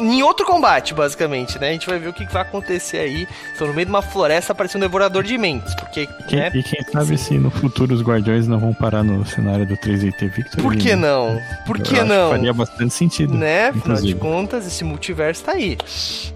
em 0.00 0.22
outro 0.22 0.46
combate, 0.46 0.94
basicamente, 0.94 1.58
né? 1.58 1.70
A 1.70 1.72
gente 1.72 1.86
vai 1.86 1.98
ver 1.98 2.08
o 2.08 2.12
que 2.12 2.24
vai 2.26 2.42
acontecer 2.42 2.98
aí. 2.98 3.26
Estão 3.52 3.66
no 3.66 3.74
meio 3.74 3.86
de 3.86 3.90
uma 3.90 4.02
floresta 4.02 4.52
aparecendo 4.52 4.82
um 4.82 4.86
devorador 4.86 5.22
de 5.22 5.36
mentes, 5.36 5.74
porque... 5.74 6.06
Quem, 6.28 6.38
né? 6.38 6.50
E 6.54 6.62
quem 6.62 6.82
sabe 6.84 7.18
se 7.18 7.34
no 7.34 7.50
futuro 7.50 7.94
os 7.94 8.02
guardiões 8.02 8.46
não 8.46 8.58
vão 8.58 8.72
parar 8.72 9.02
no 9.02 9.26
cenário 9.26 9.66
do 9.66 9.76
3IT 9.76 10.30
Victor? 10.30 10.62
Por 10.62 10.76
que 10.76 10.94
não? 10.94 11.40
Por 11.66 11.80
que 11.80 12.02
não? 12.02 12.30
faria 12.30 12.52
bastante 12.52 12.94
sentido. 12.94 13.34
Né? 13.34 13.68
Afinal 13.68 14.00
de 14.00 14.14
contas, 14.14 14.66
esse 14.66 14.84
multiverso 14.84 15.44
tá 15.44 15.52
aí. 15.52 15.76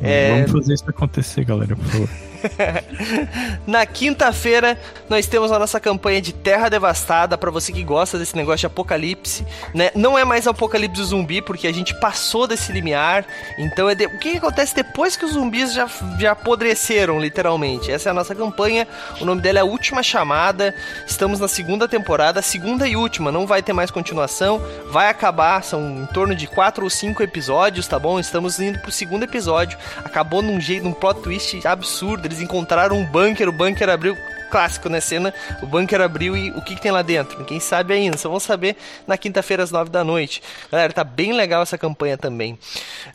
É... 0.03 0.33
Vamos 0.33 0.53
fazer 0.53 0.75
isso 0.75 0.85
acontecer, 0.89 1.45
galera, 1.45 1.77
por 1.77 1.85
favor. 1.85 2.09
Na 3.67 3.85
quinta-feira, 3.87 4.79
nós 5.09 5.27
temos 5.27 5.53
a 5.53 5.59
nossa 5.59 5.79
campanha 5.81 6.21
de 6.21 6.33
Terra 6.33 6.69
Devastada, 6.69 7.37
para 7.39 7.51
você 7.51 7.73
que 7.73 7.83
gosta 7.83 8.19
desse 8.19 8.37
negócio 8.37 8.61
de 8.61 8.67
apocalipse, 8.67 9.47
né? 9.75 9.91
Não 9.95 10.19
é 10.19 10.25
mais 10.25 10.47
apocalipse 10.47 11.03
zumbi, 11.03 11.41
porque 11.43 11.67
a 11.67 11.73
gente 11.73 11.99
passou 12.01 12.47
desse 12.47 12.73
limiar. 12.73 13.25
Então, 13.59 13.89
é 13.89 13.95
de... 13.95 14.07
o 14.07 14.19
que, 14.19 14.37
acontece 14.37 14.75
depois 14.75 15.17
que 15.17 15.25
os 15.25 15.33
zumbis 15.33 15.73
já, 15.73 15.89
já 16.19 16.33
apodreceram, 16.33 17.21
literalmente? 17.21 17.91
Essa 17.91 18.09
é 18.09 18.11
a 18.11 18.15
nossa 18.15 18.35
campanha. 18.35 18.87
O 19.21 19.25
nome 19.25 19.41
dela 19.41 19.61
é 19.61 19.65
Última 19.65 20.03
Chamada. 20.03 20.75
Estamos 21.07 21.39
na 21.39 21.49
segunda 21.49 21.87
temporada, 21.87 22.43
segunda 22.43 22.89
e 22.89 22.97
última. 22.97 23.33
Não 23.33 23.47
vai 23.47 23.63
ter 23.63 23.73
mais 23.73 23.91
continuação. 23.91 24.63
Vai 24.91 25.09
acabar, 25.09 25.63
são 25.63 26.03
em 26.03 26.07
torno 26.07 26.35
de 26.35 26.47
quatro 26.47 26.85
ou 26.85 26.91
cinco 26.91 27.23
episódios, 27.23 27.87
tá 27.87 27.99
bom? 27.99 28.19
Estamos 28.19 28.59
indo 28.59 28.79
pro 28.79 28.93
segundo 28.93 29.25
episódio. 29.25 29.79
Acabou 30.05 30.43
num 30.43 30.61
jeito, 30.61 30.85
num 30.85 30.93
plot 30.93 31.21
twist 31.21 31.67
absurdo 31.67 32.29
eles 32.33 32.41
encontraram 32.43 32.97
um 32.97 33.05
bunker, 33.05 33.49
o 33.49 33.53
bunker 33.53 33.89
abriu 33.89 34.17
clássico, 34.51 34.89
né? 34.89 35.01
Cena, 35.01 35.33
o 35.63 35.67
bunker 35.67 36.01
abriu 36.01 36.37
e 36.37 36.51
o 36.51 36.61
que, 36.61 36.75
que, 36.75 36.81
tem 36.81 36.91
lá 36.91 37.03
dentro? 37.03 37.39
Ninguém 37.39 37.61
sabe 37.61 37.95
ainda, 37.95 38.19
só 38.19 38.29
vão 38.29 38.41
saber 38.41 38.77
na 39.07 39.17
quinta-feira 39.17 39.63
às 39.63 39.71
nove 39.71 39.91
da 39.91 40.05
noite. 40.05 40.43
Galera, 40.71 40.93
tá 40.93 41.05
bem 41.05 41.33
legal 41.33 41.63
essa 41.63 41.79
campanha 41.79 42.19
também. 42.19 42.59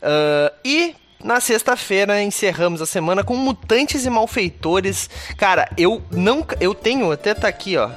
Uh, 0.02 0.52
e 0.64 0.96
na 1.22 1.40
sexta-feira 1.40 2.20
encerramos 2.22 2.82
a 2.82 2.86
semana 2.86 3.22
com 3.22 3.36
mutantes 3.36 4.04
e 4.04 4.10
malfeitores. 4.10 5.08
Cara, 5.36 5.68
eu 5.76 6.02
não, 6.10 6.44
eu 6.60 6.74
tenho 6.74 7.12
até 7.12 7.34
tá 7.34 7.48
aqui, 7.48 7.76
ó. 7.76 7.88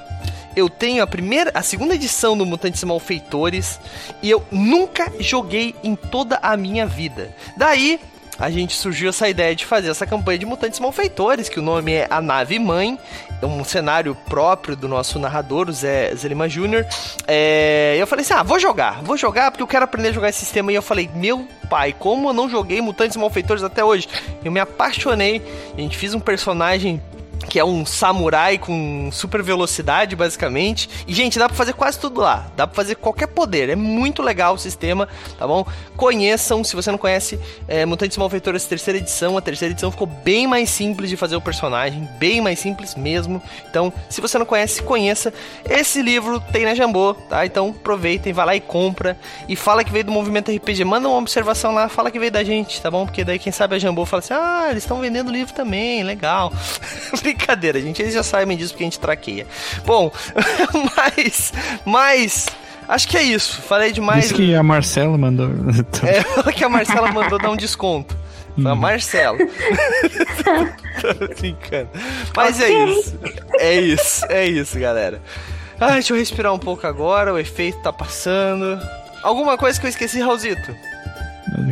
Eu 0.56 0.70
tenho 0.70 1.02
a 1.02 1.08
primeira, 1.08 1.50
a 1.54 1.62
segunda 1.62 1.96
edição 1.96 2.38
do 2.38 2.46
Mutantes 2.46 2.84
Malfeitores 2.84 3.80
e 4.22 4.30
eu 4.30 4.46
nunca 4.52 5.10
joguei 5.18 5.74
em 5.82 5.96
toda 5.96 6.38
a 6.44 6.58
minha 6.58 6.86
vida. 6.86 7.34
Daí 7.56 8.02
a 8.42 8.50
gente 8.50 8.76
surgiu 8.76 9.10
essa 9.10 9.30
ideia 9.30 9.56
de 9.56 9.64
fazer 9.68 9.90
essa 9.90 10.04
campanha 10.08 10.40
de 10.40 10.48
Mutantes 10.48 10.80
Malfeitores, 10.80 11.48
que 11.48 11.60
o 11.60 11.62
nome 11.62 11.94
é 11.94 12.08
A 12.10 12.20
Nave 12.20 12.58
Mãe, 12.58 12.98
é 13.40 13.46
um 13.46 13.64
cenário 13.64 14.16
próprio 14.28 14.76
do 14.76 14.88
nosso 14.88 15.20
narrador, 15.20 15.70
o 15.70 15.72
Zé, 15.72 16.16
Zé 16.16 16.28
Lima 16.28 16.50
Jr. 16.50 16.84
É, 17.28 17.96
eu 18.00 18.08
falei 18.08 18.26
assim: 18.26 18.34
ah, 18.34 18.42
vou 18.42 18.60
jogar, 18.60 19.04
vou 19.04 19.16
jogar 19.16 19.52
porque 19.52 19.62
eu 19.62 19.68
quero 19.68 19.86
aprender 19.86 20.10
a 20.10 20.12
jogar 20.12 20.30
esse 20.30 20.40
sistema. 20.40 20.72
E 20.72 20.76
eu 20.76 20.82
falei: 20.82 21.08
meu 21.14 21.48
pai, 21.70 21.94
como 21.98 22.30
eu 22.30 22.34
não 22.34 22.50
joguei 22.50 22.82
Mutantes 22.82 23.16
Malfeitores 23.16 23.64
até 23.64 23.86
hoje? 23.86 24.10
Eu 24.44 24.52
me 24.52 24.60
apaixonei, 24.60 25.40
a 25.78 25.80
gente 25.80 25.96
fez 25.96 26.16
um 26.16 26.20
personagem 26.20 27.00
que 27.48 27.60
é 27.60 27.66
um 27.66 27.86
samurai 27.86 28.58
com 28.58 29.10
super 29.12 29.42
velocidade, 29.42 30.16
basicamente. 30.16 30.90
E, 31.08 31.14
gente, 31.14 31.38
dá 31.38 31.48
pra 31.48 31.58
fazer 31.58 31.74
quase 31.74 32.00
tudo 32.00 32.22
lá. 32.22 32.48
Dá 32.56 32.66
pra 32.68 32.76
fazer 32.76 32.96
qualquer 32.96 33.28
poder. 33.28 33.70
É 33.70 33.76
muito 33.76 34.22
legal 34.22 34.56
o 34.56 34.58
sistema, 34.58 35.08
tá 35.38 35.48
bom? 35.48 35.66
Conheçam, 35.96 36.64
se 36.64 36.76
você 36.76 36.92
não 36.92 36.98
conhece, 36.98 37.40
é, 37.68 37.86
Mutantes 37.86 38.18
Malfeitores 38.18 38.66
terceira 38.66 39.00
edição. 39.00 39.38
A 39.38 39.42
terceira 39.42 39.72
edição 39.72 39.92
ficou 39.92 40.08
bem 40.08 40.48
mais 40.48 40.70
simples 40.70 41.10
de 41.10 41.18
fazer 41.18 41.36
o 41.36 41.42
personagem, 41.42 42.08
bem 42.18 42.42
mais 42.42 42.60
simples 42.60 42.96
mesmo. 42.96 43.42
Então, 43.70 43.92
se 44.10 44.22
você 44.22 44.38
não 44.38 44.46
conhece, 44.46 44.82
conheça. 44.82 45.34
Esse 45.70 46.02
livro 46.02 46.40
tem 46.52 46.66
na 46.66 46.76
Jambô, 46.76 47.14
tá? 47.14 47.46
Então, 47.46 47.70
aproveitem, 47.70 48.34
vai 48.34 48.46
lá 48.46 48.56
e 48.56 48.62
compra. 48.62 49.18
E 49.48 49.56
fala 49.56 49.84
que 49.84 49.92
veio 49.92 50.06
do 50.06 50.12
Movimento 50.12 50.52
RPG. 50.52 50.84
Manda 50.84 51.08
uma 51.08 51.18
observação 51.18 51.74
lá, 51.74 51.90
fala 51.90 52.12
que 52.12 52.20
veio 52.20 52.32
da 52.32 52.44
gente, 52.44 52.82
tá 52.82 52.90
bom? 52.90 53.06
Porque 53.06 53.24
daí, 53.24 53.40
quem 53.40 53.52
sabe, 53.52 53.76
a 53.76 53.80
Jambô 53.80 54.06
fala 54.06 54.20
assim, 54.20 54.34
ah, 54.34 54.68
eles 54.70 54.84
estão 54.84 55.00
vendendo 55.00 55.32
livro 55.32 55.54
também, 55.54 56.04
legal. 56.04 56.52
Brincadeira, 57.34 57.82
gente. 57.82 58.02
Eles 58.02 58.14
já 58.14 58.24
sabem 58.24 58.58
disso 58.58 58.74
porque 58.74 58.84
a 58.84 58.88
gente 58.88 59.00
traqueia. 59.00 59.48
Bom, 59.86 60.12
mas. 60.96 61.54
Mas. 61.86 62.48
Acho 62.88 63.08
que 63.08 63.18
é 63.18 63.24
isso. 63.24 63.62
Falei 63.62 63.92
demais. 63.92 64.28
Diz 64.28 64.34
que 64.34 64.54
a 64.54 64.62
Marcela 64.62 65.18
mandou. 65.18 65.50
é, 66.04 66.52
que 66.52 66.64
a 66.64 66.70
Marcela 66.70 67.12
mandou 67.12 67.40
dar 67.40 67.50
um 67.52 67.56
desconto. 67.56 68.18
Foi 68.56 68.70
a 68.70 68.74
hum. 68.74 68.76
Marcela. 68.76 69.38
Tô 69.38 71.28
brincando. 71.40 71.90
Mas 72.36 72.60
é 72.60 72.70
isso. 72.70 73.20
É 73.60 73.80
isso. 73.80 74.26
É 74.28 74.46
isso, 74.46 74.78
galera. 74.78 75.22
Ah, 75.80 75.92
deixa 75.92 76.14
eu 76.14 76.18
respirar 76.18 76.54
um 76.54 76.60
pouco 76.60 76.86
agora. 76.86 77.34
O 77.34 77.40
efeito 77.40 77.82
tá 77.82 77.94
passando. 77.94 78.78
Alguma 79.24 79.58
coisa 79.58 79.80
que 79.80 79.86
eu 79.86 79.90
esqueci, 79.90 80.20
Raulzito? 80.20 80.76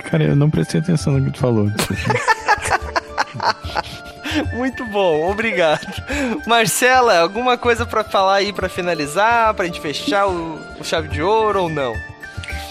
Cara, 0.09 0.23
eu 0.23 0.35
não 0.35 0.49
prestei 0.49 0.79
atenção 0.79 1.13
no 1.13 1.25
que 1.25 1.31
tu 1.31 1.39
falou. 1.39 1.69
Muito 4.53 4.85
bom, 4.85 5.29
obrigado. 5.29 5.87
Marcela, 6.45 7.19
alguma 7.19 7.57
coisa 7.57 7.85
para 7.85 8.03
falar 8.03 8.35
aí 8.35 8.53
para 8.53 8.69
finalizar, 8.69 9.53
pra 9.53 9.65
gente 9.65 9.81
fechar 9.81 10.27
o, 10.27 10.59
o, 10.79 10.83
chave 10.83 11.07
de 11.09 11.21
ouro 11.21 11.63
ou 11.63 11.69
não? 11.69 11.93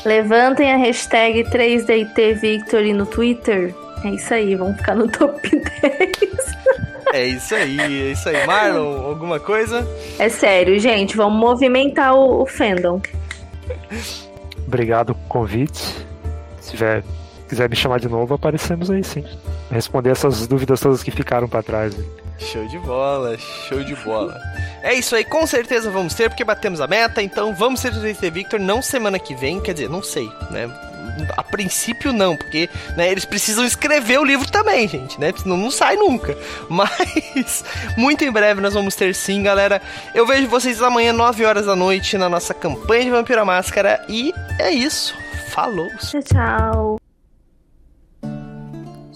Levantem 0.04 0.72
a 0.72 0.76
hashtag 0.76 1.44
3DITVictory 1.44 2.94
no 2.94 3.06
Twitter. 3.06 3.74
É 4.04 4.10
isso 4.10 4.32
aí, 4.32 4.54
vamos 4.54 4.76
ficar 4.76 4.94
no 4.94 5.08
top 5.08 5.40
10. 5.50 6.58
É 7.12 7.24
isso 7.24 7.54
aí, 7.54 7.78
é 7.80 8.12
isso 8.12 8.28
aí. 8.28 8.46
Marlon, 8.46 9.06
alguma 9.06 9.40
coisa? 9.40 9.86
É 10.18 10.28
sério, 10.28 10.78
gente, 10.78 11.16
vamos 11.16 11.40
movimentar 11.40 12.14
o, 12.14 12.42
o 12.42 12.46
fandom. 12.46 13.00
Obrigado 14.66 15.14
pelo 15.14 15.26
convite. 15.28 16.06
Se 16.60 16.72
tiver, 16.72 17.02
quiser 17.48 17.68
me 17.68 17.76
chamar 17.76 17.98
de 17.98 18.08
novo, 18.08 18.34
aparecemos 18.34 18.90
aí 18.90 19.02
sim 19.02 19.24
responder 19.70 20.10
essas 20.10 20.46
dúvidas 20.46 20.80
todas 20.80 21.02
que 21.02 21.10
ficaram 21.10 21.48
para 21.48 21.62
trás. 21.62 21.94
Show 22.38 22.66
de 22.68 22.78
bola, 22.78 23.36
show 23.68 23.82
de 23.82 23.94
bola. 23.96 24.40
É 24.82 24.94
isso 24.94 25.16
aí, 25.16 25.24
com 25.24 25.46
certeza 25.46 25.90
vamos 25.90 26.14
ter, 26.14 26.28
porque 26.28 26.44
batemos 26.44 26.80
a 26.80 26.86
meta, 26.86 27.20
então 27.20 27.54
vamos 27.54 27.80
ter 27.80 27.92
o 27.92 28.30
Victor, 28.32 28.60
não 28.60 28.80
semana 28.80 29.18
que 29.18 29.34
vem, 29.34 29.60
quer 29.60 29.72
dizer, 29.72 29.88
não 29.88 30.02
sei, 30.02 30.30
né? 30.50 30.70
A 31.36 31.42
princípio 31.42 32.12
não, 32.12 32.36
porque 32.36 32.70
né, 32.96 33.10
eles 33.10 33.24
precisam 33.24 33.64
escrever 33.64 34.20
o 34.20 34.24
livro 34.24 34.48
também, 34.48 34.86
gente, 34.86 35.18
né? 35.18 35.32
Senão 35.36 35.56
não 35.56 35.70
sai 35.70 35.96
nunca. 35.96 36.36
Mas 36.70 37.64
muito 37.96 38.22
em 38.22 38.30
breve 38.30 38.60
nós 38.60 38.74
vamos 38.74 38.94
ter 38.94 39.12
sim, 39.14 39.42
galera. 39.42 39.82
Eu 40.14 40.24
vejo 40.24 40.46
vocês 40.46 40.80
amanhã, 40.80 41.12
9 41.12 41.44
horas 41.44 41.66
da 41.66 41.74
noite, 41.74 42.16
na 42.16 42.28
nossa 42.28 42.54
campanha 42.54 43.04
de 43.04 43.10
Vampira 43.10 43.44
Máscara. 43.44 44.04
E 44.08 44.32
é 44.60 44.70
isso. 44.70 45.12
Falou! 45.48 45.88
Tchau, 45.98 46.22
tchau. 46.22 47.07